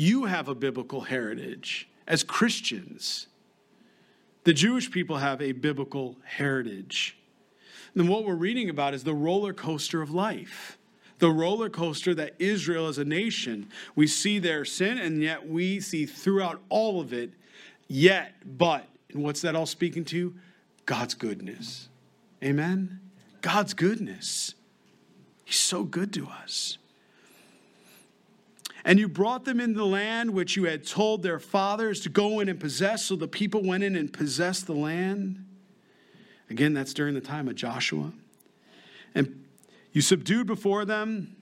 You 0.00 0.24
have 0.24 0.48
a 0.48 0.54
biblical 0.54 1.02
heritage 1.02 1.86
as 2.06 2.22
Christians. 2.22 3.26
The 4.44 4.54
Jewish 4.54 4.90
people 4.90 5.18
have 5.18 5.42
a 5.42 5.52
biblical 5.52 6.16
heritage. 6.24 7.18
And 7.94 8.08
what 8.08 8.24
we're 8.24 8.34
reading 8.34 8.70
about 8.70 8.94
is 8.94 9.04
the 9.04 9.12
roller 9.12 9.52
coaster 9.52 10.00
of 10.00 10.10
life 10.10 10.78
the 11.18 11.30
roller 11.30 11.68
coaster 11.68 12.14
that 12.14 12.34
Israel 12.38 12.86
as 12.86 12.96
a 12.96 13.04
nation, 13.04 13.68
we 13.94 14.06
see 14.06 14.38
their 14.38 14.64
sin, 14.64 14.96
and 14.96 15.22
yet 15.22 15.46
we 15.46 15.78
see 15.78 16.06
throughout 16.06 16.62
all 16.70 16.98
of 16.98 17.12
it, 17.12 17.34
yet, 17.88 18.32
but, 18.56 18.88
and 19.12 19.22
what's 19.22 19.42
that 19.42 19.54
all 19.54 19.66
speaking 19.66 20.06
to? 20.06 20.34
God's 20.86 21.12
goodness. 21.12 21.90
Amen? 22.42 23.00
God's 23.42 23.74
goodness. 23.74 24.54
He's 25.44 25.60
so 25.60 25.84
good 25.84 26.10
to 26.14 26.26
us. 26.26 26.78
And 28.84 28.98
you 28.98 29.08
brought 29.08 29.44
them 29.44 29.60
into 29.60 29.78
the 29.78 29.86
land 29.86 30.30
which 30.30 30.56
you 30.56 30.64
had 30.64 30.86
told 30.86 31.22
their 31.22 31.38
fathers 31.38 32.00
to 32.00 32.08
go 32.08 32.40
in 32.40 32.48
and 32.48 32.58
possess. 32.58 33.04
So 33.04 33.16
the 33.16 33.28
people 33.28 33.62
went 33.62 33.84
in 33.84 33.96
and 33.96 34.12
possessed 34.12 34.66
the 34.66 34.74
land. 34.74 35.44
Again, 36.48 36.74
that's 36.74 36.94
during 36.94 37.14
the 37.14 37.20
time 37.20 37.48
of 37.48 37.54
Joshua. 37.54 38.12
And 39.14 39.44
you 39.92 40.00
subdued 40.00 40.46
before 40.46 40.84
them, 40.84 41.36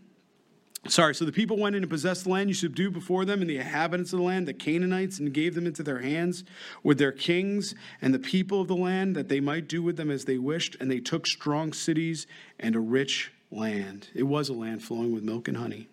sorry, 0.87 1.15
so 1.15 1.25
the 1.25 1.33
people 1.33 1.59
went 1.59 1.77
in 1.77 1.83
and 1.83 1.91
possessed 1.91 2.25
the 2.25 2.31
land. 2.31 2.49
You 2.49 2.55
subdued 2.55 2.93
before 2.93 3.25
them 3.25 3.41
and 3.41 3.49
the 3.49 3.57
inhabitants 3.57 4.13
of 4.13 4.19
the 4.19 4.25
land, 4.25 4.49
the 4.49 4.55
Canaanites, 4.55 5.19
and 5.19 5.33
gave 5.33 5.55
them 5.55 5.67
into 5.67 5.83
their 5.83 6.01
hands 6.01 6.45
with 6.83 6.99
their 6.99 7.13
kings 7.13 7.75
and 8.01 8.13
the 8.13 8.19
people 8.19 8.61
of 8.61 8.69
the 8.69 8.77
land, 8.77 9.15
that 9.17 9.29
they 9.29 9.41
might 9.41 9.69
do 9.69 9.83
with 9.83 9.97
them 9.97 10.11
as 10.11 10.25
they 10.25 10.39
wished. 10.39 10.77
And 10.81 10.91
they 10.91 11.01
took 11.01 11.27
strong 11.27 11.73
cities 11.73 12.27
and 12.59 12.75
a 12.75 12.81
rich 12.81 13.33
land. 13.51 14.09
It 14.15 14.25
was 14.25 14.49
a 14.49 14.55
land 14.55 14.83
flowing 14.83 15.13
with 15.13 15.23
milk 15.23 15.49
and 15.49 15.57
honey. 15.57 15.89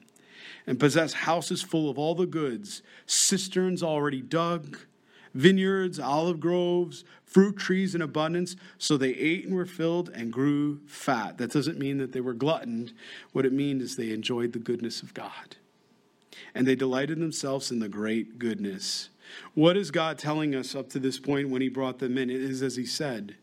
And 0.68 0.80
possessed 0.80 1.14
houses 1.14 1.62
full 1.62 1.90
of 1.90 2.00
all 2.00 2.16
the 2.16 2.26
goods, 2.26 2.82
cisterns 3.06 3.84
already 3.84 4.22
dug 4.22 4.78
vineyards, 5.36 6.00
olive 6.00 6.40
groves, 6.40 7.04
fruit 7.26 7.58
trees 7.58 7.94
in 7.94 8.02
abundance. 8.02 8.56
So 8.80 8.98
they 8.98 9.12
ate 9.12 9.46
and 9.46 9.54
were 9.54 9.66
filled 9.68 10.10
and 10.10 10.34
grew 10.34 10.80
fat. 10.88 11.38
That 11.38 11.52
doesn't 11.52 11.78
mean 11.78 12.00
that 12.00 12.14
they 12.14 12.22
were 12.22 12.34
gluttoned. 12.34 12.94
What 13.34 13.46
it 13.46 13.54
means 13.54 13.84
is 13.84 13.96
they 13.96 14.12
enjoyed 14.12 14.54
the 14.54 14.60
goodness 14.60 15.04
of 15.04 15.14
God. 15.14 15.58
And 16.56 16.66
they 16.66 16.76
delighted 16.76 17.20
themselves 17.20 17.70
in 17.70 17.80
the 17.80 17.90
great 17.90 18.40
goodness. 18.40 19.10
What 19.54 19.76
is 19.76 19.92
God 19.92 20.18
telling 20.18 20.56
us 20.56 20.74
up 20.74 20.90
to 20.90 21.00
this 21.00 21.20
point 21.20 21.50
when 21.50 21.62
He 21.62 21.70
brought 21.70 22.00
them 22.00 22.18
in? 22.18 22.30
It 22.30 22.42
is 22.42 22.64
as 22.64 22.78
He 22.78 22.86
said 22.86 23.36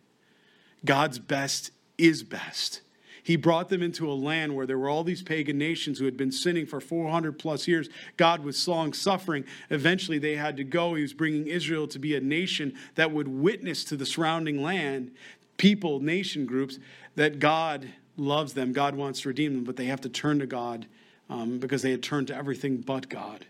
God's 0.85 1.19
best 1.19 1.71
is 1.99 2.23
best. 2.23 2.81
He 3.23 3.37
brought 3.37 3.69
them 3.69 3.83
into 3.83 4.11
a 4.11 4.15
land 4.15 4.57
where 4.57 4.67
there 4.67 4.79
were 4.79 4.89
all 4.89 5.05
these 5.05 5.23
pagan 5.23 5.57
nations 5.57 5.99
who 5.99 6.05
had 6.07 6.17
been 6.17 6.33
sinning 6.33 6.67
for 6.67 6.81
400 6.81 7.39
plus 7.39 7.69
years. 7.69 7.89
God 8.17 8.45
was 8.45 8.67
long 8.67 8.93
suffering. 8.93 9.45
Eventually, 9.71 10.19
they 10.19 10.35
had 10.35 10.57
to 10.57 10.65
go. 10.65 10.95
He 10.95 11.03
was 11.03 11.15
bringing 11.15 11.47
Israel 11.47 11.87
to 11.89 11.99
be 11.99 12.17
a 12.17 12.21
nation 12.21 12.75
that 12.97 13.13
would 13.13 13.29
witness 13.29 13.85
to 13.85 13.97
the 13.97 14.07
surrounding 14.07 14.61
land, 14.61 15.13
people, 15.57 16.01
nation 16.01 16.47
groups, 16.47 16.79
that 17.15 17.39
God 17.39 17.89
loves 18.17 18.55
them. 18.55 18.73
God 18.73 18.97
wants 18.97 19.21
to 19.21 19.29
redeem 19.29 19.55
them, 19.55 19.65
but 19.65 19.77
they 19.77 19.87
have 19.87 20.01
to 20.01 20.09
turn 20.09 20.41
to 20.41 20.47
God 20.47 20.87
um, 21.31 21.59
because 21.59 21.83
they 21.83 21.93
had 21.93 22.03
turned 22.03 22.27
to 22.27 22.37
everything 22.37 22.79
but 22.79 23.09
God. 23.09 23.47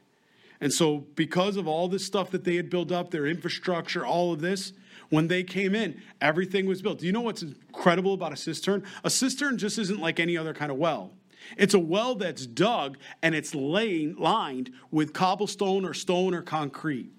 And 0.61 0.73
so, 0.73 0.99
because 1.17 1.57
of 1.57 1.67
all 1.67 1.89
this 1.89 2.07
stuff 2.07 2.31
that 2.31 2.45
they 2.45 2.57
had 2.57 2.71
built 2.71 2.93
up, 2.93 3.11
their 3.11 3.27
infrastructure, 3.27 4.07
all 4.07 4.33
of 4.33 4.41
this, 4.41 4.73
when 5.13 5.29
they 5.29 5.43
came 5.43 5.75
in, 5.75 6.01
everything 6.23 6.65
was 6.65 6.81
built. 6.81 7.01
Do 7.01 7.05
you 7.05 7.13
know 7.13 7.21
what's 7.21 7.43
incredible 7.43 8.15
about 8.15 8.33
a 8.33 8.37
cistern? 8.37 8.83
A 9.05 9.11
cistern 9.11 9.59
just 9.59 9.77
isn't 9.77 10.01
like 10.01 10.19
any 10.19 10.39
other 10.39 10.55
kind 10.55 10.73
of 10.73 10.79
well. 10.79 11.11
It's 11.59 11.75
a 11.75 11.79
well 11.79 12.15
that's 12.15 12.47
dug 12.47 12.97
and 13.23 13.35
it's 13.35 13.55
laying, 13.55 14.17
lined 14.17 14.71
with 14.91 15.13
cobblestone 15.13 15.85
or 15.85 15.93
stone 15.93 16.33
or 16.33 16.41
concrete. 16.41 17.11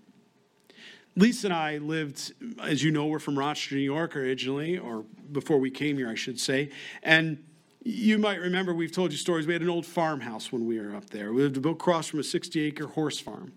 Lisa 1.16 1.46
and 1.46 1.54
I 1.54 1.78
lived, 1.78 2.34
as 2.64 2.82
you 2.82 2.90
know, 2.90 3.06
we're 3.06 3.20
from 3.20 3.38
Rochester, 3.38 3.76
New 3.76 3.82
York 3.82 4.16
originally, 4.16 4.80
or 4.80 5.06
before 5.32 5.60
we 5.60 5.70
came 5.70 5.96
here, 5.98 6.10
I 6.10 6.16
should 6.16 6.40
say. 6.40 6.72
And 7.04 7.44
you 7.84 8.18
might 8.18 8.40
remember 8.40 8.74
we've 8.74 8.92
told 8.92 9.12
you 9.12 9.20
stories. 9.20 9.46
We 9.46 9.54
had 9.54 9.62
an 9.62 9.70
old 9.70 9.86
farmhouse 9.86 10.52
when 10.52 10.66
we 10.66 10.80
were 10.80 10.96
up 10.96 11.12
there. 11.12 11.32
We 11.32 11.44
lived 11.44 11.64
across 11.64 12.08
from 12.08 12.22
a 12.22 12.24
60 12.24 12.60
acre 12.60 12.88
horse 12.88 13.20
farm. 13.20 13.54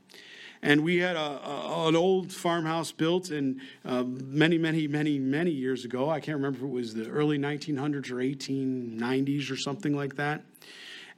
And 0.63 0.83
we 0.83 0.99
had 0.99 1.17
a, 1.17 1.19
a, 1.19 1.89
an 1.89 1.97
old 1.97 2.33
farmhouse 2.33 2.93
built 2.93 3.31
in 3.31 3.61
uh, 3.85 4.05
many, 4.05 4.59
many, 4.59 4.89
many, 4.89 5.19
many 5.19 5.51
years 5.51 5.85
ago. 5.85 6.11
I 6.11 6.21
can't 6.21 6.37
remember 6.37 6.59
if 6.59 6.65
it 6.65 6.75
was 6.75 6.95
the 6.95 7.09
early 7.09 7.39
1900s 7.39 8.11
or 8.11 8.17
1890s 8.17 9.51
or 9.51 9.57
something 9.57 9.95
like 9.95 10.17
that. 10.17 10.43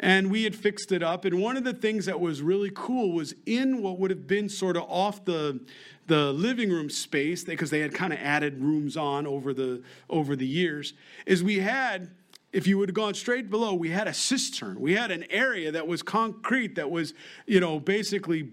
And 0.00 0.30
we 0.30 0.44
had 0.44 0.54
fixed 0.54 0.92
it 0.92 1.02
up. 1.02 1.24
And 1.24 1.40
one 1.40 1.56
of 1.56 1.64
the 1.64 1.72
things 1.72 2.06
that 2.06 2.20
was 2.20 2.40
really 2.40 2.70
cool 2.72 3.12
was 3.12 3.34
in 3.46 3.82
what 3.82 3.98
would 3.98 4.10
have 4.10 4.26
been 4.26 4.48
sort 4.48 4.76
of 4.76 4.84
off 4.84 5.24
the 5.24 5.60
the 6.08 6.32
living 6.32 6.70
room 6.70 6.88
space 6.88 7.44
because 7.44 7.70
they 7.70 7.80
had 7.80 7.94
kind 7.94 8.12
of 8.12 8.18
added 8.18 8.60
rooms 8.60 8.96
on 8.96 9.26
over 9.26 9.54
the 9.54 9.82
over 10.08 10.34
the 10.34 10.46
years 10.46 10.94
is 11.26 11.44
we 11.44 11.58
had 11.58 12.10
if 12.50 12.66
you 12.66 12.78
would 12.78 12.88
have 12.88 12.94
gone 12.94 13.12
straight 13.12 13.50
below 13.50 13.74
we 13.74 13.90
had 13.90 14.08
a 14.08 14.14
cistern 14.14 14.80
we 14.80 14.94
had 14.94 15.10
an 15.10 15.22
area 15.30 15.70
that 15.70 15.86
was 15.86 16.02
concrete 16.02 16.74
that 16.74 16.90
was 16.90 17.12
you 17.46 17.60
know 17.60 17.78
basically 17.78 18.50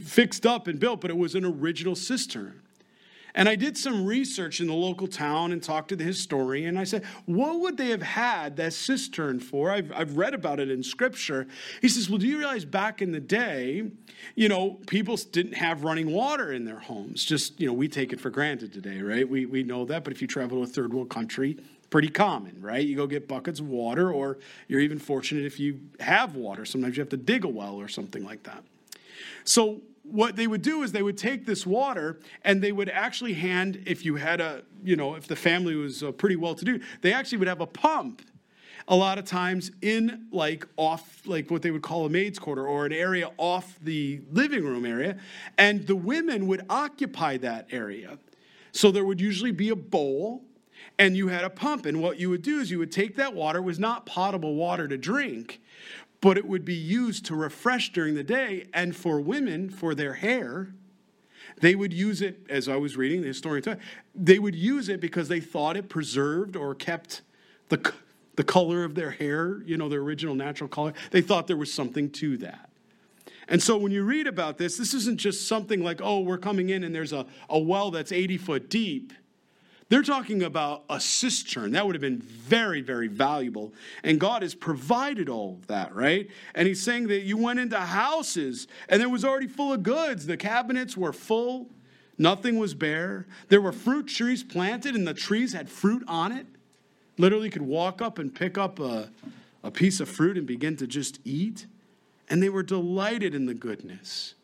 fixed 0.00 0.46
up 0.46 0.66
and 0.66 0.78
built, 0.78 1.00
but 1.00 1.10
it 1.10 1.16
was 1.16 1.34
an 1.34 1.44
original 1.44 1.94
cistern. 1.94 2.62
And 3.34 3.48
I 3.48 3.56
did 3.56 3.78
some 3.78 4.04
research 4.04 4.60
in 4.60 4.66
the 4.66 4.74
local 4.74 5.06
town 5.06 5.52
and 5.52 5.62
talked 5.62 5.88
to 5.88 5.96
the 5.96 6.04
historian. 6.04 6.70
And 6.70 6.78
I 6.78 6.84
said, 6.84 7.04
What 7.24 7.60
would 7.60 7.78
they 7.78 7.88
have 7.88 8.02
had 8.02 8.56
that 8.56 8.74
cistern 8.74 9.40
for? 9.40 9.70
I've, 9.70 9.90
I've 9.92 10.18
read 10.18 10.34
about 10.34 10.60
it 10.60 10.70
in 10.70 10.82
scripture. 10.82 11.46
He 11.80 11.88
says, 11.88 12.10
Well, 12.10 12.18
do 12.18 12.26
you 12.26 12.38
realize 12.38 12.66
back 12.66 13.00
in 13.00 13.12
the 13.12 13.20
day, 13.20 13.90
you 14.34 14.48
know, 14.48 14.78
people 14.86 15.16
didn't 15.16 15.54
have 15.54 15.82
running 15.82 16.12
water 16.12 16.52
in 16.52 16.66
their 16.66 16.78
homes? 16.78 17.24
Just, 17.24 17.58
you 17.58 17.66
know, 17.66 17.72
we 17.72 17.88
take 17.88 18.12
it 18.12 18.20
for 18.20 18.28
granted 18.28 18.72
today, 18.72 19.00
right? 19.00 19.26
We, 19.26 19.46
we 19.46 19.62
know 19.62 19.86
that. 19.86 20.04
But 20.04 20.12
if 20.12 20.20
you 20.20 20.28
travel 20.28 20.58
to 20.58 20.64
a 20.64 20.66
third 20.66 20.92
world 20.92 21.08
country, 21.08 21.56
pretty 21.88 22.08
common, 22.08 22.60
right? 22.60 22.84
You 22.84 22.96
go 22.96 23.06
get 23.06 23.28
buckets 23.28 23.60
of 23.60 23.68
water, 23.68 24.12
or 24.12 24.38
you're 24.68 24.80
even 24.80 24.98
fortunate 24.98 25.46
if 25.46 25.58
you 25.58 25.80
have 26.00 26.34
water. 26.34 26.66
Sometimes 26.66 26.96
you 26.96 27.00
have 27.00 27.10
to 27.10 27.16
dig 27.16 27.44
a 27.44 27.48
well 27.48 27.76
or 27.76 27.88
something 27.88 28.24
like 28.24 28.42
that. 28.42 28.62
So 29.44 29.82
what 30.02 30.36
they 30.36 30.46
would 30.46 30.62
do 30.62 30.82
is 30.82 30.92
they 30.92 31.02
would 31.02 31.18
take 31.18 31.46
this 31.46 31.66
water 31.66 32.20
and 32.44 32.62
they 32.62 32.72
would 32.72 32.88
actually 32.88 33.34
hand 33.34 33.82
if 33.86 34.04
you 34.04 34.16
had 34.16 34.40
a 34.40 34.62
you 34.82 34.96
know 34.96 35.14
if 35.14 35.26
the 35.26 35.36
family 35.36 35.74
was 35.74 36.02
uh, 36.02 36.10
pretty 36.12 36.36
well 36.36 36.54
to 36.54 36.64
do 36.64 36.80
they 37.02 37.12
actually 37.12 37.38
would 37.38 37.48
have 37.48 37.60
a 37.60 37.66
pump 37.66 38.20
a 38.88 38.96
lot 38.96 39.18
of 39.18 39.24
times 39.24 39.70
in 39.80 40.26
like 40.30 40.66
off 40.76 41.22
like 41.26 41.50
what 41.50 41.62
they 41.62 41.70
would 41.70 41.82
call 41.82 42.06
a 42.06 42.10
maid's 42.10 42.38
quarter 42.38 42.66
or 42.66 42.86
an 42.86 42.92
area 42.92 43.30
off 43.38 43.78
the 43.80 44.20
living 44.30 44.64
room 44.64 44.84
area 44.84 45.16
and 45.58 45.86
the 45.86 45.96
women 45.96 46.46
would 46.46 46.64
occupy 46.68 47.36
that 47.36 47.66
area. 47.70 48.18
So 48.72 48.90
there 48.90 49.04
would 49.04 49.20
usually 49.20 49.50
be 49.50 49.68
a 49.68 49.76
bowl 49.76 50.42
and 50.98 51.16
you 51.16 51.28
had 51.28 51.44
a 51.44 51.50
pump 51.50 51.86
and 51.86 52.02
what 52.02 52.18
you 52.18 52.30
would 52.30 52.42
do 52.42 52.60
is 52.60 52.70
you 52.70 52.78
would 52.78 52.92
take 52.92 53.16
that 53.16 53.34
water 53.34 53.62
was 53.62 53.78
not 53.78 54.06
potable 54.06 54.54
water 54.56 54.88
to 54.88 54.98
drink 54.98 55.60
but 56.22 56.38
it 56.38 56.46
would 56.46 56.64
be 56.64 56.74
used 56.74 57.26
to 57.26 57.34
refresh 57.34 57.92
during 57.92 58.14
the 58.14 58.22
day. 58.22 58.68
And 58.72 58.96
for 58.96 59.20
women, 59.20 59.68
for 59.68 59.94
their 59.94 60.14
hair, 60.14 60.72
they 61.60 61.74
would 61.74 61.92
use 61.92 62.22
it, 62.22 62.46
as 62.48 62.68
I 62.68 62.76
was 62.76 62.96
reading 62.96 63.20
the 63.20 63.26
historian, 63.26 63.78
they 64.14 64.38
would 64.38 64.54
use 64.54 64.88
it 64.88 65.00
because 65.00 65.28
they 65.28 65.40
thought 65.40 65.76
it 65.76 65.88
preserved 65.88 66.56
or 66.56 66.74
kept 66.74 67.22
the, 67.68 67.92
the 68.36 68.44
color 68.44 68.84
of 68.84 68.94
their 68.94 69.10
hair, 69.10 69.62
you 69.66 69.76
know, 69.76 69.88
their 69.88 70.00
original 70.00 70.36
natural 70.36 70.68
color. 70.68 70.94
They 71.10 71.20
thought 71.20 71.48
there 71.48 71.56
was 71.56 71.72
something 71.72 72.08
to 72.10 72.36
that. 72.38 72.70
And 73.48 73.60
so 73.60 73.76
when 73.76 73.90
you 73.90 74.04
read 74.04 74.28
about 74.28 74.58
this, 74.58 74.76
this 74.76 74.94
isn't 74.94 75.18
just 75.18 75.48
something 75.48 75.82
like, 75.82 76.00
oh, 76.00 76.20
we're 76.20 76.38
coming 76.38 76.70
in 76.70 76.84
and 76.84 76.94
there's 76.94 77.12
a, 77.12 77.26
a 77.50 77.58
well 77.58 77.90
that's 77.90 78.12
80 78.12 78.38
foot 78.38 78.70
deep. 78.70 79.12
They're 79.92 80.00
talking 80.00 80.42
about 80.42 80.84
a 80.88 80.98
cistern. 80.98 81.72
That 81.72 81.84
would 81.84 81.94
have 81.94 82.00
been 82.00 82.16
very, 82.16 82.80
very 82.80 83.08
valuable. 83.08 83.74
And 84.02 84.18
God 84.18 84.40
has 84.40 84.54
provided 84.54 85.28
all 85.28 85.58
of 85.60 85.66
that, 85.66 85.94
right? 85.94 86.30
And 86.54 86.66
He's 86.66 86.82
saying 86.82 87.08
that 87.08 87.24
you 87.24 87.36
went 87.36 87.58
into 87.58 87.78
houses 87.78 88.68
and 88.88 89.02
it 89.02 89.10
was 89.10 89.22
already 89.22 89.48
full 89.48 89.70
of 89.70 89.82
goods. 89.82 90.24
The 90.24 90.38
cabinets 90.38 90.96
were 90.96 91.12
full, 91.12 91.68
nothing 92.16 92.58
was 92.58 92.72
bare. 92.72 93.26
There 93.48 93.60
were 93.60 93.70
fruit 93.70 94.06
trees 94.06 94.42
planted, 94.42 94.94
and 94.94 95.06
the 95.06 95.12
trees 95.12 95.52
had 95.52 95.68
fruit 95.68 96.02
on 96.08 96.32
it. 96.32 96.46
Literally, 97.18 97.50
could 97.50 97.60
walk 97.60 98.00
up 98.00 98.18
and 98.18 98.34
pick 98.34 98.56
up 98.56 98.80
a, 98.80 99.10
a 99.62 99.70
piece 99.70 100.00
of 100.00 100.08
fruit 100.08 100.38
and 100.38 100.46
begin 100.46 100.74
to 100.78 100.86
just 100.86 101.18
eat. 101.26 101.66
And 102.30 102.42
they 102.42 102.48
were 102.48 102.62
delighted 102.62 103.34
in 103.34 103.44
the 103.44 103.52
goodness. 103.52 104.36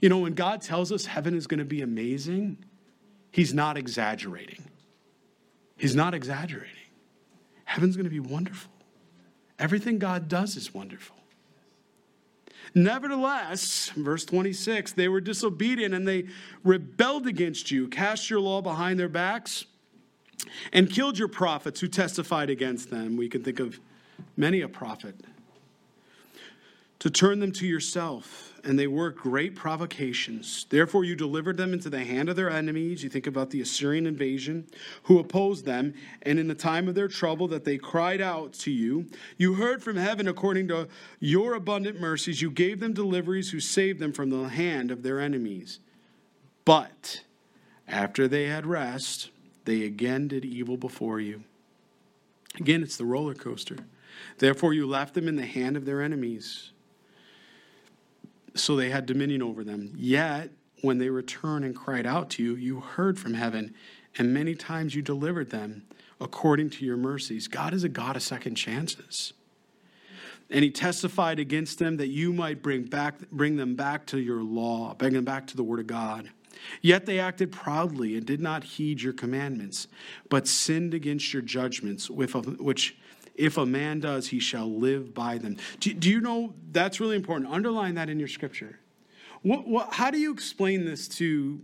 You 0.00 0.08
know, 0.08 0.18
when 0.18 0.34
God 0.34 0.62
tells 0.62 0.92
us 0.92 1.06
heaven 1.06 1.34
is 1.34 1.48
going 1.48 1.58
to 1.58 1.64
be 1.64 1.82
amazing, 1.82 2.58
He's 3.36 3.52
not 3.52 3.76
exaggerating. 3.76 4.64
He's 5.76 5.94
not 5.94 6.14
exaggerating. 6.14 6.88
Heaven's 7.66 7.94
going 7.94 8.04
to 8.04 8.10
be 8.10 8.18
wonderful. 8.18 8.72
Everything 9.58 9.98
God 9.98 10.26
does 10.26 10.56
is 10.56 10.72
wonderful. 10.72 11.16
Nevertheless, 12.74 13.90
verse 13.94 14.24
26, 14.24 14.94
they 14.94 15.08
were 15.08 15.20
disobedient 15.20 15.92
and 15.92 16.08
they 16.08 16.28
rebelled 16.64 17.26
against 17.26 17.70
you, 17.70 17.88
cast 17.88 18.30
your 18.30 18.40
law 18.40 18.62
behind 18.62 18.98
their 18.98 19.06
backs, 19.06 19.66
and 20.72 20.90
killed 20.90 21.18
your 21.18 21.28
prophets 21.28 21.78
who 21.78 21.88
testified 21.88 22.48
against 22.48 22.88
them. 22.88 23.18
We 23.18 23.28
can 23.28 23.44
think 23.44 23.60
of 23.60 23.78
many 24.38 24.62
a 24.62 24.68
prophet. 24.68 25.14
To 27.00 27.10
turn 27.10 27.40
them 27.40 27.52
to 27.52 27.66
yourself 27.66 28.55
and 28.66 28.76
they 28.76 28.88
worked 28.88 29.20
great 29.20 29.54
provocations. 29.54 30.66
Therefore, 30.70 31.04
you 31.04 31.14
delivered 31.14 31.56
them 31.56 31.72
into 31.72 31.88
the 31.88 32.04
hand 32.04 32.28
of 32.28 32.34
their 32.34 32.50
enemies. 32.50 33.04
You 33.04 33.08
think 33.08 33.28
about 33.28 33.50
the 33.50 33.60
Assyrian 33.60 34.06
invasion, 34.06 34.66
who 35.04 35.20
opposed 35.20 35.64
them, 35.64 35.94
and 36.22 36.40
in 36.40 36.48
the 36.48 36.54
time 36.54 36.88
of 36.88 36.96
their 36.96 37.06
trouble 37.06 37.46
that 37.48 37.64
they 37.64 37.78
cried 37.78 38.20
out 38.20 38.52
to 38.54 38.72
you, 38.72 39.06
you 39.36 39.54
heard 39.54 39.84
from 39.84 39.96
heaven 39.96 40.26
according 40.26 40.66
to 40.68 40.88
your 41.20 41.54
abundant 41.54 42.00
mercies. 42.00 42.42
You 42.42 42.50
gave 42.50 42.80
them 42.80 42.92
deliveries 42.92 43.52
who 43.52 43.60
saved 43.60 44.00
them 44.00 44.12
from 44.12 44.30
the 44.30 44.48
hand 44.48 44.90
of 44.90 45.04
their 45.04 45.20
enemies. 45.20 45.78
But 46.64 47.22
after 47.86 48.26
they 48.26 48.48
had 48.48 48.66
rest, 48.66 49.30
they 49.64 49.82
again 49.82 50.26
did 50.26 50.44
evil 50.44 50.76
before 50.76 51.20
you. 51.20 51.44
Again, 52.58 52.82
it's 52.82 52.96
the 52.96 53.04
roller 53.04 53.34
coaster. 53.34 53.76
Therefore, 54.38 54.74
you 54.74 54.88
left 54.88 55.14
them 55.14 55.28
in 55.28 55.36
the 55.36 55.46
hand 55.46 55.76
of 55.76 55.84
their 55.84 56.02
enemies 56.02 56.72
so 58.56 58.76
they 58.76 58.90
had 58.90 59.06
dominion 59.06 59.42
over 59.42 59.64
them. 59.64 59.92
Yet, 59.96 60.50
when 60.82 60.98
they 60.98 61.10
returned 61.10 61.64
and 61.64 61.74
cried 61.74 62.06
out 62.06 62.30
to 62.30 62.42
you, 62.42 62.54
you 62.54 62.80
heard 62.80 63.18
from 63.18 63.34
heaven, 63.34 63.74
and 64.18 64.32
many 64.32 64.54
times 64.54 64.94
you 64.94 65.02
delivered 65.02 65.50
them 65.50 65.84
according 66.20 66.70
to 66.70 66.84
your 66.84 66.96
mercies. 66.96 67.48
God 67.48 67.74
is 67.74 67.84
a 67.84 67.88
God 67.88 68.16
of 68.16 68.22
second 68.22 68.54
chances. 68.54 69.32
And 70.48 70.62
he 70.62 70.70
testified 70.70 71.38
against 71.38 71.78
them 71.78 71.96
that 71.96 72.08
you 72.08 72.32
might 72.32 72.62
bring, 72.62 72.84
back, 72.84 73.18
bring 73.30 73.56
them 73.56 73.74
back 73.74 74.06
to 74.06 74.18
your 74.18 74.42
law, 74.42 74.94
bring 74.94 75.12
them 75.12 75.24
back 75.24 75.46
to 75.48 75.56
the 75.56 75.64
word 75.64 75.80
of 75.80 75.86
God. 75.86 76.30
Yet 76.80 77.04
they 77.04 77.18
acted 77.18 77.52
proudly 77.52 78.16
and 78.16 78.24
did 78.24 78.40
not 78.40 78.64
heed 78.64 79.02
your 79.02 79.12
commandments, 79.12 79.88
but 80.28 80.46
sinned 80.46 80.94
against 80.94 81.32
your 81.32 81.42
judgments, 81.42 82.08
with, 82.08 82.34
which 82.58 82.96
if 83.36 83.58
a 83.58 83.66
man 83.66 84.00
does, 84.00 84.28
he 84.28 84.40
shall 84.40 84.70
live 84.70 85.14
by 85.14 85.38
them. 85.38 85.56
Do, 85.80 85.92
do 85.92 86.10
you 86.10 86.20
know 86.20 86.54
that's 86.72 87.00
really 87.00 87.16
important? 87.16 87.52
Underline 87.52 87.94
that 87.94 88.08
in 88.08 88.18
your 88.18 88.28
scripture. 88.28 88.78
What, 89.42 89.68
what, 89.68 89.92
how 89.92 90.10
do 90.10 90.18
you 90.18 90.32
explain 90.32 90.84
this 90.84 91.06
to, 91.08 91.60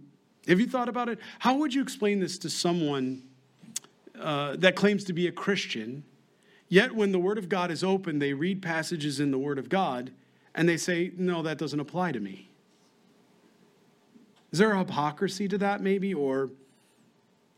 have 0.47 0.61
you 0.61 0.67
thought 0.67 0.89
about 0.89 1.09
it? 1.09 1.19
How 1.39 1.55
would 1.57 1.75
you 1.75 1.83
explain 1.83 2.21
this 2.21 2.39
to 2.39 2.51
someone 2.51 3.23
uh, 4.21 4.57
that 4.57 4.77
claims 4.77 5.05
to 5.05 5.13
be 5.13 5.27
a 5.27 5.33
Christian, 5.33 6.05
yet 6.69 6.95
when 6.95 7.11
the 7.11 7.19
Word 7.19 7.39
of 7.39 7.49
God 7.49 7.71
is 7.71 7.83
open, 7.83 8.19
they 8.19 8.35
read 8.35 8.63
passages 8.63 9.19
in 9.19 9.31
the 9.31 9.39
Word 9.39 9.59
of 9.59 9.69
God 9.69 10.13
and 10.55 10.69
they 10.69 10.77
say, 10.77 11.13
no, 11.17 11.43
that 11.43 11.59
doesn't 11.59 11.81
apply 11.81 12.13
to 12.13 12.21
me? 12.21 12.51
Is 14.53 14.59
there 14.59 14.73
a 14.73 14.79
hypocrisy 14.79 15.49
to 15.49 15.59
that, 15.59 15.81
maybe? 15.81 16.13
Or, 16.13 16.51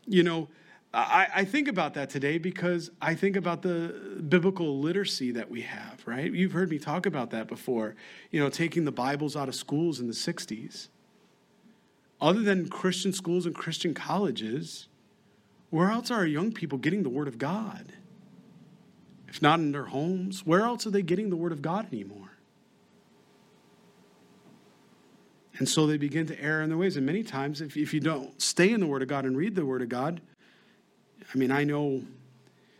you 0.07 0.23
know, 0.23 0.47
I, 0.95 1.27
I, 1.35 1.45
think 1.45 1.67
about 1.67 1.93
that 1.95 2.09
today 2.09 2.37
because 2.37 2.89
I 3.01 3.15
think 3.15 3.35
about 3.35 3.61
the 3.61 4.21
biblical 4.29 4.79
literacy 4.79 5.31
that 5.31 5.51
we 5.51 5.61
have, 5.63 6.01
right? 6.05 6.31
You've 6.31 6.53
heard 6.53 6.69
me 6.69 6.79
talk 6.79 7.05
about 7.05 7.31
that 7.31 7.49
before, 7.49 7.95
you 8.31 8.39
know, 8.39 8.49
taking 8.49 8.85
the 8.85 8.93
Bibles 8.93 9.35
out 9.35 9.49
of 9.49 9.55
schools 9.55 9.99
in 9.99 10.07
the 10.07 10.13
60s. 10.13 10.87
Other 12.21 12.39
than 12.39 12.69
Christian 12.69 13.11
schools 13.11 13.45
and 13.45 13.53
Christian 13.53 13.93
colleges, 13.93 14.87
where 15.69 15.91
else 15.91 16.11
are 16.11 16.19
our 16.19 16.25
young 16.25 16.53
people 16.53 16.77
getting 16.77 17.03
the 17.03 17.09
Word 17.09 17.27
of 17.27 17.37
God? 17.37 17.91
If 19.27 19.41
not 19.41 19.59
in 19.59 19.73
their 19.73 19.85
homes, 19.85 20.45
where 20.45 20.61
else 20.61 20.87
are 20.87 20.91
they 20.91 21.01
getting 21.01 21.29
the 21.29 21.35
Word 21.35 21.51
of 21.51 21.61
God 21.61 21.91
anymore? 21.91 22.31
And 25.57 25.67
so 25.67 25.87
they 25.87 25.97
begin 25.97 26.25
to 26.27 26.41
err 26.41 26.61
in 26.61 26.69
their 26.69 26.77
ways. 26.77 26.95
And 26.95 27.05
many 27.05 27.23
times, 27.23 27.59
if, 27.59 27.75
if 27.75 27.93
you 27.93 27.99
don't 27.99 28.41
stay 28.41 28.71
in 28.71 28.79
the 28.79 28.87
Word 28.87 29.01
of 29.01 29.09
God 29.09 29.25
and 29.25 29.35
read 29.35 29.55
the 29.55 29.65
Word 29.65 29.81
of 29.81 29.89
God, 29.89 30.21
I 31.33 31.37
mean, 31.37 31.51
I 31.51 31.63
know 31.63 32.03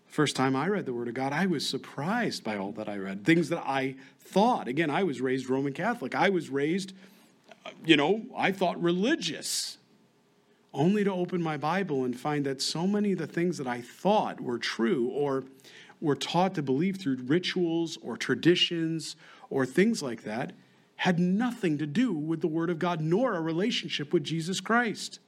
first 0.07 0.35
time 0.35 0.55
I 0.55 0.67
read 0.67 0.85
the 0.85 0.93
Word 0.93 1.09
of 1.09 1.13
God, 1.13 1.33
I 1.33 1.45
was 1.45 1.67
surprised 1.67 2.43
by 2.43 2.57
all 2.57 2.71
that 2.73 2.87
I 2.87 2.97
read. 2.97 3.25
Things 3.25 3.49
that 3.49 3.63
I 3.65 3.95
thought. 4.19 4.67
Again, 4.67 4.89
I 4.89 5.03
was 5.03 5.19
raised 5.19 5.49
Roman 5.49 5.73
Catholic. 5.73 6.15
I 6.15 6.29
was 6.29 6.49
raised, 6.49 6.93
uh, 7.65 7.71
you 7.85 7.97
know, 7.97 8.21
I 8.35 8.51
thought 8.51 8.81
religious. 8.81 9.77
Only 10.73 11.03
to 11.03 11.11
open 11.11 11.41
my 11.41 11.57
Bible 11.57 12.05
and 12.05 12.17
find 12.17 12.45
that 12.45 12.61
so 12.61 12.87
many 12.87 13.13
of 13.13 13.17
the 13.17 13.27
things 13.27 13.57
that 13.57 13.67
I 13.67 13.81
thought 13.81 14.41
were 14.41 14.57
true 14.57 15.09
or 15.09 15.43
were 16.01 16.15
taught 16.15 16.55
to 16.55 16.61
believe 16.61 16.97
through 16.97 17.17
rituals 17.25 17.97
or 18.01 18.17
traditions 18.17 19.15
or 19.49 19.65
things 19.65 20.01
like 20.01 20.23
that 20.23 20.53
had 20.97 21.19
nothing 21.19 21.77
to 21.77 21.85
do 21.85 22.13
with 22.13 22.41
the 22.41 22.47
Word 22.47 22.69
of 22.69 22.79
God 22.79 23.01
nor 23.01 23.35
a 23.35 23.41
relationship 23.41 24.13
with 24.13 24.23
Jesus 24.23 24.59
Christ. 24.59 25.19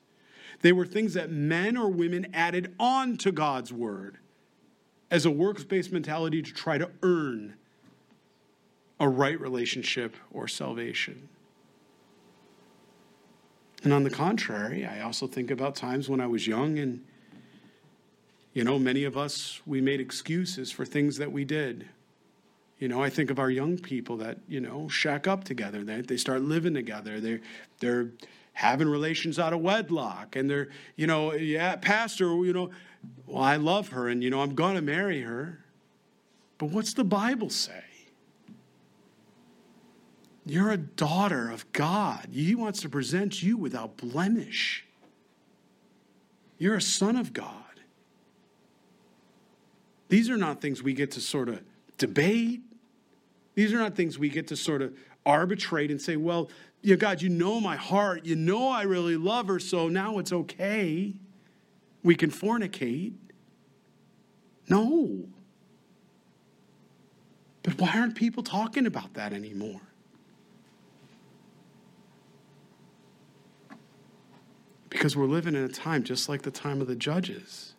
They 0.62 0.72
were 0.72 0.86
things 0.86 1.14
that 1.14 1.32
men 1.32 1.78
or 1.78 1.90
women 1.90 2.28
added 2.34 2.74
on 2.80 3.18
to 3.18 3.32
God's 3.32 3.72
word 3.72 4.18
as 5.10 5.26
a 5.26 5.32
works 5.32 5.64
based 5.64 5.92
mentality 5.92 6.42
to 6.42 6.54
try 6.54 6.78
to 6.78 6.90
earn 7.04 7.56
a 9.00 9.08
right 9.08 9.40
relationship 9.40 10.16
or 10.32 10.48
salvation. 10.48 11.30
And 13.84 13.94
on 13.94 14.04
the 14.04 14.10
contrary, 14.10 14.86
I 14.86 15.02
also 15.02 15.28
think 15.28 15.52
about 15.52 15.76
times 15.76 16.10
when 16.10 16.20
I 16.20 16.28
was 16.28 16.48
young 16.48 16.80
and, 16.80 17.04
you 18.54 18.64
know, 18.64 18.80
many 18.80 19.04
of 19.04 19.16
us, 19.16 19.62
we 19.68 19.82
made 19.82 20.02
excuses 20.02 20.72
for 20.72 20.84
things 20.84 21.18
that 21.18 21.32
we 21.32 21.46
did. 21.46 21.88
You 22.80 22.88
know, 22.88 23.02
I 23.02 23.10
think 23.10 23.30
of 23.30 23.40
our 23.40 23.52
young 23.52 23.78
people 23.78 24.18
that, 24.18 24.40
you 24.48 24.60
know, 24.60 24.88
shack 24.88 25.28
up 25.28 25.44
together. 25.44 25.84
They, 25.84 26.02
they 26.02 26.18
start 26.18 26.42
living 26.42 26.74
together. 26.74 27.20
They're, 27.20 27.42
they're 27.80 28.10
having 28.58 28.90
relations 28.90 29.38
out 29.38 29.54
of 29.54 29.60
wedlock 29.60 30.36
and 30.36 30.50
they're 30.50 30.68
you 30.96 31.06
know 31.06 31.32
yeah 31.32 31.76
pastor 31.76 32.44
you 32.44 32.52
know 32.52 32.72
well 33.28 33.44
i 33.44 33.56
love 33.56 33.90
her 33.90 34.10
and 34.10 34.24
you 34.24 34.32
know 34.32 34.42
i'm 34.42 34.56
going 34.56 34.74
to 34.76 34.82
marry 34.82 35.22
her. 35.22 35.64
But 36.58 36.72
what's 36.72 36.96
the 36.96 37.04
bible 37.04 37.52
say? 37.52 37.84
You're 40.44 40.72
a 40.72 40.78
daughter 40.78 41.52
of 41.52 41.72
god. 41.72 42.30
He 42.32 42.56
wants 42.56 42.82
to 42.82 42.90
present 42.90 43.44
you 43.44 43.58
without 43.58 43.96
blemish. 43.96 44.86
You're 46.58 46.78
a 46.78 46.82
son 46.82 47.16
of 47.16 47.34
god. 47.34 47.54
These 50.10 50.32
are 50.32 50.38
not 50.38 50.62
things 50.62 50.82
we 50.82 50.94
get 50.94 51.12
to 51.12 51.22
sort 51.22 51.48
of 51.48 51.62
debate. 52.00 52.62
These 53.54 53.72
are 53.72 53.78
not 53.78 53.96
things 53.96 54.18
we 54.18 54.30
get 54.30 54.48
to 54.48 54.56
sort 54.56 54.82
of 54.82 54.98
arbitrate 55.28 55.92
and 55.92 56.02
say 56.02 56.16
well 56.16 56.50
you 56.88 56.94
know, 56.94 57.00
God, 57.00 57.22
you 57.22 57.28
know 57.28 57.60
my 57.60 57.76
heart. 57.76 58.26
You 58.26 58.38
know 58.38 58.70
I 58.70 58.84
really 58.84 59.18
love 59.18 59.48
her, 59.50 59.60
so 59.60 59.90
now 59.90 60.20
it's 60.20 60.32
okay. 60.32 61.14
We 62.02 62.16
can 62.16 62.32
fornicate. 62.32 63.12
No. 64.70 65.26
But 67.62 67.78
why 67.78 67.92
aren't 67.94 68.16
people 68.16 68.42
talking 68.42 68.86
about 68.86 69.16
that 69.16 69.34
anymore? 69.34 69.82
Because 74.88 75.18
we're 75.18 75.26
living 75.26 75.56
in 75.56 75.66
a 75.66 75.68
time 75.68 76.04
just 76.04 76.30
like 76.30 76.44
the 76.44 76.52
time 76.52 76.80
of 76.80 76.88
the 76.88 76.96
judges, 76.96 77.74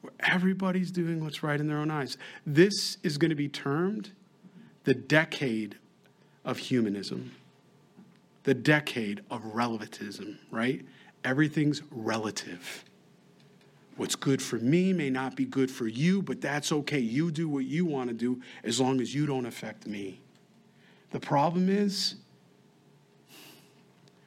where 0.00 0.12
everybody's 0.20 0.92
doing 0.92 1.24
what's 1.24 1.42
right 1.42 1.58
in 1.58 1.66
their 1.66 1.78
own 1.78 1.90
eyes. 1.90 2.16
This 2.46 2.98
is 3.02 3.18
going 3.18 3.30
to 3.30 3.34
be 3.34 3.48
termed 3.48 4.12
the 4.84 4.94
decade 4.94 5.76
of 6.44 6.58
humanism 6.58 7.32
the 8.44 8.54
decade 8.54 9.22
of 9.30 9.44
relativism, 9.44 10.38
right? 10.50 10.84
Everything's 11.24 11.82
relative. 11.90 12.84
What's 13.96 14.16
good 14.16 14.42
for 14.42 14.56
me 14.56 14.92
may 14.92 15.10
not 15.10 15.36
be 15.36 15.44
good 15.44 15.70
for 15.70 15.86
you, 15.86 16.22
but 16.22 16.40
that's 16.40 16.72
okay. 16.72 16.98
You 16.98 17.30
do 17.30 17.48
what 17.48 17.64
you 17.64 17.84
want 17.84 18.08
to 18.08 18.14
do 18.14 18.40
as 18.64 18.80
long 18.80 19.00
as 19.00 19.14
you 19.14 19.26
don't 19.26 19.46
affect 19.46 19.86
me. 19.86 20.20
The 21.10 21.20
problem 21.20 21.68
is, 21.68 22.16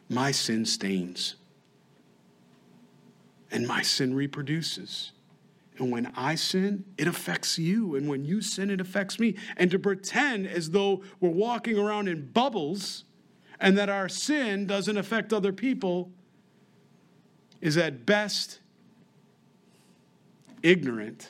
my 0.08 0.32
sin 0.32 0.66
stains, 0.66 1.36
and 3.52 3.68
my 3.68 3.82
sin 3.82 4.14
reproduces. 4.14 5.12
And 5.78 5.92
when 5.92 6.12
I 6.16 6.36
sin, 6.36 6.86
it 6.98 7.08
affects 7.08 7.58
you. 7.58 7.96
And 7.96 8.08
when 8.08 8.24
you 8.24 8.42
sin, 8.42 8.70
it 8.70 8.80
affects 8.80 9.20
me. 9.20 9.36
And 9.58 9.70
to 9.72 9.80
pretend 9.80 10.48
as 10.48 10.70
though 10.70 11.04
we're 11.20 11.30
walking 11.30 11.78
around 11.78 12.08
in 12.08 12.32
bubbles 12.32 13.04
and 13.60 13.78
that 13.78 13.90
our 13.90 14.10
sin 14.10 14.66
doesn't 14.68 14.98
affect 14.98 15.34
other 15.34 15.54
people 15.54 16.12
is 17.62 17.78
at 17.78 18.06
best 18.06 18.60
ignorant, 20.62 21.30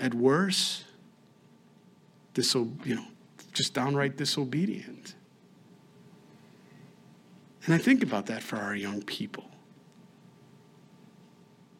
at 0.00 0.14
worst, 0.14 0.84
diso- 2.34 2.74
you 2.84 2.94
know, 2.96 3.06
just 3.52 3.74
downright 3.74 4.16
disobedient. 4.16 5.14
And 7.64 7.74
I 7.74 7.78
think 7.78 8.02
about 8.02 8.26
that 8.26 8.42
for 8.42 8.56
our 8.56 8.74
young 8.74 9.02
people. 9.02 9.44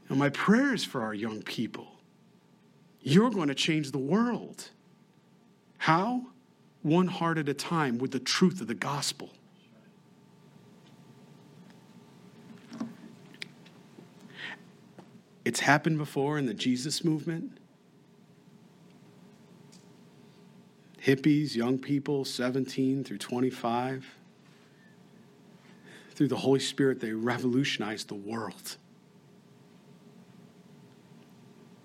And 0.08 0.18
my 0.18 0.28
prayers 0.28 0.84
for 0.84 1.02
our 1.02 1.14
young 1.14 1.42
people. 1.42 1.86
You're 3.00 3.30
going 3.30 3.48
to 3.48 3.54
change 3.54 3.90
the 3.90 3.98
world. 3.98 4.70
How? 5.78 6.26
One 6.82 7.06
heart 7.06 7.38
at 7.38 7.48
a 7.48 7.54
time 7.54 7.98
with 7.98 8.10
the 8.10 8.18
truth 8.18 8.60
of 8.60 8.66
the 8.66 8.74
gospel. 8.74 9.30
It's 15.44 15.60
happened 15.60 15.98
before 15.98 16.38
in 16.38 16.46
the 16.46 16.54
Jesus 16.54 17.04
movement. 17.04 17.58
Hippies, 21.04 21.56
young 21.56 21.78
people, 21.78 22.24
17 22.24 23.02
through 23.02 23.18
25. 23.18 24.06
Through 26.14 26.28
the 26.28 26.36
Holy 26.36 26.60
Spirit, 26.60 27.00
they 27.00 27.12
revolutionized 27.12 28.08
the 28.08 28.14
world. 28.14 28.76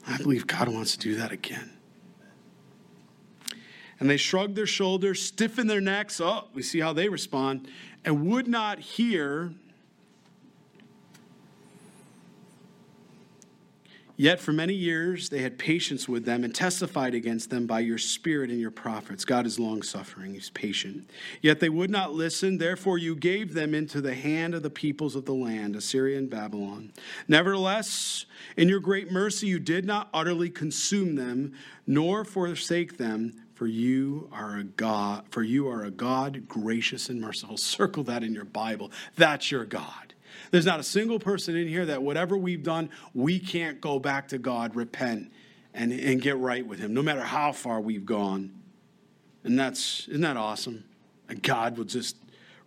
I 0.05 0.17
believe 0.17 0.45
God 0.45 0.69
wants 0.69 0.91
to 0.93 0.99
do 0.99 1.15
that 1.15 1.31
again. 1.31 1.76
And 3.99 4.09
they 4.09 4.17
shrugged 4.17 4.55
their 4.55 4.67
shoulders, 4.67 5.21
stiffened 5.21 5.69
their 5.69 5.81
necks. 5.81 6.21
Oh, 6.21 6.45
we 6.53 6.61
see 6.61 6.79
how 6.79 6.93
they 6.93 7.09
respond, 7.09 7.67
and 8.05 8.27
would 8.27 8.47
not 8.47 8.79
hear 8.79 9.53
Yet 14.19 14.39
for 14.39 14.51
many 14.51 14.73
years 14.73 15.29
they 15.29 15.43
had 15.43 15.59
patience 15.59 16.09
with 16.09 16.25
them 16.25 16.43
and 16.43 16.53
testified 16.53 17.13
against 17.13 17.51
them 17.51 17.67
by 17.67 17.81
your 17.81 17.99
spirit 17.99 18.49
and 18.49 18.59
your 18.59 18.71
prophets. 18.71 19.23
God 19.23 19.45
is 19.45 19.59
long 19.59 19.83
suffering, 19.83 20.33
He's 20.33 20.49
patient. 20.49 21.07
Yet 21.43 21.59
they 21.59 21.69
would 21.69 21.91
not 21.91 22.13
listen, 22.13 22.57
therefore 22.57 22.97
you 22.97 23.15
gave 23.15 23.53
them 23.53 23.75
into 23.75 24.01
the 24.01 24.15
hand 24.15 24.55
of 24.55 24.63
the 24.63 24.71
peoples 24.71 25.15
of 25.15 25.25
the 25.25 25.35
land, 25.35 25.75
Assyria 25.75 26.17
and 26.17 26.31
Babylon. 26.31 26.91
Nevertheless, 27.27 28.25
in 28.57 28.67
your 28.67 28.79
great 28.79 29.11
mercy 29.11 29.45
you 29.45 29.59
did 29.59 29.85
not 29.85 30.09
utterly 30.15 30.49
consume 30.49 31.13
them, 31.15 31.53
nor 31.85 32.25
forsake 32.25 32.97
them. 32.97 33.35
For 33.57 33.65
you 33.65 34.29
are 34.31 34.57
a 34.57 34.63
God, 34.63 35.23
for 35.31 35.41
you 35.41 35.67
are 35.67 35.83
a 35.83 35.89
God 35.89 36.47
gracious 36.47 37.09
and 37.09 37.19
merciful. 37.19 37.57
Circle 37.77 38.03
that 38.03 38.21
in 38.21 38.31
your 38.31 38.45
Bible. 38.45 38.91
That's 39.15 39.49
your 39.49 39.65
God. 39.65 40.13
There's 40.51 40.67
not 40.67 40.79
a 40.79 40.83
single 40.83 41.17
person 41.17 41.55
in 41.55 41.67
here 41.67 41.83
that 41.87 42.03
whatever 42.03 42.37
we've 42.37 42.61
done, 42.61 42.91
we 43.15 43.39
can't 43.39 43.81
go 43.81 43.97
back 43.97 44.27
to 44.27 44.37
God, 44.37 44.75
repent, 44.75 45.31
and, 45.73 45.91
and 45.91 46.21
get 46.21 46.37
right 46.37 46.67
with 46.67 46.77
Him, 46.77 46.93
no 46.93 47.01
matter 47.01 47.23
how 47.23 47.51
far 47.51 47.81
we've 47.81 48.05
gone. 48.05 48.53
And 49.43 49.57
that's, 49.57 50.07
isn't 50.07 50.21
that 50.21 50.37
awesome? 50.37 50.83
And 51.27 51.41
God 51.41 51.79
will 51.79 51.85
just 51.85 52.15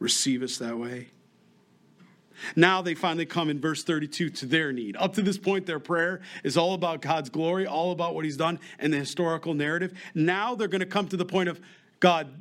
receive 0.01 0.43
us 0.43 0.59
that 0.59 0.77
way. 0.77 1.11
Now 2.57 2.83
they 2.83 2.95
finally 2.95 3.27
come 3.27 3.51
in 3.51 3.61
verse 3.61 3.83
32 3.83 4.31
to 4.31 4.47
their 4.47 4.73
need. 4.73 4.97
Up 4.97 5.15
to 5.15 5.23
this 5.23 5.39
point, 5.39 5.67
their 5.67 5.81
prayer 5.81 6.21
is 6.45 6.57
all 6.57 6.75
about 6.75 7.03
God's 7.03 7.31
glory, 7.31 7.67
all 7.67 7.93
about 7.93 8.15
what 8.15 8.25
He's 8.25 8.37
done 8.37 8.59
and 8.79 8.93
the 8.93 8.99
historical 8.99 9.55
narrative. 9.55 9.93
Now 10.15 10.55
they're 10.55 10.69
going 10.69 10.81
to 10.81 10.87
come 10.87 11.09
to 11.09 11.17
the 11.17 11.25
point 11.25 11.49
of 11.49 11.61
God, 12.01 12.33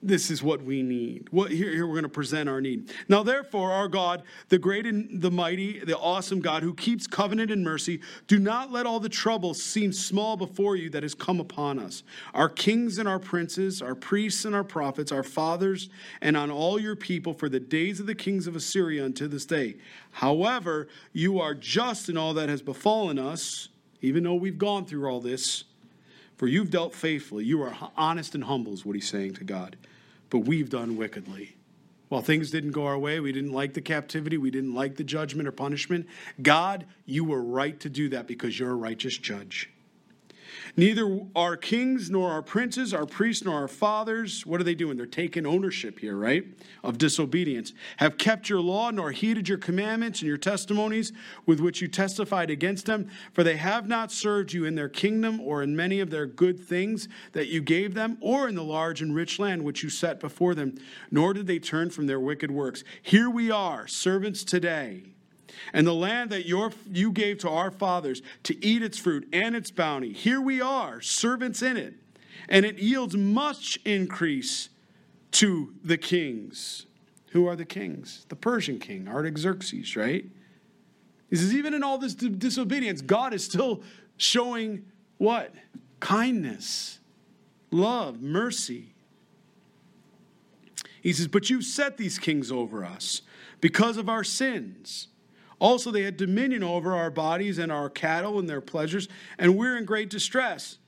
this 0.00 0.30
is 0.30 0.44
what 0.44 0.62
we 0.62 0.82
need. 0.82 1.26
What, 1.32 1.50
here, 1.50 1.72
here 1.72 1.84
we're 1.84 1.94
going 1.94 2.04
to 2.04 2.08
present 2.08 2.48
our 2.48 2.60
need. 2.60 2.92
Now, 3.08 3.24
therefore, 3.24 3.72
our 3.72 3.88
God, 3.88 4.22
the 4.48 4.58
great 4.58 4.86
and 4.86 5.20
the 5.20 5.30
mighty, 5.30 5.80
the 5.80 5.98
awesome 5.98 6.40
God 6.40 6.62
who 6.62 6.72
keeps 6.72 7.08
covenant 7.08 7.50
and 7.50 7.64
mercy, 7.64 8.00
do 8.28 8.38
not 8.38 8.70
let 8.70 8.86
all 8.86 9.00
the 9.00 9.08
trouble 9.08 9.54
seem 9.54 9.92
small 9.92 10.36
before 10.36 10.76
you 10.76 10.88
that 10.90 11.02
has 11.02 11.14
come 11.14 11.40
upon 11.40 11.80
us. 11.80 12.04
Our 12.32 12.48
kings 12.48 12.98
and 12.98 13.08
our 13.08 13.18
princes, 13.18 13.82
our 13.82 13.96
priests 13.96 14.44
and 14.44 14.54
our 14.54 14.62
prophets, 14.62 15.10
our 15.10 15.24
fathers, 15.24 15.90
and 16.20 16.36
on 16.36 16.48
all 16.48 16.78
your 16.78 16.96
people 16.96 17.34
for 17.34 17.48
the 17.48 17.60
days 17.60 17.98
of 17.98 18.06
the 18.06 18.14
kings 18.14 18.46
of 18.46 18.54
Assyria 18.54 19.04
unto 19.04 19.26
this 19.26 19.46
day. 19.46 19.76
However, 20.12 20.86
you 21.12 21.40
are 21.40 21.54
just 21.54 22.08
in 22.08 22.16
all 22.16 22.34
that 22.34 22.48
has 22.48 22.62
befallen 22.62 23.18
us, 23.18 23.68
even 24.00 24.22
though 24.22 24.34
we've 24.34 24.58
gone 24.58 24.84
through 24.84 25.08
all 25.08 25.20
this. 25.20 25.64
For 26.38 26.46
you've 26.46 26.70
dealt 26.70 26.94
faithfully. 26.94 27.44
You 27.44 27.60
are 27.62 27.76
honest 27.96 28.34
and 28.34 28.44
humble, 28.44 28.72
is 28.72 28.86
what 28.86 28.94
he's 28.94 29.08
saying 29.08 29.34
to 29.34 29.44
God. 29.44 29.76
But 30.30 30.40
we've 30.40 30.70
done 30.70 30.96
wickedly. 30.96 31.56
While 32.08 32.22
things 32.22 32.50
didn't 32.50 32.70
go 32.70 32.86
our 32.86 32.98
way, 32.98 33.20
we 33.20 33.32
didn't 33.32 33.52
like 33.52 33.74
the 33.74 33.82
captivity, 33.82 34.38
we 34.38 34.50
didn't 34.50 34.72
like 34.72 34.96
the 34.96 35.04
judgment 35.04 35.46
or 35.46 35.52
punishment. 35.52 36.06
God, 36.40 36.86
you 37.04 37.24
were 37.24 37.42
right 37.42 37.78
to 37.80 37.90
do 37.90 38.08
that 38.10 38.26
because 38.26 38.58
you're 38.58 38.70
a 38.70 38.74
righteous 38.74 39.18
judge. 39.18 39.68
Neither 40.78 41.22
our 41.34 41.56
kings 41.56 42.08
nor 42.08 42.30
our 42.30 42.40
princes, 42.40 42.94
our 42.94 43.04
priests 43.04 43.44
nor 43.44 43.56
our 43.56 43.66
fathers, 43.66 44.46
what 44.46 44.60
are 44.60 44.64
they 44.64 44.76
doing? 44.76 44.96
They're 44.96 45.06
taking 45.06 45.44
ownership 45.44 45.98
here, 45.98 46.16
right? 46.16 46.44
Of 46.84 46.98
disobedience. 46.98 47.72
Have 47.96 48.16
kept 48.16 48.48
your 48.48 48.60
law 48.60 48.92
nor 48.92 49.10
heeded 49.10 49.48
your 49.48 49.58
commandments 49.58 50.20
and 50.20 50.28
your 50.28 50.36
testimonies 50.36 51.12
with 51.46 51.58
which 51.58 51.82
you 51.82 51.88
testified 51.88 52.48
against 52.48 52.86
them. 52.86 53.10
For 53.32 53.42
they 53.42 53.56
have 53.56 53.88
not 53.88 54.12
served 54.12 54.52
you 54.52 54.66
in 54.66 54.76
their 54.76 54.88
kingdom 54.88 55.40
or 55.40 55.64
in 55.64 55.74
many 55.74 55.98
of 55.98 56.10
their 56.10 56.26
good 56.26 56.60
things 56.60 57.08
that 57.32 57.48
you 57.48 57.60
gave 57.60 57.94
them 57.94 58.16
or 58.20 58.48
in 58.48 58.54
the 58.54 58.62
large 58.62 59.02
and 59.02 59.12
rich 59.12 59.40
land 59.40 59.64
which 59.64 59.82
you 59.82 59.90
set 59.90 60.20
before 60.20 60.54
them. 60.54 60.76
Nor 61.10 61.34
did 61.34 61.48
they 61.48 61.58
turn 61.58 61.90
from 61.90 62.06
their 62.06 62.20
wicked 62.20 62.52
works. 62.52 62.84
Here 63.02 63.28
we 63.28 63.50
are, 63.50 63.88
servants 63.88 64.44
today 64.44 65.06
and 65.72 65.86
the 65.86 65.94
land 65.94 66.30
that 66.30 66.46
your, 66.46 66.72
you 66.90 67.10
gave 67.10 67.38
to 67.38 67.48
our 67.48 67.70
fathers 67.70 68.22
to 68.44 68.64
eat 68.64 68.82
its 68.82 68.98
fruit 68.98 69.28
and 69.32 69.56
its 69.56 69.70
bounty. 69.70 70.12
Here 70.12 70.40
we 70.40 70.60
are, 70.60 71.00
servants 71.00 71.62
in 71.62 71.76
it, 71.76 71.94
and 72.48 72.64
it 72.64 72.78
yields 72.78 73.16
much 73.16 73.78
increase 73.84 74.68
to 75.32 75.74
the 75.84 75.98
kings. 75.98 76.86
Who 77.32 77.46
are 77.46 77.56
the 77.56 77.64
kings? 77.64 78.26
The 78.28 78.36
Persian 78.36 78.78
king, 78.78 79.08
Artaxerxes, 79.08 79.96
right? 79.96 80.24
He 81.28 81.36
says, 81.36 81.54
even 81.54 81.74
in 81.74 81.82
all 81.82 81.98
this 81.98 82.14
disobedience, 82.14 83.02
God 83.02 83.34
is 83.34 83.44
still 83.44 83.82
showing 84.16 84.86
what? 85.18 85.52
Kindness, 86.00 87.00
love, 87.70 88.22
mercy. 88.22 88.94
He 91.02 91.12
says, 91.12 91.28
But 91.28 91.50
you've 91.50 91.64
set 91.64 91.96
these 91.96 92.18
kings 92.18 92.50
over 92.50 92.84
us 92.84 93.22
because 93.60 93.96
of 93.96 94.08
our 94.08 94.24
sins. 94.24 95.08
Also, 95.60 95.90
they 95.90 96.02
had 96.02 96.16
dominion 96.16 96.62
over 96.62 96.94
our 96.94 97.10
bodies 97.10 97.58
and 97.58 97.72
our 97.72 97.90
cattle 97.90 98.38
and 98.38 98.48
their 98.48 98.60
pleasures, 98.60 99.08
and 99.38 99.56
we're 99.56 99.76
in 99.76 99.84
great 99.84 100.08
distress. 100.08 100.78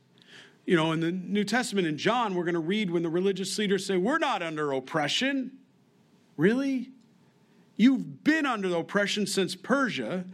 You 0.64 0.76
know, 0.76 0.92
in 0.92 1.00
the 1.00 1.10
New 1.10 1.44
Testament 1.44 1.86
in 1.86 1.98
John, 1.98 2.34
we're 2.34 2.44
going 2.44 2.54
to 2.54 2.60
read 2.60 2.90
when 2.90 3.02
the 3.02 3.08
religious 3.08 3.58
leaders 3.58 3.84
say, 3.84 3.96
We're 3.96 4.18
not 4.18 4.42
under 4.42 4.72
oppression. 4.72 5.52
Really? 6.36 6.90
You've 7.76 8.22
been 8.22 8.46
under 8.46 8.74
oppression 8.76 9.26
since 9.26 9.56
Persia. 9.56 10.24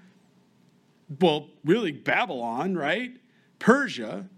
Well, 1.20 1.48
really, 1.64 1.92
Babylon, 1.92 2.76
right? 2.76 3.12
Persia, 3.58 4.28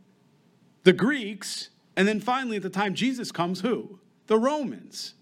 the 0.84 0.92
Greeks, 0.92 1.70
and 1.96 2.06
then 2.06 2.20
finally, 2.20 2.58
at 2.58 2.62
the 2.62 2.70
time 2.70 2.94
Jesus 2.94 3.32
comes, 3.32 3.62
who? 3.62 3.98
The 4.26 4.38
Romans. 4.38 5.14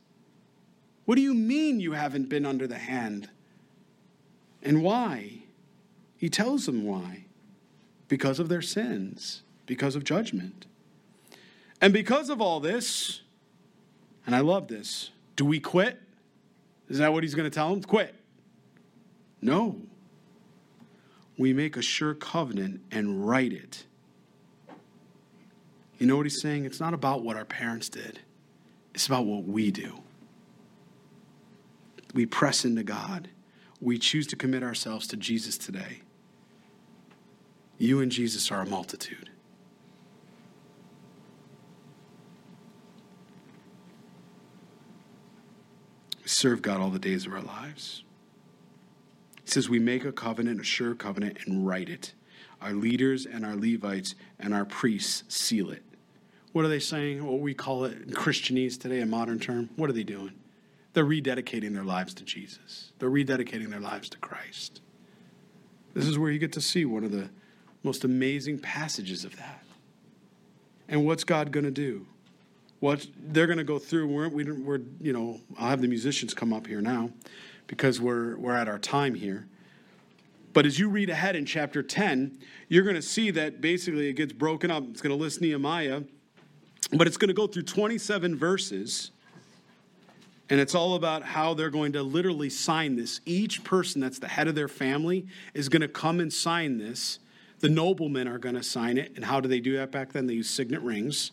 What 1.05 1.15
do 1.15 1.23
you 1.23 1.33
mean 1.33 1.79
you 1.79 1.93
haven't 1.93 2.29
been 2.29 2.45
under 2.45 2.67
the 2.67 2.79
hand 2.79 3.31
and 4.67 4.83
why? 4.83 5.43
He 6.17 6.29
tells 6.29 6.67
them 6.67 6.85
why. 6.85 7.27
Because 8.09 8.41
of 8.41 8.49
their 8.49 8.61
sins, 8.61 9.43
because 9.65 9.95
of 9.95 10.03
judgment. 10.03 10.67
And 11.81 11.93
because 11.93 12.29
of 12.31 12.41
all 12.41 12.59
this, 12.59 13.23
and 14.27 14.35
I 14.35 14.41
love 14.41 14.67
this, 14.67 15.11
do 15.37 15.45
we 15.45 15.61
quit? 15.61 16.01
Is 16.89 16.99
that 16.99 17.13
what 17.13 17.23
he's 17.23 17.35
going 17.35 17.49
to 17.49 17.55
tell 17.55 17.71
them? 17.71 17.81
Quit. 17.83 18.15
No. 19.41 19.81
We 21.39 21.53
make 21.53 21.77
a 21.77 21.83
sure 21.83 22.15
covenant 22.15 22.81
and 22.91 23.27
write 23.27 23.53
it. 23.53 23.85
You 25.99 26.09
know 26.09 26.17
what 26.17 26.27
he's 26.27 26.41
saying? 26.41 26.65
It's 26.65 26.81
not 26.81 26.93
about 26.93 27.23
what 27.23 27.37
our 27.37 27.45
parents 27.45 27.89
did, 27.89 28.19
it's 28.95 29.07
about 29.07 29.27
what 29.27 29.45
we 29.45 29.71
do. 29.71 30.01
We 32.15 32.27
press 32.27 32.65
into 32.65 32.83
God 32.83 33.29
we 33.81 33.99
choose 33.99 34.27
to 34.29 34.37
commit 34.37 34.63
ourselves 34.63 35.07
to 35.09 35.17
Jesus 35.17 35.59
today, 35.59 36.01
you 37.79 38.01
and 38.01 38.11
Jesus 38.11 38.51
are 38.51 38.63
a 38.63 38.67
multitude. 38.67 39.31
We 46.23 46.29
serve 46.29 46.63
God 46.63 46.81
all 46.81 46.91
the 46.91 46.99
days 46.99 47.27
of 47.27 47.33
our 47.33 47.43
lives. 47.43 48.03
He 49.45 49.51
says, 49.51 49.69
We 49.69 49.79
make 49.79 50.05
a 50.05 50.13
covenant, 50.13 50.61
a 50.61 50.65
sure 50.65 50.95
covenant, 50.95 51.39
and 51.47 51.67
write 51.67 51.89
it. 51.89 52.15
Our 52.61 52.73
leaders 52.73 53.27
and 53.27 53.45
our 53.45 53.55
Levites 53.55 54.15
and 54.39 54.55
our 54.55 54.65
priests 54.65 55.23
seal 55.29 55.71
it. 55.71 55.83
What 56.53 56.65
are 56.65 56.69
they 56.69 56.81
saying? 56.81 57.25
What 57.25 57.41
we 57.41 57.53
call 57.53 57.85
it 57.85 57.93
in 57.99 58.15
Christianese 58.15 58.81
today, 58.81 59.01
a 59.01 59.07
modern 59.07 59.39
term? 59.39 59.69
What 59.77 59.91
are 59.91 59.93
they 59.93 60.03
doing? 60.03 60.33
They're 60.97 61.05
rededicating 61.05 61.75
their 61.75 61.85
lives 61.85 62.15
to 62.15 62.25
Jesus, 62.25 62.93
they're 62.99 63.11
rededicating 63.11 63.69
their 63.69 63.81
lives 63.81 64.09
to 64.09 64.17
Christ. 64.17 64.81
This 65.93 66.07
is 66.07 66.19
where 66.19 66.31
you 66.31 66.39
get 66.39 66.53
to 66.55 66.61
see 66.63 66.87
one 66.87 67.05
of 67.05 67.13
the 67.13 67.29
most 67.83 68.05
amazing 68.05 68.61
passages 68.61 69.23
of 69.23 69.37
that. 69.37 69.63
And 70.89 71.05
what's 71.05 71.23
God 71.23 71.53
going 71.53 71.65
to 71.65 71.71
do? 71.71 72.07
What 72.81 73.07
they're 73.15 73.45
going 73.45 73.59
to 73.59 73.65
go 73.65 73.79
through. 73.79 74.07
We're, 74.07 74.31
we're, 74.31 74.81
you 74.99 75.13
know, 75.13 75.39
I'll 75.59 75.69
have 75.69 75.83
the 75.83 75.89
musicians 75.89 76.33
come 76.33 76.55
up 76.55 76.67
here 76.67 76.81
now 76.81 77.11
because 77.67 78.01
we're, 78.01 78.39
we're 78.39 78.57
at 78.57 78.67
our 78.67 78.79
time 78.79 79.15
here. 79.15 79.47
But 80.55 80.65
as 80.65 80.79
you 80.79 80.89
read 80.89 81.11
ahead 81.11 81.37
in 81.37 81.45
chapter 81.45 81.83
10, 81.83 82.39
you're 82.71 82.85
going 82.85 82.97
to 82.97 83.03
see 83.03 83.31
that 83.33 83.61
basically 83.61 84.09
it 84.09 84.15
gets 84.15 84.33
broken 84.33 84.71
up. 84.71 84.85
It's 84.89 85.03
going 85.03 85.15
to 85.15 85.23
list 85.23 85.43
Nehemiah 85.43 86.05
But 86.91 87.07
it's 87.07 87.19
going 87.19 87.29
to 87.29 87.35
go 87.35 87.47
through 87.47 87.65
27 87.65 88.35
verses. 88.35 89.11
And 90.49 90.61
it's 90.61 90.75
all 90.75 90.95
about 90.95 91.25
how 91.25 91.55
they're 91.55 91.71
going 91.71 91.93
to 91.93 92.03
literally 92.03 92.51
sign 92.51 92.97
this. 92.97 93.21
Each 93.27 93.65
person 93.65 94.01
that's 94.01 94.19
the 94.19 94.29
head 94.29 94.47
of 94.47 94.55
their 94.55 94.69
family 94.69 95.27
is 95.55 95.69
going 95.69 95.83
to 95.83 95.89
come 95.89 96.21
and 96.21 96.33
sign 96.33 96.79
this. 96.79 97.19
The 97.59 97.69
noblemen 97.69 98.29
are 98.29 98.39
going 98.39 98.55
to 98.55 98.63
sign 98.63 98.97
it. 98.97 99.13
And 99.17 99.25
how 99.25 99.41
do 99.41 99.49
they 99.49 99.61
do 99.61 99.77
that 99.77 99.91
back 99.91 100.13
then? 100.13 100.27
They 100.27 100.35
use 100.35 100.49
signet 100.49 100.83
rings. 100.83 101.33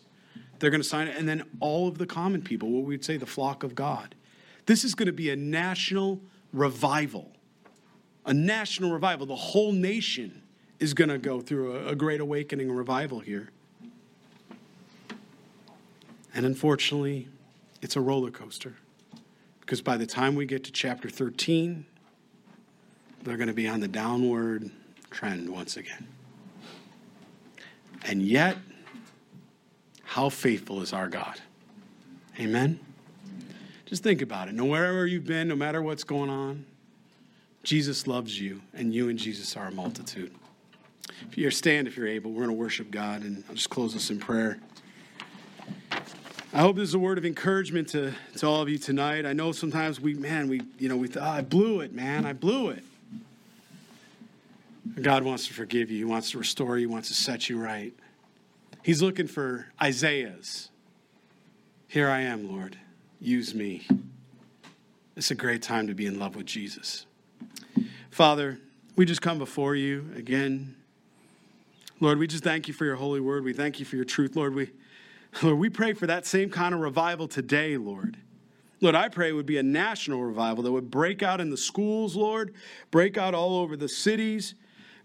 They're 0.58 0.70
going 0.70 0.82
to 0.82 0.88
sign 0.88 1.06
it. 1.06 1.16
And 1.16 1.28
then 1.28 1.44
all 1.60 1.86
of 1.86 1.98
the 1.98 2.06
common 2.06 2.42
people, 2.42 2.70
what 2.70 2.84
we'd 2.84 3.04
say 3.04 3.16
the 3.16 3.26
flock 3.26 3.62
of 3.62 3.74
God. 3.74 4.14
This 4.66 4.82
is 4.82 4.94
going 4.94 5.06
to 5.06 5.12
be 5.12 5.30
a 5.30 5.36
national 5.36 6.20
revival. 6.52 7.30
A 8.26 8.34
national 8.34 8.90
revival. 8.90 9.26
The 9.26 9.36
whole 9.36 9.72
nation 9.72 10.42
is 10.80 10.92
going 10.94 11.10
to 11.10 11.18
go 11.18 11.40
through 11.40 11.76
a, 11.76 11.88
a 11.88 11.94
great 11.94 12.20
awakening 12.20 12.68
and 12.68 12.76
revival 12.76 13.20
here. 13.20 13.50
And 16.34 16.44
unfortunately, 16.44 17.28
it's 17.80 17.94
a 17.94 18.00
roller 18.00 18.30
coaster. 18.30 18.76
Because 19.64 19.80
by 19.80 19.96
the 19.96 20.06
time 20.06 20.34
we 20.34 20.44
get 20.44 20.64
to 20.64 20.72
chapter 20.72 21.08
13, 21.08 21.86
they're 23.22 23.36
going 23.36 23.48
to 23.48 23.54
be 23.54 23.66
on 23.66 23.80
the 23.80 23.88
downward 23.88 24.70
trend 25.10 25.48
once 25.48 25.76
again. 25.76 26.06
And 28.04 28.20
yet, 28.20 28.58
how 30.02 30.28
faithful 30.28 30.82
is 30.82 30.92
our 30.92 31.08
God? 31.08 31.40
Amen? 32.38 32.78
Just 33.86 34.02
think 34.02 34.20
about 34.20 34.48
it. 34.48 34.54
No 34.54 34.66
wherever 34.66 35.06
you've 35.06 35.26
been, 35.26 35.48
no 35.48 35.56
matter 35.56 35.80
what's 35.80 36.04
going 36.04 36.28
on, 36.28 36.66
Jesus 37.62 38.06
loves 38.06 38.38
you, 38.38 38.60
and 38.74 38.94
you 38.94 39.08
and 39.08 39.18
Jesus 39.18 39.56
are 39.56 39.68
a 39.68 39.70
multitude. 39.70 40.34
If 41.30 41.38
you're 41.38 41.50
stand, 41.50 41.88
if 41.88 41.96
you're 41.96 42.06
able, 42.06 42.30
we're 42.32 42.44
going 42.44 42.56
to 42.56 42.62
worship 42.62 42.90
God, 42.90 43.22
and 43.22 43.42
I'll 43.48 43.54
just 43.54 43.70
close 43.70 43.94
this 43.94 44.10
in 44.10 44.18
prayer. 44.18 44.58
I 46.54 46.60
hope 46.60 46.76
this 46.76 46.88
is 46.90 46.94
a 46.94 47.00
word 47.00 47.18
of 47.18 47.24
encouragement 47.24 47.88
to, 47.88 48.12
to 48.36 48.46
all 48.46 48.62
of 48.62 48.68
you 48.68 48.78
tonight. 48.78 49.26
I 49.26 49.32
know 49.32 49.50
sometimes 49.50 50.00
we, 50.00 50.14
man, 50.14 50.48
we, 50.48 50.62
you 50.78 50.88
know, 50.88 50.96
we 50.96 51.08
thought, 51.08 51.24
oh, 51.24 51.26
ah, 51.26 51.34
I 51.38 51.40
blew 51.40 51.80
it, 51.80 51.92
man, 51.92 52.24
I 52.24 52.32
blew 52.32 52.68
it. 52.68 52.84
God 55.02 55.24
wants 55.24 55.48
to 55.48 55.52
forgive 55.52 55.90
you. 55.90 55.98
He 55.98 56.04
wants 56.04 56.30
to 56.30 56.38
restore 56.38 56.78
you. 56.78 56.86
He 56.86 56.92
wants 56.92 57.08
to 57.08 57.14
set 57.14 57.48
you 57.48 57.60
right. 57.60 57.92
He's 58.84 59.02
looking 59.02 59.26
for 59.26 59.66
Isaiah's. 59.82 60.70
Here 61.88 62.08
I 62.08 62.20
am, 62.20 62.48
Lord. 62.48 62.78
Use 63.20 63.52
me. 63.52 63.84
It's 65.16 65.32
a 65.32 65.34
great 65.34 65.60
time 65.60 65.88
to 65.88 65.94
be 65.94 66.06
in 66.06 66.20
love 66.20 66.36
with 66.36 66.46
Jesus. 66.46 67.06
Father, 68.12 68.60
we 68.94 69.04
just 69.06 69.22
come 69.22 69.38
before 69.38 69.74
you 69.74 70.08
again. 70.14 70.76
Lord, 71.98 72.20
we 72.20 72.28
just 72.28 72.44
thank 72.44 72.68
you 72.68 72.74
for 72.74 72.84
your 72.84 72.96
holy 72.96 73.20
word. 73.20 73.42
We 73.42 73.54
thank 73.54 73.80
you 73.80 73.84
for 73.84 73.96
your 73.96 74.04
truth, 74.04 74.36
Lord. 74.36 74.54
We 74.54 74.70
Lord, 75.42 75.58
we 75.58 75.68
pray 75.68 75.92
for 75.94 76.06
that 76.06 76.26
same 76.26 76.50
kind 76.50 76.74
of 76.74 76.80
revival 76.80 77.28
today, 77.28 77.76
Lord. 77.76 78.16
Lord, 78.80 78.94
I 78.94 79.08
pray 79.08 79.30
it 79.30 79.32
would 79.32 79.46
be 79.46 79.58
a 79.58 79.62
national 79.62 80.22
revival 80.22 80.62
that 80.64 80.72
would 80.72 80.90
break 80.90 81.22
out 81.22 81.40
in 81.40 81.50
the 81.50 81.56
schools, 81.56 82.16
Lord, 82.16 82.54
break 82.90 83.16
out 83.16 83.34
all 83.34 83.56
over 83.56 83.76
the 83.76 83.88
cities. 83.88 84.54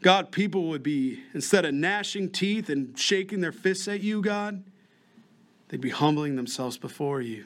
God, 0.01 0.32
people 0.32 0.67
would 0.69 0.84
be, 0.84 1.23
instead 1.34 1.65
of 1.65 1.73
gnashing 1.73 2.30
teeth 2.30 2.69
and 2.69 2.97
shaking 2.97 3.41
their 3.41 3.51
fists 3.51 3.88
at 3.88 4.01
you, 4.01 4.21
God, 4.21 4.63
they'd 5.69 5.82
be 5.82 5.89
humbling 5.89 6.36
themselves 6.36 6.77
before 6.77 7.21
you, 7.21 7.45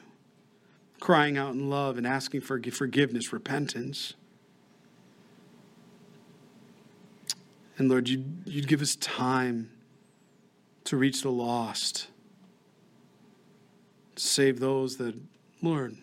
crying 1.00 1.36
out 1.36 1.54
in 1.54 1.70
love 1.70 1.98
and 1.98 2.06
asking 2.06 2.40
for 2.40 2.60
forgiveness, 2.60 3.32
repentance. 3.32 4.14
And 7.76 7.88
Lord, 7.88 8.08
you'd, 8.08 8.42
you'd 8.44 8.68
give 8.68 8.82
us 8.82 8.96
time 8.96 9.70
to 10.84 10.96
reach 10.96 11.22
the 11.22 11.30
lost 11.30 12.08
Save 14.16 14.60
those 14.60 14.96
that, 14.98 15.14
Lord, 15.60 15.96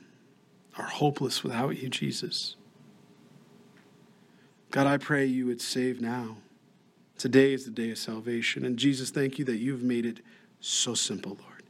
are 0.77 0.85
hopeless 0.85 1.43
without 1.43 1.81
you, 1.81 1.89
Jesus. 1.89 2.55
God, 4.69 4.87
I 4.87 4.97
pray 4.97 5.25
you 5.25 5.45
would 5.47 5.61
save 5.61 6.01
now. 6.01 6.37
Today 7.17 7.53
is 7.53 7.65
the 7.65 7.71
day 7.71 7.91
of 7.91 7.97
salvation. 7.97 8.65
And 8.65 8.77
Jesus, 8.77 9.11
thank 9.11 9.37
you 9.37 9.45
that 9.45 9.57
you've 9.57 9.83
made 9.83 10.05
it 10.05 10.21
so 10.59 10.93
simple, 10.93 11.37
Lord. 11.39 11.63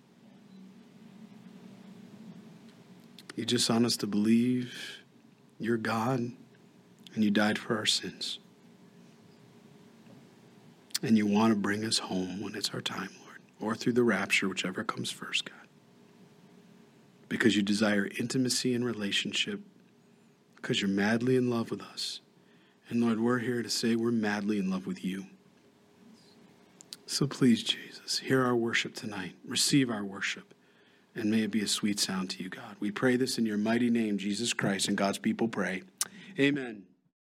You 3.36 3.46
just 3.46 3.70
want 3.70 3.86
us 3.86 3.98
to 3.98 4.08
believe 4.08 5.00
you're 5.60 5.78
God 5.78 6.32
and 7.14 7.24
you 7.24 7.32
died 7.32 7.58
for 7.58 7.78
our 7.78 7.86
sins. 7.86 8.40
And 11.04 11.18
you 11.18 11.26
want 11.26 11.52
to 11.52 11.60
bring 11.60 11.84
us 11.84 11.98
home 11.98 12.42
when 12.42 12.56
it's 12.56 12.70
our 12.70 12.82
time, 12.82 13.10
Lord, 13.26 13.40
or 13.60 13.76
through 13.76 13.94
the 13.94 14.04
rapture, 14.04 14.48
whichever 14.48 14.84
comes 14.84 15.10
first, 15.10 15.46
God 15.46 15.61
because 17.32 17.56
you 17.56 17.62
desire 17.62 18.10
intimacy 18.20 18.74
and 18.74 18.84
relationship, 18.84 19.62
because 20.58 20.82
you're 20.82 20.90
madly 20.90 21.38
in 21.38 21.50
love 21.50 21.72
with 21.72 21.82
us. 21.82 22.20
And 22.90 23.02
Lord, 23.02 23.22
we're 23.22 23.40
here 23.40 23.64
to 23.64 23.70
say 23.70 23.96
we're 23.96 24.12
madly 24.12 24.60
in 24.60 24.70
love 24.70 24.86
with 24.86 25.06
you. 25.06 25.28
So 27.06 27.28
please, 27.28 27.64
Jesus, 27.64 28.20
hear 28.20 28.44
our 28.44 28.56
worship 28.56 28.96
tonight. 28.96 29.36
Receive 29.46 29.90
our 29.90 30.04
worship. 30.04 30.54
And 31.16 31.32
may 31.32 31.44
it 31.44 31.52
be 31.52 31.62
a 31.62 31.70
sweet 31.70 32.02
sound 32.02 32.32
to 32.32 32.44
you, 32.44 32.50
God. 32.50 32.76
We 32.82 32.92
pray 32.92 33.16
this 33.16 33.38
in 33.38 33.46
your 33.46 33.58
mighty 33.58 33.90
name, 33.90 34.18
Jesus 34.18 34.52
Christ, 34.52 34.90
and 34.90 34.98
God's 34.98 35.18
people 35.18 35.48
pray. 35.48 35.84
Amen. 36.38 36.84